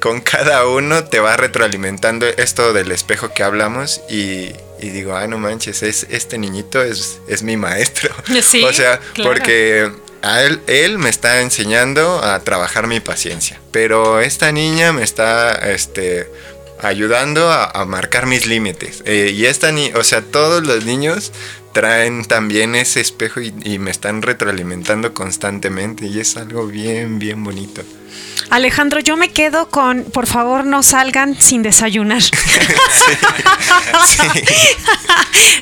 con 0.00 0.20
cada 0.20 0.66
uno 0.66 1.04
te 1.04 1.20
va 1.20 1.36
retroalimentando 1.36 2.26
esto 2.26 2.72
del 2.72 2.92
espejo 2.92 3.32
que 3.32 3.42
hablamos 3.42 4.00
y, 4.08 4.52
y 4.80 4.90
digo, 4.90 5.14
ah, 5.14 5.26
no 5.26 5.38
manches, 5.38 5.82
es, 5.82 6.06
este 6.10 6.38
niñito 6.38 6.82
es, 6.82 7.20
es 7.28 7.42
mi 7.42 7.56
maestro. 7.56 8.14
Sí, 8.42 8.62
o 8.62 8.72
sea, 8.72 8.98
claro. 9.14 9.30
porque 9.30 9.90
él, 10.66 10.98
me 10.98 11.08
está 11.08 11.40
enseñando 11.40 12.22
a 12.22 12.40
trabajar 12.40 12.86
mi 12.86 13.00
paciencia, 13.00 13.60
pero 13.70 14.20
esta 14.20 14.52
niña 14.52 14.92
me 14.92 15.02
está 15.02 15.52
este, 15.70 16.30
ayudando 16.80 17.50
a, 17.50 17.64
a 17.64 17.84
marcar 17.84 18.26
mis 18.26 18.46
límites. 18.46 19.02
Eh, 19.04 19.32
y 19.34 19.46
esta 19.46 19.72
ni 19.72 19.92
o 19.92 20.04
sea, 20.04 20.22
todos 20.22 20.66
los 20.66 20.84
niños 20.84 21.32
traen 21.76 22.24
también 22.24 22.74
ese 22.74 23.02
espejo 23.02 23.42
y, 23.42 23.52
y, 23.62 23.78
me 23.78 23.90
están 23.90 24.22
retroalimentando 24.22 25.12
constantemente 25.12 26.06
y 26.06 26.20
es 26.20 26.38
algo 26.38 26.66
bien, 26.66 27.18
bien 27.18 27.44
bonito. 27.44 27.82
Alejandro, 28.48 29.00
yo 29.00 29.18
me 29.18 29.28
quedo 29.28 29.68
con, 29.68 30.04
por 30.04 30.26
favor, 30.26 30.64
no 30.64 30.82
salgan 30.82 31.38
sin 31.38 31.62
desayunar. 31.62 32.22
sí, 32.22 32.32
sí. 34.32 34.46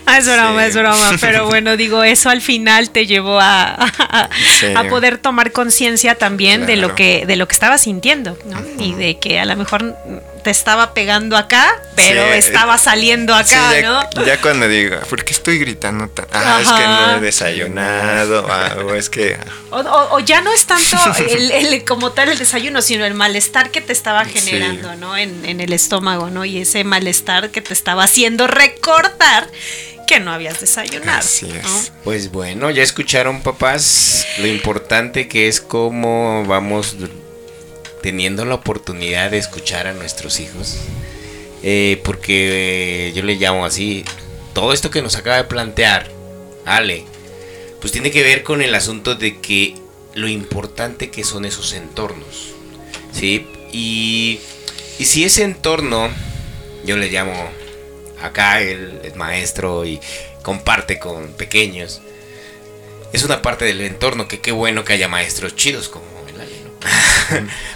es 0.17 0.27
broma, 0.27 0.61
sí. 0.63 0.69
es 0.69 0.77
broma, 0.77 1.17
pero 1.21 1.47
bueno, 1.47 1.77
digo, 1.77 2.05
eso 2.05 2.31
al 2.31 2.43
final 2.43 2.91
te 2.91 3.07
llevó 3.07 3.41
a, 3.41 3.75
a, 3.75 4.29
a 4.77 4.89
poder 4.89 5.19
tomar 5.19 5.51
conciencia 5.51 6.15
también 6.15 6.59
claro. 6.59 6.73
de 6.73 6.77
lo 6.77 6.95
que 6.95 7.27
de 7.27 7.35
lo 7.35 7.49
que 7.49 7.55
estabas 7.55 7.81
sintiendo, 7.81 8.39
¿no? 8.45 8.61
Uh 8.61 8.63
-huh. 8.63 8.87
Y 8.87 8.95
de 8.95 9.19
que 9.19 9.41
a 9.41 9.47
lo 9.47 9.57
mejor 9.57 9.97
te 10.45 10.51
estaba 10.51 10.95
pegando 10.95 11.37
acá, 11.37 11.75
pero 11.97 12.23
sí, 12.25 12.39
estaba 12.39 12.79
saliendo 12.79 13.35
acá, 13.35 13.73
sí, 13.73 13.81
ya, 13.81 13.83
¿no? 13.83 14.25
Ya 14.25 14.41
cuando 14.41 14.69
digo, 14.69 14.99
¿por 15.09 15.25
qué 15.25 15.33
estoy 15.33 15.59
gritando 15.59 16.07
tan? 16.09 16.27
Ah, 16.33 16.59
Ajá. 16.59 16.61
es 16.61 16.69
que 16.69 16.87
no 16.87 17.17
he 17.17 17.21
desayunado, 17.21 18.47
ah, 18.49 18.77
o 18.85 18.95
es 18.95 19.11
que... 19.11 19.37
O, 19.71 19.79
o, 19.79 20.15
o 20.17 20.21
ya 20.21 20.43
no 20.43 20.53
es 20.53 20.67
tanto 20.67 20.97
el, 21.29 21.51
el, 21.51 21.85
como 21.85 22.13
tal 22.13 22.29
el 22.29 22.39
desayuno, 22.39 22.83
sino 22.83 23.05
el 23.05 23.15
malestar 23.15 23.71
que 23.71 23.81
te 23.81 23.93
estaba 23.93 24.25
generando, 24.27 24.93
sí. 24.93 24.97
¿no? 25.01 25.17
En, 25.17 25.45
en, 25.47 25.61
el 25.61 25.73
estómago, 25.73 26.31
¿no? 26.31 26.45
Y 26.45 26.59
ese 26.59 26.85
malestar 26.85 27.51
que 27.51 27.63
te 27.63 27.73
estaba 27.73 28.05
haciendo 28.05 28.47
recordar 28.47 29.49
que 30.07 30.21
no 30.21 30.31
habías 30.31 30.61
desayunado. 30.61 31.21
Así 31.21 31.47
es. 31.47 31.65
¿no? 31.65 32.03
Pues 32.05 32.31
bueno, 32.31 32.71
ya 32.71 32.83
escucharon 32.83 33.43
papás 33.43 34.27
lo 34.39 34.47
importante 34.47 35.27
que 35.27 35.49
es 35.49 35.63
cómo 35.63 36.45
vamos 36.47 36.97
teniendo 38.05 38.45
la 38.45 38.57
oportunidad 38.57 39.31
de 39.31 39.39
escuchar 39.39 39.87
a 39.87 39.95
nuestros 39.95 40.39
hijos. 40.39 40.77
Eh, 41.63 42.03
porque 42.05 43.09
eh, 43.09 43.13
yo 43.15 43.23
le 43.23 43.37
llamo 43.37 43.65
así, 43.65 44.05
todo 44.53 44.75
esto 44.75 44.91
que 44.91 45.01
nos 45.01 45.17
acaba 45.17 45.39
de 45.39 45.45
plantear, 45.45 46.11
Ale, 46.67 47.07
pues 47.81 47.95
tiene 47.95 48.11
que 48.11 48.23
ver 48.23 48.43
con 48.43 48.61
el 48.61 48.75
asunto 48.75 49.15
de 49.15 49.41
que 49.41 49.77
lo 50.13 50.29
importante 50.29 51.11
que 51.11 51.25
son 51.25 51.47
esos 51.47 51.73
entornos. 51.73 52.53
¿Sí? 53.11 53.47
Y, 53.73 54.39
y 54.99 55.07
si 55.07 55.25
ese 55.25 55.43
entorno, 55.43 56.11
yo 56.85 56.99
le 56.99 57.11
llamo 57.11 57.33
acá, 58.21 58.61
él 58.61 59.01
es 59.03 59.17
maestro 59.17 59.87
y 59.87 59.99
comparte 60.43 60.99
con 60.99 61.29
pequeños, 61.29 62.03
es 63.15 63.25
una 63.25 63.41
parte 63.41 63.65
del 63.65 63.81
entorno 63.81 64.29
que 64.29 64.41
qué 64.43 64.53
bueno 64.53 64.85
que 64.85 64.93
haya 64.93 65.09
maestros 65.09 65.57
chidos 65.57 65.89
como 65.89 66.05
el. 66.05 66.14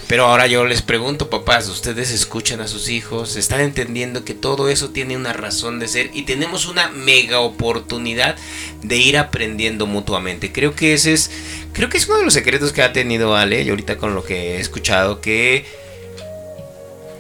Pero 0.08 0.26
ahora 0.26 0.46
yo 0.46 0.64
les 0.64 0.82
pregunto, 0.82 1.30
papás, 1.30 1.68
ustedes 1.68 2.10
escuchan 2.10 2.60
a 2.60 2.68
sus 2.68 2.88
hijos, 2.88 3.36
están 3.36 3.60
entendiendo 3.60 4.24
que 4.24 4.34
todo 4.34 4.68
eso 4.68 4.90
tiene 4.90 5.16
una 5.16 5.32
razón 5.32 5.78
de 5.78 5.88
ser 5.88 6.10
y 6.14 6.22
tenemos 6.22 6.66
una 6.66 6.88
mega 6.88 7.40
oportunidad 7.40 8.36
de 8.82 8.96
ir 8.96 9.18
aprendiendo 9.18 9.86
mutuamente. 9.86 10.52
Creo 10.52 10.74
que 10.74 10.94
ese 10.94 11.12
es, 11.12 11.30
creo 11.72 11.88
que 11.88 11.98
es 11.98 12.08
uno 12.08 12.18
de 12.18 12.24
los 12.24 12.34
secretos 12.34 12.72
que 12.72 12.82
ha 12.82 12.92
tenido 12.92 13.36
Ale, 13.36 13.62
y 13.62 13.70
ahorita 13.70 13.98
con 13.98 14.14
lo 14.14 14.24
que 14.24 14.56
he 14.56 14.60
escuchado, 14.60 15.20
que 15.20 15.64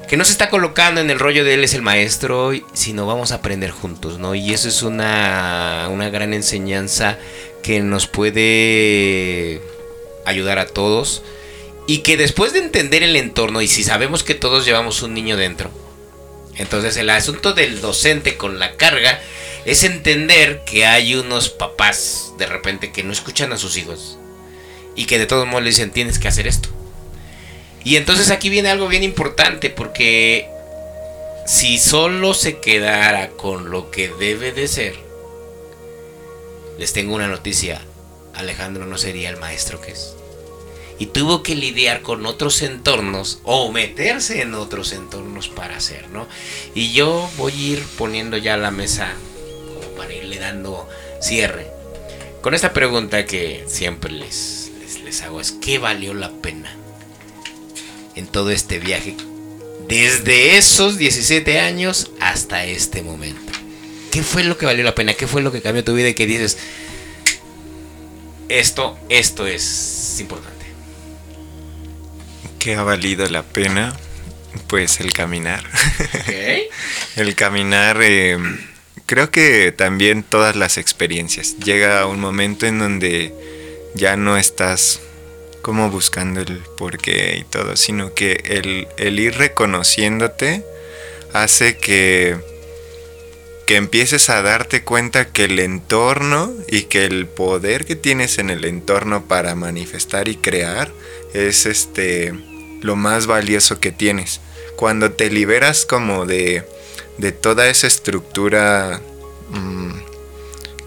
que 0.08 0.16
no 0.16 0.24
se 0.24 0.32
está 0.32 0.48
colocando 0.48 1.02
en 1.02 1.10
el 1.10 1.18
rollo 1.18 1.44
de 1.44 1.52
él 1.52 1.64
es 1.64 1.74
el 1.74 1.82
maestro, 1.82 2.52
sino 2.72 3.06
vamos 3.06 3.30
a 3.30 3.36
aprender 3.36 3.70
juntos, 3.70 4.18
¿no? 4.18 4.34
Y 4.34 4.54
eso 4.54 4.66
es 4.66 4.82
una, 4.82 5.86
una 5.90 6.08
gran 6.08 6.32
enseñanza 6.32 7.18
que 7.62 7.80
nos 7.80 8.06
puede 8.06 9.60
ayudar 10.24 10.58
a 10.58 10.66
todos 10.66 11.22
Y 11.88 12.00
que 12.00 12.18
después 12.18 12.52
de 12.52 12.58
entender 12.58 13.02
el 13.02 13.16
entorno, 13.16 13.62
y 13.62 13.66
si 13.66 13.82
sabemos 13.82 14.22
que 14.22 14.34
todos 14.34 14.66
llevamos 14.66 15.00
un 15.00 15.14
niño 15.14 15.38
dentro, 15.38 15.70
entonces 16.56 16.98
el 16.98 17.08
asunto 17.08 17.54
del 17.54 17.80
docente 17.80 18.36
con 18.36 18.58
la 18.58 18.76
carga 18.76 19.18
es 19.64 19.84
entender 19.84 20.64
que 20.66 20.84
hay 20.84 21.14
unos 21.14 21.48
papás 21.48 22.34
de 22.36 22.44
repente 22.44 22.92
que 22.92 23.04
no 23.04 23.10
escuchan 23.10 23.54
a 23.54 23.58
sus 23.58 23.78
hijos 23.78 24.18
y 24.96 25.06
que 25.06 25.18
de 25.18 25.24
todos 25.24 25.46
modos 25.46 25.62
le 25.62 25.70
dicen 25.70 25.90
tienes 25.90 26.18
que 26.18 26.28
hacer 26.28 26.46
esto. 26.46 26.68
Y 27.84 27.96
entonces 27.96 28.30
aquí 28.30 28.50
viene 28.50 28.68
algo 28.68 28.86
bien 28.86 29.02
importante 29.02 29.70
porque 29.70 30.46
si 31.46 31.78
solo 31.78 32.34
se 32.34 32.58
quedara 32.58 33.30
con 33.30 33.70
lo 33.70 33.90
que 33.90 34.10
debe 34.10 34.52
de 34.52 34.68
ser, 34.68 34.94
les 36.76 36.92
tengo 36.92 37.14
una 37.14 37.28
noticia, 37.28 37.80
Alejandro 38.34 38.84
no 38.84 38.98
sería 38.98 39.30
el 39.30 39.38
maestro 39.38 39.80
que 39.80 39.92
es. 39.92 40.17
Y 40.98 41.06
tuvo 41.06 41.42
que 41.42 41.54
lidiar 41.54 42.02
con 42.02 42.26
otros 42.26 42.62
entornos 42.62 43.38
o 43.44 43.70
meterse 43.70 44.42
en 44.42 44.54
otros 44.54 44.92
entornos 44.92 45.48
para 45.48 45.76
hacer, 45.76 46.08
¿no? 46.10 46.26
Y 46.74 46.92
yo 46.92 47.30
voy 47.36 47.52
a 47.52 47.56
ir 47.56 47.82
poniendo 47.96 48.36
ya 48.36 48.56
la 48.56 48.70
mesa 48.70 49.12
como 49.74 49.94
para 49.96 50.12
irle 50.12 50.38
dando 50.38 50.88
cierre. 51.20 51.78
Con 52.42 52.54
esta 52.54 52.72
pregunta 52.72 53.26
que 53.26 53.64
siempre 53.68 54.12
les, 54.12 54.70
les, 55.04 55.22
hago 55.22 55.40
es, 55.40 55.52
¿qué 55.52 55.78
valió 55.78 56.14
la 56.14 56.30
pena 56.30 56.72
en 58.14 58.26
todo 58.26 58.50
este 58.50 58.78
viaje? 58.78 59.16
Desde 59.88 60.56
esos 60.56 60.98
17 60.98 61.60
años 61.60 62.10
hasta 62.20 62.64
este 62.64 63.02
momento. 63.02 63.52
¿Qué 64.10 64.22
fue 64.22 64.44
lo 64.44 64.56
que 64.56 64.66
valió 64.66 64.84
la 64.84 64.94
pena? 64.94 65.14
¿Qué 65.14 65.26
fue 65.26 65.42
lo 65.42 65.52
que 65.52 65.62
cambió 65.62 65.84
tu 65.84 65.94
vida 65.94 66.08
y 66.08 66.14
que 66.14 66.26
dices, 66.26 66.58
esto, 68.48 68.98
esto 69.08 69.46
es 69.46 70.16
importante? 70.20 70.57
¿Qué 72.68 72.76
ha 72.76 72.82
valido 72.82 73.26
la 73.30 73.44
pena? 73.44 73.96
Pues 74.66 75.00
el 75.00 75.14
caminar. 75.14 75.64
El 77.16 77.34
caminar, 77.34 77.98
eh, 78.02 78.36
creo 79.06 79.30
que 79.30 79.72
también 79.72 80.22
todas 80.22 80.54
las 80.54 80.76
experiencias. 80.76 81.56
Llega 81.60 82.04
un 82.04 82.20
momento 82.20 82.66
en 82.66 82.78
donde 82.78 83.32
ya 83.94 84.18
no 84.18 84.36
estás 84.36 85.00
como 85.62 85.88
buscando 85.88 86.42
el 86.42 86.58
porqué 86.76 87.38
y 87.40 87.44
todo, 87.44 87.74
sino 87.74 88.12
que 88.12 88.32
el, 88.44 88.86
el 88.98 89.18
ir 89.18 89.38
reconociéndote 89.38 90.62
hace 91.32 91.78
que, 91.78 92.36
que 93.66 93.76
empieces 93.76 94.28
a 94.28 94.42
darte 94.42 94.84
cuenta 94.84 95.32
que 95.32 95.44
el 95.44 95.58
entorno 95.58 96.52
y 96.68 96.82
que 96.82 97.06
el 97.06 97.28
poder 97.28 97.86
que 97.86 97.96
tienes 97.96 98.36
en 98.38 98.50
el 98.50 98.66
entorno 98.66 99.24
para 99.24 99.54
manifestar 99.54 100.28
y 100.28 100.36
crear 100.36 100.92
es 101.32 101.64
este 101.64 102.34
lo 102.80 102.96
más 102.96 103.26
valioso 103.26 103.80
que 103.80 103.92
tienes. 103.92 104.40
Cuando 104.76 105.12
te 105.12 105.30
liberas 105.30 105.86
como 105.86 106.26
de, 106.26 106.64
de 107.18 107.32
toda 107.32 107.68
esa 107.68 107.86
estructura 107.86 109.00
mm, 109.50 109.92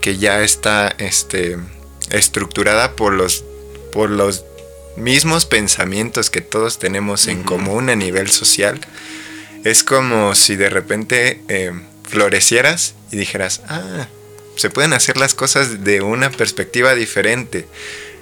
que 0.02 0.18
ya 0.18 0.42
está 0.42 0.88
este, 0.98 1.58
estructurada 2.10 2.96
por 2.96 3.14
los, 3.14 3.44
por 3.92 4.10
los 4.10 4.46
mismos 4.96 5.46
pensamientos 5.46 6.30
que 6.30 6.42
todos 6.42 6.80
tenemos 6.80 7.28
en 7.28 7.44
común 7.44 7.90
a 7.90 7.96
nivel 7.96 8.30
social, 8.30 8.80
es 9.64 9.84
como 9.84 10.36
si 10.36 10.56
de 10.56 10.70
repente 10.70 11.42
eh, 11.48 11.72
florecieras 12.04 12.96
y 13.12 13.18
dijeras, 13.18 13.62
ah, 13.68 14.08
se 14.56 14.70
pueden 14.70 14.94
hacer 14.94 15.18
las 15.18 15.34
cosas 15.34 15.84
de 15.84 16.02
una 16.02 16.32
perspectiva 16.32 16.96
diferente. 16.96 17.68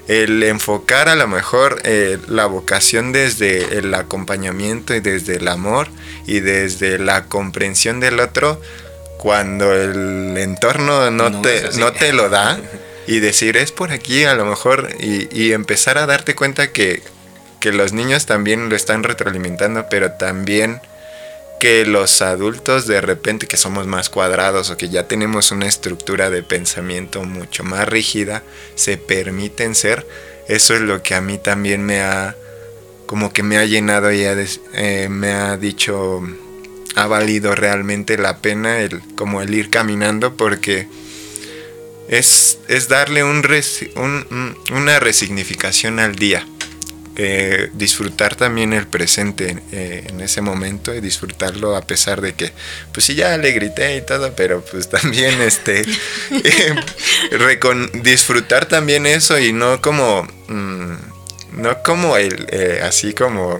El 0.10 0.41
enfocar 0.41 1.07
a 1.07 1.16
lo 1.16 1.28
mejor 1.28 1.82
eh, 1.84 2.18
la 2.28 2.47
vocación 2.47 3.12
desde 3.12 3.78
el 3.78 3.93
acompañamiento 3.93 4.95
y 4.95 5.01
desde 5.01 5.36
el 5.36 5.47
amor 5.47 5.88
y 6.26 6.39
desde 6.39 6.97
la 6.97 7.26
comprensión 7.26 7.99
del 7.99 8.20
otro, 8.20 8.60
cuando 9.20 9.72
el 9.72 10.36
entorno 10.36 11.12
no, 11.12 11.30
No 11.30 11.41
te, 11.41 11.70
no 11.78 11.91
te 11.93 12.12
lo 12.12 12.28
da, 12.28 12.60
y 13.07 13.20
decir 13.20 13.55
es 13.55 13.72
por 13.72 13.91
aquí 13.91 14.24
a 14.24 14.34
lo 14.34 14.45
mejor 14.45 14.89
y, 14.99 15.30
y 15.32 15.53
empezar 15.53 15.99
a 15.99 16.07
darte 16.07 16.34
cuenta 16.34 16.72
que, 16.72 17.03
que 17.60 17.72
los 17.72 17.93
niños 17.93 18.26
también 18.26 18.68
lo 18.68 18.76
están 18.76 19.03
retroalimentando, 19.03 19.86
pero 19.91 20.14
también 20.14 20.82
que 21.60 21.86
los 21.86 22.22
adultos 22.22 22.88
de 22.88 23.01
repente 23.01 23.45
que 23.47 23.57
somos 23.57 23.86
más 23.86 24.10
cuadrados 24.10 24.70
o 24.70 24.78
que 24.78 24.89
ya 24.89 25.07
tenemos 25.07 25.51
una 25.51 25.68
estructura 25.68 26.30
de 26.30 26.41
pensamiento 26.43 27.24
mucho 27.24 27.64
más 27.64 27.88
rígida, 27.88 28.43
se 28.76 28.97
permiten 28.97 29.76
ser, 29.76 30.07
eso 30.47 30.74
es 30.74 30.82
lo 30.82 31.03
que 31.03 31.16
a 31.16 31.22
mí 31.22 31.38
también 31.38 31.86
me 31.86 32.01
ha, 32.01 32.36
como 33.05 33.34
que 33.34 33.43
me 33.43 33.57
ha 33.57 33.66
llenado 33.66 34.12
y 34.12 34.22
eh, 34.22 35.07
me 35.10 35.34
ha 35.34 35.57
dicho, 35.57 36.22
ha 36.95 37.07
valido 37.07 37.55
realmente 37.55 38.18
la 38.18 38.38
pena 38.38 38.80
el, 38.80 39.01
como 39.16 39.41
el 39.41 39.53
ir 39.53 39.70
caminando 39.70 40.36
porque 40.38 40.88
es, 42.07 42.57
es 42.68 42.88
darle 42.88 43.24
un- 43.24 44.57
una 44.72 44.99
resignificación 44.99 45.99
al 45.99 46.16
día. 46.16 46.47
Disfrutar 47.74 48.36
también 48.36 48.72
el 48.72 48.88
presente 48.88 49.57
eh, 49.74 50.05
en 50.07 50.22
ese 50.22 50.41
momento 50.41 50.93
y 50.95 51.01
disfrutarlo 51.01 51.76
a 51.76 51.82
pesar 51.82 52.22
de 52.22 52.34
que, 52.34 52.51
pues 52.93 53.05
sí, 53.05 53.15
ya 53.15 53.38
le 53.38 53.51
grité 53.51 53.97
y 53.97 54.01
todo, 54.01 54.34
pero 54.36 54.63
pues 54.63 54.88
también 54.97 55.41
este, 55.41 55.82
eh, 55.82 56.76
recon- 57.32 57.91
disfrutar 58.03 58.67
también 58.67 59.05
eso 59.05 59.38
y 59.38 59.51
no 59.51 59.82
como, 59.82 60.24
mm, 60.47 60.93
no 61.61 61.84
como 61.84 62.15
el, 62.15 62.47
eh, 62.51 62.80
así 62.84 63.13
como, 63.13 63.57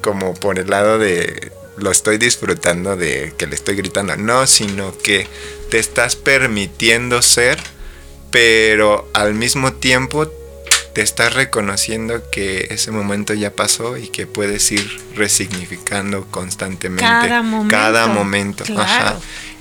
como 0.00 0.34
por 0.34 0.58
el 0.60 0.70
lado 0.70 0.98
de 0.98 1.50
lo 1.76 1.90
estoy 1.90 2.18
disfrutando 2.18 2.96
de 2.96 3.34
que 3.36 3.48
le 3.48 3.56
estoy 3.56 3.74
gritando, 3.74 4.14
no, 4.16 4.46
sino 4.46 4.96
que 4.96 5.26
te 5.70 5.80
estás 5.80 6.14
permitiendo 6.14 7.20
ser, 7.22 7.58
pero 8.30 9.08
al 9.14 9.34
mismo 9.34 9.72
tiempo 9.72 10.30
te 10.94 11.02
estás 11.02 11.34
reconociendo 11.34 12.30
que 12.30 12.68
ese 12.70 12.92
momento 12.92 13.34
ya 13.34 13.52
pasó 13.54 13.96
y 13.98 14.08
que 14.08 14.26
puedes 14.26 14.70
ir 14.70 15.00
resignificando 15.14 16.26
constantemente 16.30 17.02
Cada 17.02 17.42
momento, 17.42 17.76
cada 17.76 18.06
momento, 18.06 18.64
claro. 18.64 18.82
ajá. 18.82 19.16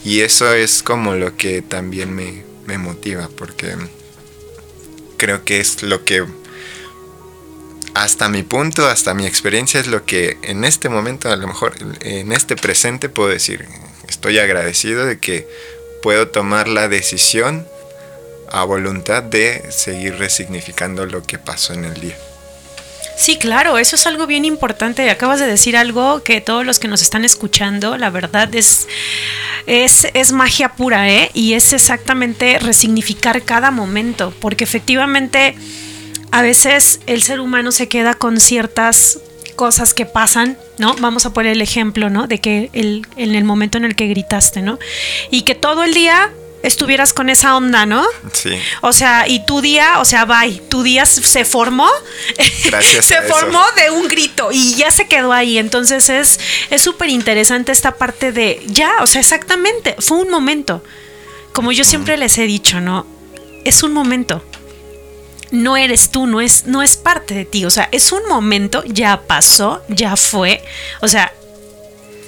Y 0.05 0.21
eso 0.21 0.53
es 0.53 0.84
como 0.84 1.15
lo 1.15 1.36
que 1.36 1.61
también 1.61 2.13
me, 2.13 2.43
me 2.67 2.77
motiva, 2.77 3.29
porque 3.36 3.75
creo 5.17 5.43
que 5.43 5.59
es 5.59 5.81
lo 5.81 6.05
que 6.05 6.25
hasta 7.95 8.29
mi 8.29 8.43
punto, 8.43 8.88
hasta 8.88 9.13
mi 9.13 9.25
experiencia 9.25 9.79
es 9.79 9.88
lo 9.88 10.05
que 10.05 10.38
en 10.43 10.63
este 10.65 10.89
momento, 10.89 11.31
a 11.31 11.36
lo 11.36 11.47
mejor 11.47 11.73
en 12.01 12.31
este 12.31 12.55
presente 12.55 13.09
puedo 13.09 13.29
decir, 13.29 13.67
estoy 14.07 14.39
agradecido 14.39 15.05
de 15.05 15.19
que 15.19 15.47
puedo 16.01 16.27
tomar 16.27 16.67
la 16.67 16.89
decisión 16.89 17.67
a 18.54 18.64
voluntad 18.64 19.24
de 19.24 19.72
seguir 19.72 20.18
resignificando 20.18 21.06
lo 21.06 21.24
que 21.24 21.39
pasó 21.39 21.74
en 21.74 21.86
el 21.86 21.99
día. 21.99 22.16
Sí, 23.18 23.38
claro, 23.38 23.78
eso 23.78 23.95
es 23.95 24.08
algo 24.08 24.28
bien 24.28 24.45
importante. 24.45 25.10
Acabas 25.10 25.39
de 25.39 25.47
decir 25.47 25.76
algo 25.76 26.24
que 26.24 26.39
todos 26.39 26.66
los 26.66 26.80
que 26.80 26.88
nos 26.88 27.01
están 27.01 27.26
escuchando, 27.26 27.97
la 27.97 28.10
verdad 28.10 28.54
es, 28.54 28.88
es, 29.66 30.08
es 30.14 30.32
magia 30.32 30.70
pura, 30.70 31.10
¿eh? 31.10 31.30
Y 31.34 31.54
es 31.54 31.74
exactamente 31.74 32.60
resignificar 32.60 33.41
cada 33.43 33.72
momento, 33.72 34.34
porque 34.39 34.64
efectivamente 34.64 35.56
a 36.32 36.41
veces 36.41 36.99
el 37.08 37.24
ser 37.24 37.39
humano 37.39 37.72
se 37.72 37.88
queda 37.88 38.14
con 38.14 38.39
ciertas 38.39 39.20
cosas 39.56 39.93
que 39.93 40.06
pasan, 40.06 40.58
¿no? 40.78 40.95
Vamos 40.99 41.26
a 41.26 41.34
poner 41.34 41.54
el 41.54 41.62
ejemplo, 41.62 42.10
¿no? 42.10 42.28
De 42.28 42.39
que 42.39 42.70
el, 42.74 43.06
en 43.18 43.36
el 43.36 43.43
momento 43.43 43.78
en 43.78 43.86
el 43.86 43.95
que 43.95 44.08
gritaste, 44.08 44.62
¿no? 44.62 44.80
Y 45.32 45.41
que 45.41 45.56
todo 45.56 45.84
el 45.84 45.93
día 45.93 46.32
estuvieras 46.64 47.14
con 47.14 47.30
esa 47.30 47.55
onda, 47.55 47.86
¿no? 47.86 48.03
Sí. 48.32 48.57
O 48.82 48.93
sea, 48.93 49.28
y 49.28 49.45
tu 49.45 49.61
día, 49.61 49.99
o 49.99 50.05
sea, 50.05 50.26
bye, 50.26 50.61
tu 50.70 50.82
día 50.82 51.05
se 51.05 51.45
formó, 51.45 51.89
Gracias 52.66 53.05
se 53.05 53.16
a 53.16 53.20
eso. 53.20 53.36
formó 53.36 53.61
de 53.76 53.91
un 53.91 54.07
grito 54.07 54.49
y 54.51 54.76
ya 54.76 54.89
se 54.89 55.07
quedó 55.07 55.32
ahí. 55.34 55.57
Entonces 55.59 56.09
es 56.09 56.39
es 56.70 56.82
súper 56.82 57.09
interesante 57.09 57.72
esta 57.72 57.95
parte 57.95 58.32
de 58.32 58.64
ya, 58.66 58.91
o 59.01 59.07
sea, 59.07 59.22
exactamente, 59.22 59.95
fue 59.99 60.18
un 60.18 60.30
momento. 60.30 60.84
Como 61.51 61.72
yo 61.72 61.84
siempre 61.84 62.18
les 62.18 62.38
he 62.39 62.43
dicho, 62.43 62.80
¿no? 62.82 63.05
Es 63.64 63.84
un 63.84 63.93
momento. 63.93 64.43
No 65.51 65.78
eres 65.78 66.09
tú, 66.09 66.26
no 66.26 66.41
es, 66.41 66.66
no 66.66 66.82
es 66.82 66.97
parte 66.97 67.36
de 67.36 67.45
ti. 67.45 67.64
O 67.66 67.70
sea, 67.70 67.88
es 67.91 68.11
un 68.11 68.28
momento, 68.28 68.84
ya 68.88 69.22
pasó, 69.28 69.84
ya 69.88 70.16
fue. 70.16 70.64
O 71.01 71.07
sea, 71.07 71.32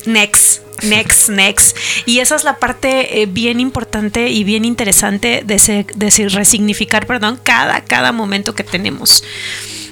next, 0.07 0.61
next, 0.83 1.29
next. 1.29 1.77
Y 2.05 2.19
esa 2.19 2.35
es 2.35 2.43
la 2.43 2.57
parte 2.57 3.21
eh, 3.21 3.25
bien 3.25 3.59
importante 3.59 4.29
y 4.29 4.43
bien 4.43 4.65
interesante 4.65 5.41
de, 5.45 5.59
se- 5.59 5.85
de 5.95 6.29
resignificar, 6.29 7.05
perdón, 7.07 7.39
cada, 7.43 7.81
cada 7.81 8.11
momento 8.11 8.55
que 8.55 8.63
tenemos. 8.63 9.23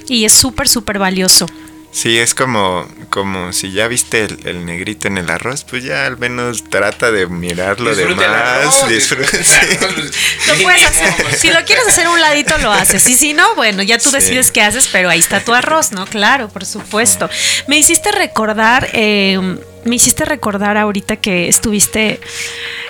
Y 0.08 0.24
es 0.24 0.32
súper, 0.32 0.68
súper 0.68 0.98
valioso. 0.98 1.46
Sí, 1.90 2.18
es 2.18 2.34
como, 2.34 2.88
como 3.08 3.52
si 3.52 3.70
ya 3.70 3.86
viste 3.86 4.24
el, 4.24 4.40
el 4.48 4.66
negrito 4.66 5.06
en 5.06 5.16
el 5.16 5.30
arroz, 5.30 5.62
pues 5.62 5.84
ya 5.84 6.06
al 6.06 6.18
menos 6.18 6.64
trata 6.68 7.12
de 7.12 7.28
mirar 7.28 7.78
lo 7.78 7.94
Disfruta 7.94 8.24
el 8.24 8.30
demás. 8.32 8.48
arroz, 8.48 8.88
disfruta- 8.88 9.38
disfruta 9.38 9.60
el 9.60 9.68
sí. 9.78 9.84
arroz. 9.84 10.10
Lo 10.48 10.54
puedes 10.64 10.84
hacer. 10.84 11.38
Si 11.38 11.50
lo 11.52 11.64
quieres 11.64 11.86
hacer 11.86 12.08
un 12.08 12.20
ladito, 12.20 12.58
lo 12.58 12.72
haces. 12.72 13.08
Y 13.08 13.14
si 13.14 13.32
no, 13.32 13.54
bueno, 13.54 13.84
ya 13.84 13.98
tú 13.98 14.10
Sí. 14.10 14.16
decides 14.16 14.50
qué 14.50 14.60
haces, 14.62 14.88
pero 14.90 15.08
ahí 15.08 15.20
está 15.20 15.38
tu 15.44 15.54
arroz, 15.54 15.92
¿no? 15.92 16.04
Claro, 16.06 16.48
por 16.48 16.64
supuesto. 16.66 17.30
Me 17.68 17.78
hiciste 17.78 18.10
recordar, 18.10 18.90
eh, 18.92 19.56
me 19.84 19.96
hiciste 19.96 20.24
recordar 20.24 20.76
ahorita 20.76 21.16
que 21.16 21.48
estuviste 21.48 22.20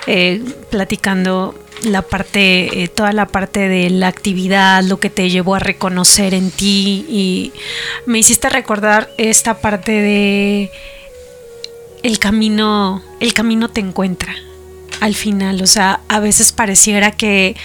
eh, 0.07 0.43
platicando 0.69 1.55
la 1.83 2.01
parte, 2.01 2.83
eh, 2.83 2.87
toda 2.87 3.11
la 3.11 3.27
parte 3.27 3.67
de 3.67 3.89
la 3.89 4.07
actividad, 4.07 4.83
lo 4.83 4.99
que 4.99 5.09
te 5.09 5.29
llevó 5.29 5.55
a 5.55 5.59
reconocer 5.59 6.33
en 6.33 6.51
ti 6.51 7.05
y 7.09 7.53
me 8.05 8.19
hiciste 8.19 8.49
recordar 8.49 9.09
esta 9.17 9.59
parte 9.59 9.91
de 9.91 10.71
el 12.03 12.19
camino, 12.19 13.03
el 13.19 13.33
camino 13.33 13.69
te 13.69 13.81
encuentra 13.81 14.35
al 15.01 15.15
final, 15.15 15.61
o 15.61 15.67
sea, 15.67 15.99
a 16.07 16.19
veces 16.19 16.51
pareciera 16.51 17.11
que, 17.11 17.55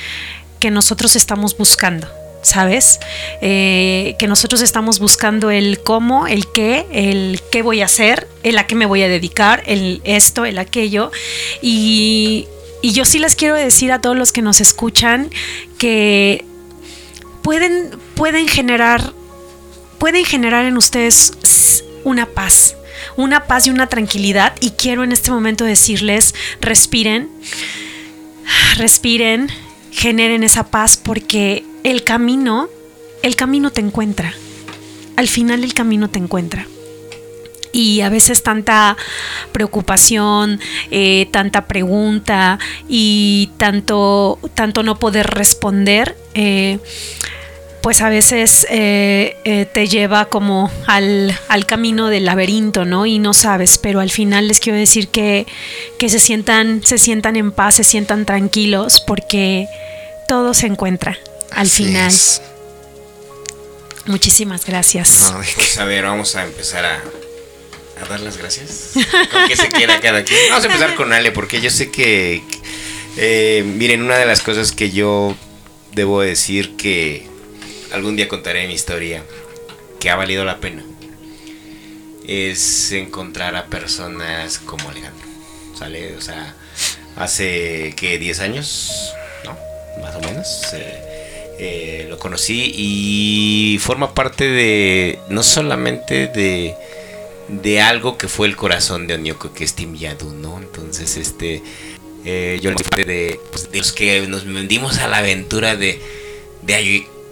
que 0.58 0.70
nosotros 0.70 1.14
estamos 1.14 1.56
buscando, 1.56 2.08
¿sabes? 2.42 3.00
Eh, 3.40 4.16
que 4.18 4.26
nosotros 4.26 4.62
estamos 4.62 4.98
buscando 4.98 5.50
el 5.50 5.80
cómo, 5.82 6.26
el 6.26 6.50
qué, 6.50 6.86
el 6.92 7.40
qué 7.50 7.62
voy 7.62 7.82
a 7.82 7.86
hacer, 7.86 8.28
el 8.42 8.58
a 8.58 8.66
qué 8.66 8.74
me 8.74 8.86
voy 8.86 9.02
a 9.02 9.08
dedicar, 9.08 9.62
el 9.66 10.00
esto, 10.04 10.44
el 10.44 10.58
aquello. 10.58 11.10
Y, 11.62 12.48
yo 12.82 13.04
sí 13.04 13.18
les 13.18 13.36
quiero 13.36 13.56
decir 13.56 13.92
a 13.92 14.00
todos 14.00 14.16
los 14.16 14.32
que 14.32 14.40
nos 14.40 14.62
escuchan 14.62 15.28
que 15.76 16.46
pueden, 17.42 17.90
pueden 18.14 18.48
generar, 18.48 19.12
pueden 19.98 20.24
generar 20.24 20.64
en 20.64 20.78
ustedes 20.78 21.84
una 22.04 22.24
paz, 22.24 22.76
una 23.16 23.44
paz 23.46 23.66
y 23.66 23.70
una 23.70 23.88
tranquilidad. 23.88 24.54
Y 24.60 24.70
quiero 24.70 25.04
en 25.04 25.12
este 25.12 25.30
momento 25.30 25.64
decirles, 25.64 26.34
respiren, 26.62 27.28
respiren, 28.78 29.50
generen 29.90 30.42
esa 30.42 30.70
paz 30.70 30.96
porque 30.96 31.64
el 31.84 32.04
camino, 32.04 32.68
el 33.22 33.36
camino 33.36 33.70
te 33.70 33.80
encuentra. 33.80 34.32
Al 35.16 35.28
final 35.28 35.64
el 35.64 35.74
camino 35.74 36.08
te 36.08 36.18
encuentra. 36.18 36.66
Y 37.72 38.00
a 38.00 38.08
veces 38.08 38.42
tanta 38.42 38.96
preocupación, 39.52 40.58
eh, 40.90 41.28
tanta 41.30 41.66
pregunta 41.66 42.58
y 42.88 43.50
tanto, 43.58 44.40
tanto 44.54 44.82
no 44.82 44.98
poder 44.98 45.28
responder, 45.28 46.16
eh, 46.34 46.78
pues 47.82 48.02
a 48.02 48.08
veces 48.10 48.66
eh, 48.70 49.36
eh, 49.44 49.66
te 49.72 49.88
lleva 49.88 50.26
como 50.26 50.70
al, 50.86 51.38
al 51.48 51.66
camino 51.66 52.08
del 52.08 52.26
laberinto, 52.26 52.84
¿no? 52.84 53.06
Y 53.06 53.18
no 53.18 53.32
sabes, 53.32 53.78
pero 53.78 54.00
al 54.00 54.10
final 54.10 54.48
les 54.48 54.60
quiero 54.60 54.78
decir 54.78 55.08
que, 55.08 55.46
que 55.98 56.08
se, 56.10 56.18
sientan, 56.20 56.82
se 56.84 56.98
sientan 56.98 57.36
en 57.36 57.52
paz, 57.52 57.76
se 57.76 57.84
sientan 57.84 58.26
tranquilos, 58.26 59.00
porque 59.06 59.66
todo 60.28 60.52
se 60.54 60.66
encuentra 60.66 61.18
al 61.52 61.66
Así 61.66 61.84
final. 61.84 62.08
es. 62.08 62.42
Muchísimas 64.06 64.64
gracias. 64.66 65.32
No, 65.32 65.40
Pues 65.54 65.78
a 65.78 65.84
ver, 65.84 66.04
vamos 66.04 66.34
a 66.36 66.44
empezar 66.44 66.84
a, 66.84 67.02
a 68.02 68.08
dar 68.08 68.20
las 68.20 68.36
gracias. 68.36 68.90
¿Con 69.32 69.48
qué 69.48 69.56
se 69.56 69.68
queda 69.68 70.00
cada 70.00 70.24
quien? 70.24 70.38
Vamos 70.50 70.64
a 70.64 70.66
empezar 70.66 70.94
con 70.96 71.12
Ale, 71.12 71.32
porque 71.32 71.60
yo 71.60 71.70
sé 71.70 71.90
que, 71.90 72.42
eh, 73.16 73.62
miren, 73.66 74.02
una 74.02 74.16
de 74.18 74.26
las 74.26 74.40
cosas 74.42 74.72
que 74.72 74.90
yo 74.90 75.34
debo 75.92 76.20
decir 76.20 76.76
que 76.76 77.29
algún 77.92 78.16
día 78.16 78.28
contaré 78.28 78.66
mi 78.66 78.74
historia, 78.74 79.22
que 79.98 80.10
ha 80.10 80.16
valido 80.16 80.44
la 80.44 80.58
pena, 80.58 80.84
es 82.26 82.92
encontrar 82.92 83.56
a 83.56 83.66
personas 83.66 84.58
como 84.58 84.88
Alejandro. 84.88 85.28
¿Sale? 85.78 86.14
O 86.16 86.20
sea, 86.20 86.54
hace, 87.16 87.94
que 87.96 88.18
10 88.18 88.40
años, 88.40 89.12
¿no? 89.44 89.56
Más 90.02 90.14
o 90.16 90.20
menos. 90.20 90.46
eh, 90.74 91.10
eh, 91.62 92.06
lo 92.08 92.18
conocí 92.18 92.72
y 92.74 93.78
forma 93.80 94.14
parte 94.14 94.48
de, 94.48 95.18
no 95.28 95.42
solamente 95.42 96.26
de, 96.26 96.74
de 97.48 97.80
algo 97.82 98.16
que 98.16 98.28
fue 98.28 98.46
el 98.46 98.56
corazón 98.56 99.06
de 99.06 99.12
Onyoko, 99.12 99.52
que 99.52 99.64
es 99.64 99.74
Tim 99.74 99.94
¿no? 100.40 100.58
Entonces, 100.58 101.18
este, 101.18 101.62
eh, 102.24 102.58
yo 102.62 102.70
de, 102.70 103.40
pues, 103.50 103.70
de 103.70 103.78
los 103.78 103.92
que 103.92 104.26
nos 104.26 104.46
vendimos 104.46 104.98
a 105.00 105.08
la 105.08 105.18
aventura 105.18 105.76
de, 105.76 106.00
de, 106.62 106.74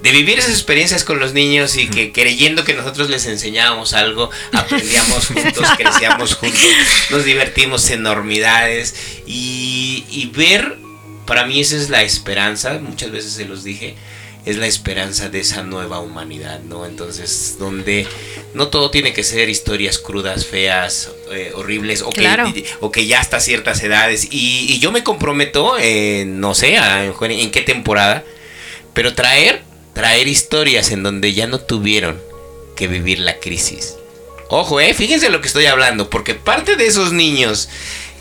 de 0.03 0.13
vivir 0.13 0.39
esas 0.39 0.53
experiencias 0.53 1.03
con 1.05 1.19
los 1.19 1.33
niños 1.33 1.77
y 1.77 1.89
que 1.89 2.13
creyendo 2.13 2.65
que 2.65 2.75
nosotros 2.75 3.11
les 3.11 3.27
enseñábamos 3.27 3.95
algo, 3.95 4.31
aprendíamos 4.53 5.27
juntos, 5.35 5.67
crecíamos 5.77 6.35
juntos, 6.37 6.61
nos 7.11 7.25
divertimos 7.25 7.91
enormidades 7.91 8.95
y, 9.27 10.05
y 10.11 10.27
ver, 10.35 10.77
para 11.27 11.45
mí 11.47 11.61
esa 11.61 11.77
es 11.77 11.91
la 11.91 12.03
esperanza, 12.03 12.79
muchas 12.81 13.11
veces 13.11 13.33
se 13.33 13.45
los 13.45 13.65
dije, 13.65 13.97
es 14.47 14.57
la 14.57 14.67
esperanza 14.69 15.29
de 15.29 15.41
esa 15.41 15.63
nueva 15.63 15.99
humanidad, 16.01 16.61
¿no? 16.61 16.87
Entonces, 16.87 17.57
donde 17.59 18.07
no 18.55 18.69
todo 18.69 18.91
tiene 18.91 19.13
que 19.13 19.25
ser 19.25 19.49
historias 19.51 19.99
crudas, 19.99 20.47
feas, 20.47 21.11
eh, 21.33 21.53
horribles, 21.55 22.01
o, 22.03 22.09
Claro. 22.11 22.51
que, 22.55 22.65
o 22.81 22.91
que 22.91 23.07
ya 23.07 23.21
hasta 23.21 23.41
ciertas 23.41 23.83
edades. 23.83 24.29
Y, 24.31 24.73
y 24.73 24.79
yo 24.79 24.91
me 24.91 25.03
comprometo, 25.03 25.77
eh, 25.79 26.25
no 26.27 26.55
sé, 26.55 26.79
a- 26.79 27.05
en 27.05 27.51
qué 27.51 27.61
temporada, 27.61 28.25
pero 28.95 29.13
traer, 29.15 29.65
traer 29.99 30.29
historias 30.29 30.93
en 30.93 31.03
donde 31.03 31.35
ya 31.35 31.49
no 31.49 31.59
tuvieron 31.59 32.21
que 32.77 32.87
vivir 32.87 33.19
la 33.19 33.41
crisis. 33.41 33.97
Ojo, 34.49 34.79
eh, 34.79 34.95
fíjense 34.95 35.29
lo 35.29 35.41
que 35.41 35.49
estoy 35.49 35.67
hablando, 35.67 36.09
porque 36.09 36.37
parte 36.37 36.77
de 36.77 36.87
esos 36.87 37.13
niños 37.13 37.69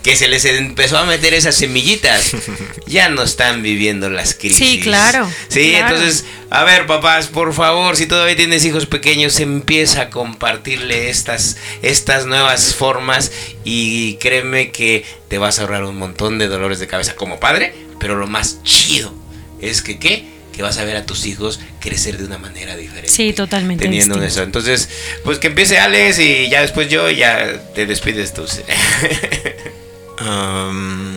que 0.02 0.16
se 0.16 0.28
les 0.28 0.44
empezó 0.46 0.98
a 0.98 1.06
meter 1.06 1.36
esas 1.36 1.54
semillitas, 1.54 2.32
ya 2.88 3.10
no 3.10 3.22
están 3.22 3.62
viviendo 3.62 4.10
las 4.10 4.34
crisis. 4.34 4.58
Sí, 4.58 4.80
claro, 4.80 5.32
Sí, 5.50 5.70
claro. 5.70 5.96
entonces, 5.96 6.26
a 6.50 6.64
ver, 6.64 6.88
papás, 6.88 7.28
por 7.28 7.54
favor, 7.54 7.96
si 7.96 8.08
todavía 8.08 8.36
tienes 8.36 8.66
hijos 8.66 8.88
pequeños, 8.88 9.40
empieza 9.40 10.02
a 10.02 10.10
compartirle 10.10 11.12
estas, 11.12 11.58
estas 11.84 12.26
nuevas 12.26 12.74
formas 12.74 13.32
y 13.64 14.16
créeme 14.16 14.72
que 14.72 15.06
te 15.28 15.38
vas 15.38 15.60
a 15.60 15.62
ahorrar 15.62 15.84
un 15.84 15.98
montón 16.00 16.40
de 16.40 16.48
dolores 16.48 16.80
de 16.80 16.88
cabeza 16.88 17.14
como 17.16 17.40
padre, 17.40 17.76
pero 18.00 18.16
lo 18.16 18.26
más 18.26 18.64
chido 18.64 19.14
es 19.62 19.84
que, 19.84 20.00
¿qué? 20.00 20.37
Que 20.58 20.64
vas 20.64 20.80
a 20.80 20.84
ver 20.86 20.97
a 20.97 21.05
tus 21.05 21.28
hijos 21.28 21.60
crecer 21.80 22.18
de 22.18 22.26
una 22.26 22.39
manera 22.39 22.76
diferente. 22.76 23.10
Sí, 23.10 23.32
totalmente 23.32 23.84
Teniendo 23.84 24.16
distinto. 24.16 24.28
eso. 24.28 24.41
Entonces, 24.41 24.89
pues 25.24 25.38
que 25.38 25.47
empiece 25.47 25.78
Alex 25.78 26.18
y 26.18 26.49
ya 26.49 26.62
después 26.62 26.89
yo 26.89 27.12
y 27.12 27.18
ya 27.18 27.62
te 27.76 27.86
despides 27.86 28.34
tú. 28.34 28.43
Um, 30.20 31.16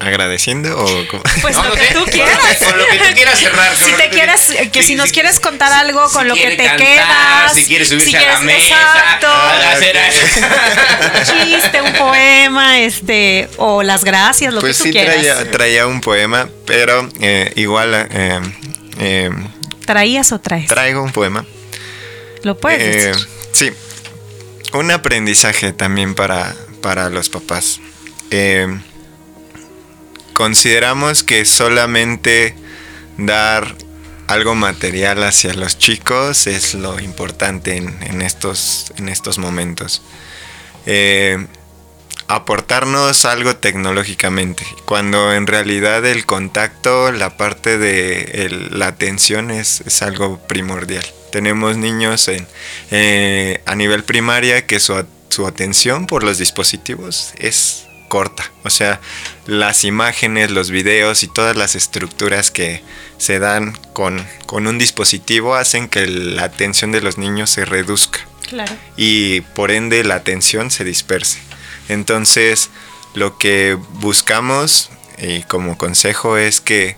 ¿Agradeciendo 0.00 0.78
o 0.78 1.06
cómo? 1.08 1.22
Pues 1.42 1.56
No, 1.56 1.64
lo 1.64 1.74
que 1.74 1.86
tú 1.92 2.00
con- 2.04 2.10
quieras. 2.12 2.38
con 2.64 2.78
lo 2.78 2.86
que 2.86 2.98
tú 2.98 3.14
quieras 3.14 3.38
cerrar, 3.38 3.74
Si 3.76 3.84
te 3.84 3.90
tú 3.90 4.10
quieres, 4.12 4.40
quieras. 4.46 4.70
que 4.72 4.82
si 4.84 4.94
nos 4.94 5.10
quieres 5.12 5.40
contar 5.40 5.72
si- 5.72 5.78
algo 5.80 6.08
si 6.08 6.14
con 6.14 6.28
lo 6.28 6.34
que 6.34 6.50
te 6.50 6.56
cantar, 6.56 6.76
quedas. 6.76 7.52
Si 7.54 7.64
quieres 7.64 7.88
subirse 7.88 8.10
si 8.10 8.16
a 8.16 8.20
la 8.20 8.38
quieres- 8.38 8.44
mesa. 8.44 8.76
Exacto. 8.80 9.26
hacer 9.72 9.96
un 9.96 11.24
chiste, 11.52 11.82
un 11.82 11.92
poema, 11.94 12.78
este, 12.80 13.48
o 13.56 13.82
las 13.82 14.04
gracias, 14.04 14.54
lo 14.54 14.60
pues 14.60 14.76
que 14.76 14.78
tú 14.78 14.84
sí 14.84 14.92
quieras. 14.92 15.14
traía, 15.16 15.50
traía 15.50 15.86
un 15.86 16.00
poema, 16.00 16.48
pero 16.66 17.08
eh, 17.20 17.52
igual 17.56 17.94
eh, 18.10 18.40
eh, 19.00 19.30
¿Traías 19.84 20.30
o 20.32 20.38
traes? 20.38 20.68
traigo 20.68 21.02
un 21.02 21.12
poema. 21.12 21.44
lo 22.42 22.56
puedes 22.56 22.80
Eh, 22.80 23.08
decir. 23.08 23.28
sí, 23.52 23.72
un 24.74 24.90
aprendizaje 24.92 25.72
también 25.72 26.14
para, 26.14 26.54
para 26.82 27.08
los 27.08 27.28
papás. 27.30 27.80
Eh, 28.30 28.68
consideramos 30.38 31.24
que 31.24 31.44
solamente 31.44 32.54
dar 33.16 33.74
algo 34.28 34.54
material 34.54 35.24
hacia 35.24 35.52
los 35.52 35.78
chicos 35.78 36.46
es 36.46 36.74
lo 36.74 37.00
importante 37.00 37.76
en, 37.76 38.00
en 38.04 38.22
estos, 38.22 38.92
en 38.98 39.08
estos 39.08 39.38
momentos. 39.38 40.00
Eh, 40.86 41.44
aportarnos 42.28 43.24
algo 43.24 43.56
tecnológicamente, 43.56 44.64
cuando 44.84 45.32
en 45.32 45.48
realidad 45.48 46.06
el 46.06 46.24
contacto, 46.24 47.10
la 47.10 47.36
parte 47.36 47.76
de 47.76 48.68
la 48.70 48.86
atención 48.86 49.50
es, 49.50 49.80
es 49.80 50.02
algo 50.02 50.38
primordial. 50.46 51.04
Tenemos 51.32 51.76
niños 51.76 52.28
en, 52.28 52.46
eh, 52.92 53.60
a 53.66 53.74
nivel 53.74 54.04
primaria 54.04 54.66
que 54.68 54.78
su, 54.78 55.04
su 55.30 55.48
atención 55.48 56.06
por 56.06 56.22
los 56.22 56.38
dispositivos 56.38 57.32
es 57.40 57.87
corta. 58.08 58.50
O 58.64 58.70
sea, 58.70 59.00
las 59.46 59.84
imágenes, 59.84 60.50
los 60.50 60.70
videos 60.70 61.22
y 61.22 61.28
todas 61.28 61.56
las 61.56 61.74
estructuras 61.74 62.50
que 62.50 62.82
se 63.18 63.38
dan 63.38 63.72
con, 63.92 64.24
con 64.46 64.66
un 64.66 64.78
dispositivo 64.78 65.54
hacen 65.54 65.88
que 65.88 66.06
la 66.06 66.44
atención 66.44 66.92
de 66.92 67.00
los 67.00 67.18
niños 67.18 67.50
se 67.50 67.64
reduzca 67.64 68.20
Claro. 68.48 68.74
y 68.96 69.42
por 69.42 69.70
ende 69.70 70.02
la 70.04 70.14
atención 70.16 70.70
se 70.70 70.84
disperse. 70.84 71.38
Entonces, 71.88 72.70
lo 73.14 73.38
que 73.38 73.76
buscamos 73.94 74.90
y 75.18 75.42
como 75.42 75.76
consejo 75.76 76.36
es 76.38 76.60
que 76.60 76.96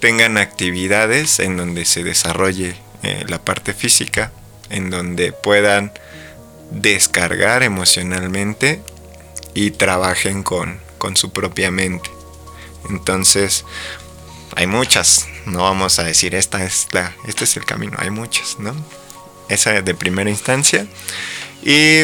tengan 0.00 0.38
actividades 0.38 1.38
en 1.40 1.56
donde 1.56 1.84
se 1.84 2.02
desarrolle 2.04 2.76
eh, 3.02 3.24
la 3.28 3.38
parte 3.44 3.74
física, 3.74 4.32
en 4.70 4.88
donde 4.90 5.32
puedan 5.32 5.92
descargar 6.70 7.62
emocionalmente 7.62 8.80
y 9.54 9.70
trabajen 9.72 10.42
con, 10.42 10.80
con 10.98 11.16
su 11.16 11.32
propia 11.32 11.70
mente. 11.70 12.10
Entonces, 12.88 13.64
hay 14.56 14.66
muchas, 14.66 15.28
no 15.46 15.62
vamos 15.62 15.98
a 15.98 16.04
decir 16.04 16.34
esta 16.34 16.64
es 16.64 16.88
la, 16.92 17.14
este 17.26 17.44
es 17.44 17.56
el 17.56 17.64
camino, 17.64 17.96
hay 17.98 18.10
muchas, 18.10 18.58
¿no? 18.58 18.74
Esa 19.48 19.76
es 19.76 19.84
de 19.84 19.94
primera 19.94 20.30
instancia. 20.30 20.86
Y 21.62 22.02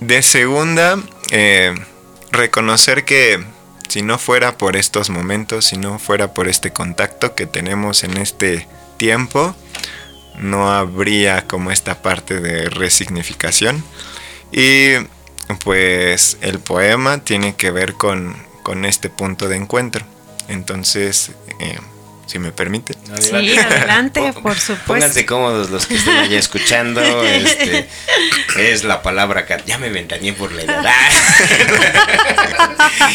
de 0.00 0.22
segunda, 0.22 0.98
eh, 1.30 1.74
reconocer 2.30 3.04
que 3.04 3.44
si 3.88 4.02
no 4.02 4.18
fuera 4.18 4.56
por 4.58 4.76
estos 4.76 5.10
momentos, 5.10 5.66
si 5.66 5.76
no 5.76 5.98
fuera 5.98 6.34
por 6.34 6.48
este 6.48 6.72
contacto 6.72 7.34
que 7.34 7.46
tenemos 7.46 8.04
en 8.04 8.16
este 8.16 8.66
tiempo, 8.96 9.54
no 10.38 10.72
habría 10.72 11.46
como 11.46 11.70
esta 11.70 12.00
parte 12.02 12.40
de 12.40 12.70
resignificación. 12.70 13.84
Y 14.50 14.94
pues 15.58 16.38
el 16.40 16.58
poema 16.58 17.18
tiene 17.18 17.54
que 17.56 17.70
ver 17.70 17.94
con, 17.94 18.36
con 18.62 18.84
este 18.84 19.08
punto 19.10 19.48
de 19.48 19.56
encuentro. 19.56 20.04
Entonces, 20.48 21.32
eh, 21.60 21.78
si 22.26 22.38
me 22.38 22.52
permite. 22.52 22.94
Sí, 23.20 23.58
adelante, 23.58 24.32
por 24.42 24.54
supuesto. 24.58 24.86
Pónganse 24.86 25.26
cómodos 25.26 25.70
los 25.70 25.86
que 25.86 25.96
estén 25.96 26.16
allá 26.16 26.38
escuchando. 26.38 27.02
Este, 27.24 27.88
es 28.58 28.84
la 28.84 29.02
palabra 29.02 29.44
que 29.44 29.60
ya 29.66 29.78
me 29.78 29.90
ventañé 29.90 30.32
por 30.32 30.50
la 30.52 30.62
edad. 30.62 30.82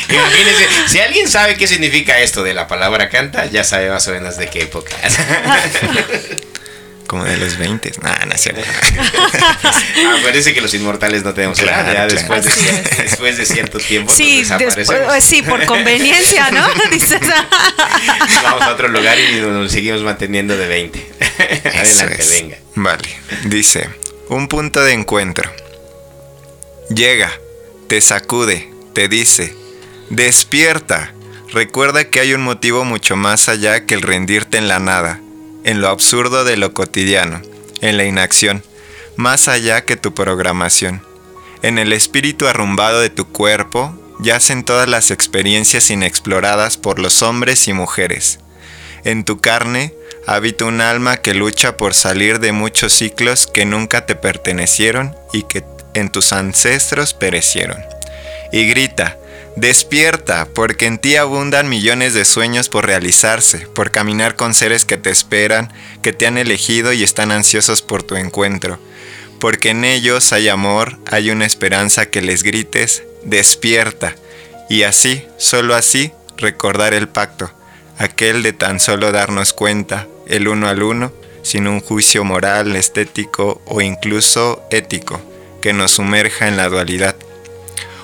Imagínense, 0.10 0.68
si 0.88 1.00
alguien 1.00 1.28
sabe 1.28 1.58
qué 1.58 1.68
significa 1.68 2.20
esto 2.20 2.44
de 2.44 2.54
la 2.54 2.68
palabra 2.68 3.10
canta, 3.10 3.46
ya 3.48 3.64
sabe 3.64 3.90
más 3.90 4.08
o 4.08 4.12
menos 4.12 4.38
de 4.38 4.50
qué 4.50 4.62
época. 4.64 4.96
Como 7.08 7.24
de 7.24 7.38
los 7.38 7.58
20. 7.58 7.94
Nah, 8.02 8.26
no 8.26 8.34
es 8.34 8.42
cierto. 8.42 8.62
ah, 9.00 10.16
parece 10.24 10.54
que 10.54 10.60
los 10.62 10.74
inmortales 10.74 11.24
no 11.24 11.34
tenemos 11.34 11.58
edad. 11.60 11.84
Claro, 11.84 11.88
ya 11.88 11.94
claro. 11.94 12.14
después, 12.14 12.46
de, 12.46 13.04
después 13.04 13.38
de 13.38 13.46
cierto 13.46 13.80
tiempo. 13.80 14.14
Sí, 14.14 14.42
nos 14.42 14.60
desaparecemos. 14.60 15.00
después, 15.00 15.24
sí, 15.24 15.42
por 15.42 15.66
conveniencia, 15.66 16.52
¿no? 16.52 16.68
Dices, 16.92 17.22
Vamos 18.44 18.62
a 18.62 18.72
otro 18.74 18.90
lugar 18.90 19.18
y 19.20 19.40
nos 19.40 19.72
seguimos 19.72 20.04
manteniendo 20.04 20.58
de 20.58 20.68
20. 20.68 21.00
Eso 21.00 22.02
Adelante, 22.02 22.22
es. 22.22 22.30
venga. 22.30 22.58
Vale. 22.76 23.20
Dice, 23.46 23.90
un 24.30 24.48
punto 24.48 24.84
de 24.84 24.94
encuentro. 24.94 25.50
Llega, 26.90 27.32
te 27.88 28.02
sacude, 28.02 28.70
te 28.94 29.08
dice, 29.08 29.56
despierta. 30.10 31.14
Recuerda 31.52 32.04
que 32.06 32.20
hay 32.20 32.34
un 32.34 32.42
motivo 32.42 32.84
mucho 32.84 33.16
más 33.16 33.48
allá 33.48 33.86
que 33.86 33.94
el 33.94 34.02
rendirte 34.02 34.58
en 34.58 34.68
la 34.68 34.80
nada, 34.80 35.22
en 35.68 35.82
lo 35.82 35.90
absurdo 35.90 36.46
de 36.46 36.56
lo 36.56 36.74
cotidiano, 36.74 37.42
en 37.82 37.98
la 37.98 38.06
inacción, 38.06 38.64
más 39.18 39.50
allá 39.50 39.84
que 39.84 39.98
tu 39.98 40.14
programación. 40.14 41.02
En 41.62 41.78
el 41.78 41.92
espíritu 41.92 42.48
arrumbado 42.48 43.02
de 43.02 43.10
tu 43.10 43.28
cuerpo 43.28 43.94
yacen 44.20 44.64
todas 44.64 44.88
las 44.88 45.12
experiencias 45.12 45.92
inexploradas 45.92 46.78
por 46.78 47.00
los 47.00 47.22
hombres 47.22 47.68
y 47.68 47.74
mujeres. 47.74 48.40
En 49.04 49.26
tu 49.26 49.42
carne 49.42 49.94
habita 50.26 50.64
un 50.64 50.80
alma 50.80 51.18
que 51.18 51.34
lucha 51.34 51.76
por 51.76 51.94
salir 51.94 52.40
de 52.40 52.54
muchos 52.54 52.94
ciclos 52.94 53.46
que 53.46 53.66
nunca 53.66 54.06
te 54.06 54.16
pertenecieron 54.16 55.14
y 55.34 55.44
que 55.44 55.66
en 55.96 56.10
tus 56.10 56.32
ancestros 56.32 57.14
perecieron. 57.14 57.84
Y 58.54 58.70
grita, 58.70 59.18
despierta, 59.58 60.48
porque 60.54 60.86
en 60.86 61.00
ti 61.00 61.16
abundan 61.16 61.68
millones 61.68 62.14
de 62.14 62.26
sueños 62.26 62.70
por 62.70 62.86
realizarse, 62.86 63.68
por 63.74 63.90
caminar 63.90 64.36
con 64.36 64.54
seres 64.54 64.86
que 64.86 64.98
te 64.98 65.10
esperan, 65.10 65.74
que 66.04 66.14
te 66.14 66.28
han 66.28 66.38
elegido 66.38 66.94
y 66.94 67.04
están 67.04 67.32
ansiosos 67.32 67.82
por 67.82 68.04
tu 68.04 68.16
encuentro. 68.16 68.80
Porque 69.40 69.72
en 69.72 69.84
ellos 69.84 70.32
hay 70.32 70.48
amor, 70.48 71.00
hay 71.08 71.32
una 71.32 71.46
esperanza 71.46 72.06
que 72.06 72.22
les 72.22 72.44
grites, 72.44 73.04
despierta. 73.24 74.16
Y 74.70 74.84
así, 74.84 75.26
solo 75.38 75.74
así, 75.74 76.12
recordar 76.38 76.94
el 76.94 77.08
pacto, 77.08 77.52
aquel 77.98 78.44
de 78.44 78.54
tan 78.54 78.80
solo 78.80 79.12
darnos 79.12 79.54
cuenta, 79.54 80.08
el 80.28 80.48
uno 80.48 80.68
al 80.68 80.84
uno, 80.84 81.12
sin 81.42 81.68
un 81.68 81.80
juicio 81.80 82.24
moral, 82.24 82.76
estético 82.76 83.62
o 83.66 83.82
incluso 83.82 84.64
ético, 84.70 85.20
que 85.62 85.74
nos 85.74 85.92
sumerja 85.92 86.48
en 86.48 86.58
la 86.58 86.70
dualidad. 86.70 87.16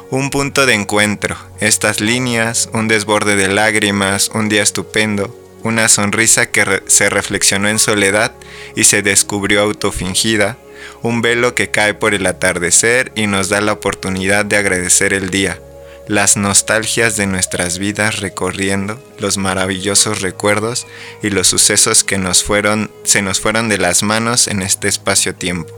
Un 0.10 0.30
punto 0.30 0.66
de 0.66 0.74
encuentro, 0.74 1.36
estas 1.60 2.00
líneas, 2.00 2.70
un 2.74 2.88
desborde 2.88 3.36
de 3.36 3.48
lágrimas, 3.48 4.30
un 4.34 4.48
día 4.48 4.62
estupendo, 4.62 5.36
una 5.64 5.88
sonrisa 5.88 6.52
que 6.52 6.84
se 6.88 7.10
reflexionó 7.10 7.70
en 7.70 7.80
soledad 7.80 8.34
y 8.76 8.84
se 8.84 9.02
descubrió 9.02 9.62
autofingida, 9.62 10.58
un 11.02 11.22
velo 11.22 11.56
que 11.56 11.72
cae 11.72 11.94
por 11.94 12.14
el 12.14 12.26
atardecer 12.28 13.12
y 13.16 13.28
nos 13.28 13.50
da 13.50 13.62
la 13.62 13.74
oportunidad 13.74 14.46
de 14.46 14.58
agradecer 14.58 15.14
el 15.14 15.30
día, 15.30 15.60
las 16.08 16.38
nostalgias 16.38 17.16
de 17.16 17.26
nuestras 17.26 17.80
vidas 17.80 18.20
recorriendo 18.20 19.02
los 19.20 19.38
maravillosos 19.38 20.22
recuerdos 20.22 20.86
y 21.22 21.30
los 21.30 21.48
sucesos 21.48 22.04
que 22.04 22.16
se 22.16 23.22
nos 23.22 23.40
fueron 23.40 23.70
de 23.70 23.78
las 23.78 24.04
manos 24.04 24.48
en 24.48 24.62
este 24.62 24.90
espacio-tiempo. 24.90 25.74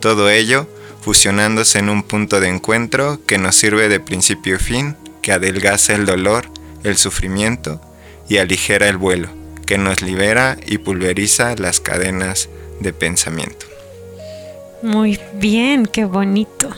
Todo 0.00 0.30
ello 0.30 0.68
fusionándose 1.04 1.80
en 1.80 1.90
un 1.90 2.02
punto 2.02 2.40
de 2.40 2.48
encuentro 2.48 3.20
que 3.26 3.36
nos 3.36 3.56
sirve 3.56 3.90
de 3.90 4.00
principio 4.00 4.56
a 4.56 4.58
fin, 4.58 4.96
que 5.20 5.32
adelgaza 5.32 5.94
el 5.94 6.06
dolor, 6.06 6.46
el 6.82 6.96
sufrimiento 6.96 7.78
y 8.26 8.38
aligera 8.38 8.88
el 8.88 8.96
vuelo, 8.96 9.28
que 9.66 9.76
nos 9.76 10.00
libera 10.00 10.56
y 10.66 10.78
pulveriza 10.78 11.56
las 11.56 11.80
cadenas 11.80 12.48
de 12.80 12.94
pensamiento. 12.94 13.66
Muy 14.82 15.20
bien, 15.34 15.84
qué 15.84 16.06
bonito. 16.06 16.70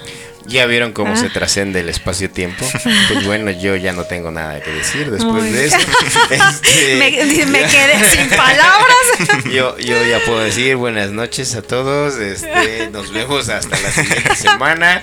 ¿Ya 0.49 0.67
vieron 0.67 0.93
cómo 0.93 1.13
Ah. 1.13 1.17
se 1.17 1.29
trascende 1.31 1.81
el 1.81 1.89
espacio-tiempo? 1.89 2.65
Pues 3.13 3.25
bueno, 3.27 3.51
yo 3.51 3.75
ya 3.77 3.93
no 3.93 4.05
tengo 4.05 4.31
nada 4.31 4.61
que 4.61 4.71
decir 4.71 5.11
después 5.11 5.53
de 5.53 5.67
eso. 5.67 5.77
Este, 6.31 6.97
Me, 6.97 7.47
me 7.47 7.59
quedé 7.67 8.05
sin 8.11 8.29
palabras. 8.31 9.45
yo, 9.53 9.77
yo 9.79 10.05
ya 10.07 10.21
puedo 10.25 10.41
decir 10.41 10.77
buenas 10.77 11.11
noches 11.11 11.55
a 11.55 11.63
todos. 11.63 12.17
Este, 12.17 12.89
nos 12.93 13.13
vemos 13.13 13.49
hasta 13.49 13.79
la 13.81 13.91
siguiente 13.91 14.35
semana. 14.37 15.03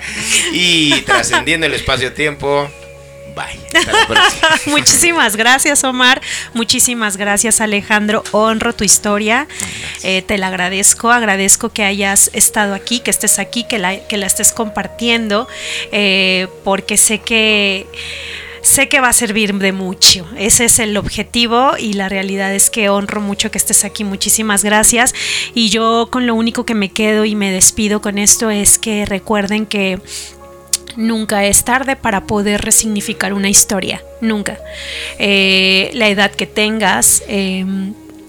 Y 0.52 1.00
trascendiendo 1.02 1.66
el 1.66 1.74
espacio-tiempo, 1.74 2.70
bye. 3.34 3.78
Hasta 3.78 3.92
la 3.92 4.06
próxima. 4.06 4.48
Muchísimas 4.66 5.36
gracias, 5.36 5.84
Omar. 5.84 6.20
Muchísimas 6.52 7.16
gracias, 7.16 7.60
Alejandro. 7.60 8.22
Honro 8.32 8.74
tu 8.74 8.84
historia. 8.84 9.46
Eh, 10.02 10.22
te 10.22 10.38
la 10.38 10.48
agradezco. 10.48 11.10
Agradezco 11.10 11.70
que 11.70 11.84
hayas 11.84 12.30
estado 12.32 12.74
aquí, 12.74 13.00
que 13.00 13.10
estés 13.10 13.38
aquí, 13.38 13.64
que 13.64 13.78
la, 13.78 13.98
que 14.06 14.16
la 14.16 14.26
estés 14.26 14.52
compartiendo, 14.52 15.48
eh, 15.92 16.48
porque 16.64 16.96
sé 16.96 17.18
que 17.18 17.86
sé 18.64 18.88
que 18.88 19.00
va 19.00 19.08
a 19.08 19.12
servir 19.12 19.54
de 19.54 19.72
mucho. 19.72 20.26
Ese 20.36 20.64
es 20.64 20.78
el 20.78 20.96
objetivo 20.96 21.72
y 21.78 21.92
la 21.92 22.08
realidad 22.08 22.52
es 22.54 22.70
que 22.70 22.88
honro 22.88 23.20
mucho 23.20 23.50
que 23.50 23.58
estés 23.58 23.84
aquí. 23.84 24.04
Muchísimas 24.04 24.64
gracias. 24.64 25.14
Y 25.54 25.68
yo 25.68 26.08
con 26.10 26.26
lo 26.26 26.34
único 26.34 26.64
que 26.64 26.74
me 26.74 26.90
quedo 26.90 27.24
y 27.24 27.34
me 27.34 27.52
despido 27.52 28.00
con 28.00 28.18
esto 28.18 28.50
es 28.50 28.78
que 28.78 29.04
recuerden 29.04 29.66
que 29.66 30.00
Nunca 30.96 31.44
es 31.44 31.64
tarde 31.64 31.96
para 31.96 32.26
poder 32.26 32.62
resignificar 32.62 33.32
una 33.32 33.48
historia, 33.48 34.02
nunca. 34.20 34.58
Eh, 35.18 35.90
la 35.94 36.08
edad 36.08 36.30
que 36.30 36.46
tengas, 36.46 37.22
eh, 37.28 37.64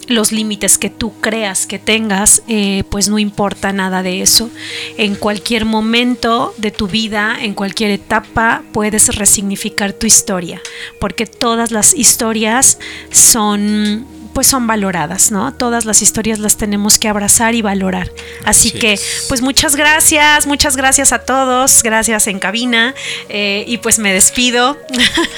los 0.08 0.32
límites 0.32 0.78
que 0.78 0.90
tú 0.90 1.14
creas 1.20 1.66
que 1.66 1.80
tengas, 1.80 2.44
eh, 2.48 2.84
pues 2.90 3.10
no 3.10 3.20
importa 3.20 3.74
nada 3.74 4.04
de 4.04 4.22
eso. 4.22 4.50
En 4.98 5.16
cualquier 5.16 5.66
momento 5.66 6.54
de 6.58 6.72
tu 6.72 6.88
vida, 6.88 7.38
en 7.42 7.54
cualquier 7.54 7.92
etapa, 7.92 8.64
puedes 8.72 9.16
resignificar 9.16 9.94
tu 9.94 10.06
historia, 10.06 10.62
porque 11.00 11.26
todas 11.26 11.72
las 11.72 11.94
historias 11.94 12.80
son 13.12 14.06
pues 14.36 14.48
son 14.48 14.68
valoradas, 14.68 15.32
¿no? 15.32 15.54
Todas 15.54 15.86
las 15.86 16.02
historias 16.02 16.40
las 16.40 16.58
tenemos 16.58 17.00
que 17.00 17.08
abrazar 17.08 17.56
y 17.56 17.62
valorar. 17.62 18.12
Así, 18.44 18.68
Así 18.68 18.80
que, 18.80 18.94
es. 18.94 19.26
pues 19.30 19.42
muchas 19.42 19.78
gracias, 19.78 20.46
muchas 20.46 20.76
gracias 20.76 21.14
a 21.14 21.20
todos, 21.20 21.82
gracias 21.84 22.28
en 22.28 22.40
cabina 22.40 22.94
eh, 23.30 23.64
y 23.66 23.78
pues 23.78 23.98
me 23.98 24.12
despido. 24.12 24.78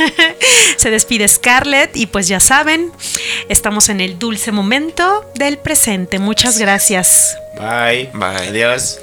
Se 0.77 0.89
despide 0.89 1.27
Scarlett 1.27 1.95
y 1.95 2.07
pues 2.07 2.27
ya 2.27 2.39
saben, 2.39 2.91
estamos 3.49 3.89
en 3.89 4.01
el 4.01 4.17
dulce 4.17 4.51
momento 4.51 5.29
del 5.35 5.59
presente. 5.59 6.17
Muchas 6.17 6.57
gracias. 6.57 7.37
Bye. 7.59 8.09
Bye. 8.13 8.49
Adiós. 8.49 8.99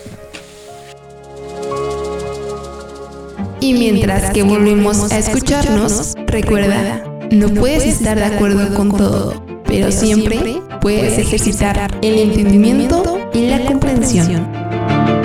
Y 3.60 3.74
mientras 3.74 4.32
que 4.32 4.42
volvemos 4.42 5.12
a 5.12 5.18
escucharnos, 5.18 6.14
recuerda, 6.26 7.04
no 7.30 7.48
puedes 7.54 7.84
estar 7.84 8.18
de 8.18 8.24
acuerdo 8.24 8.74
con 8.74 8.96
todo, 8.96 9.53
pero 9.74 9.90
siempre 9.90 10.62
puedes 10.80 11.18
ejercitar 11.18 11.98
el 12.00 12.18
entendimiento 12.18 13.28
y 13.34 13.48
la 13.48 13.64
comprensión. 13.64 15.23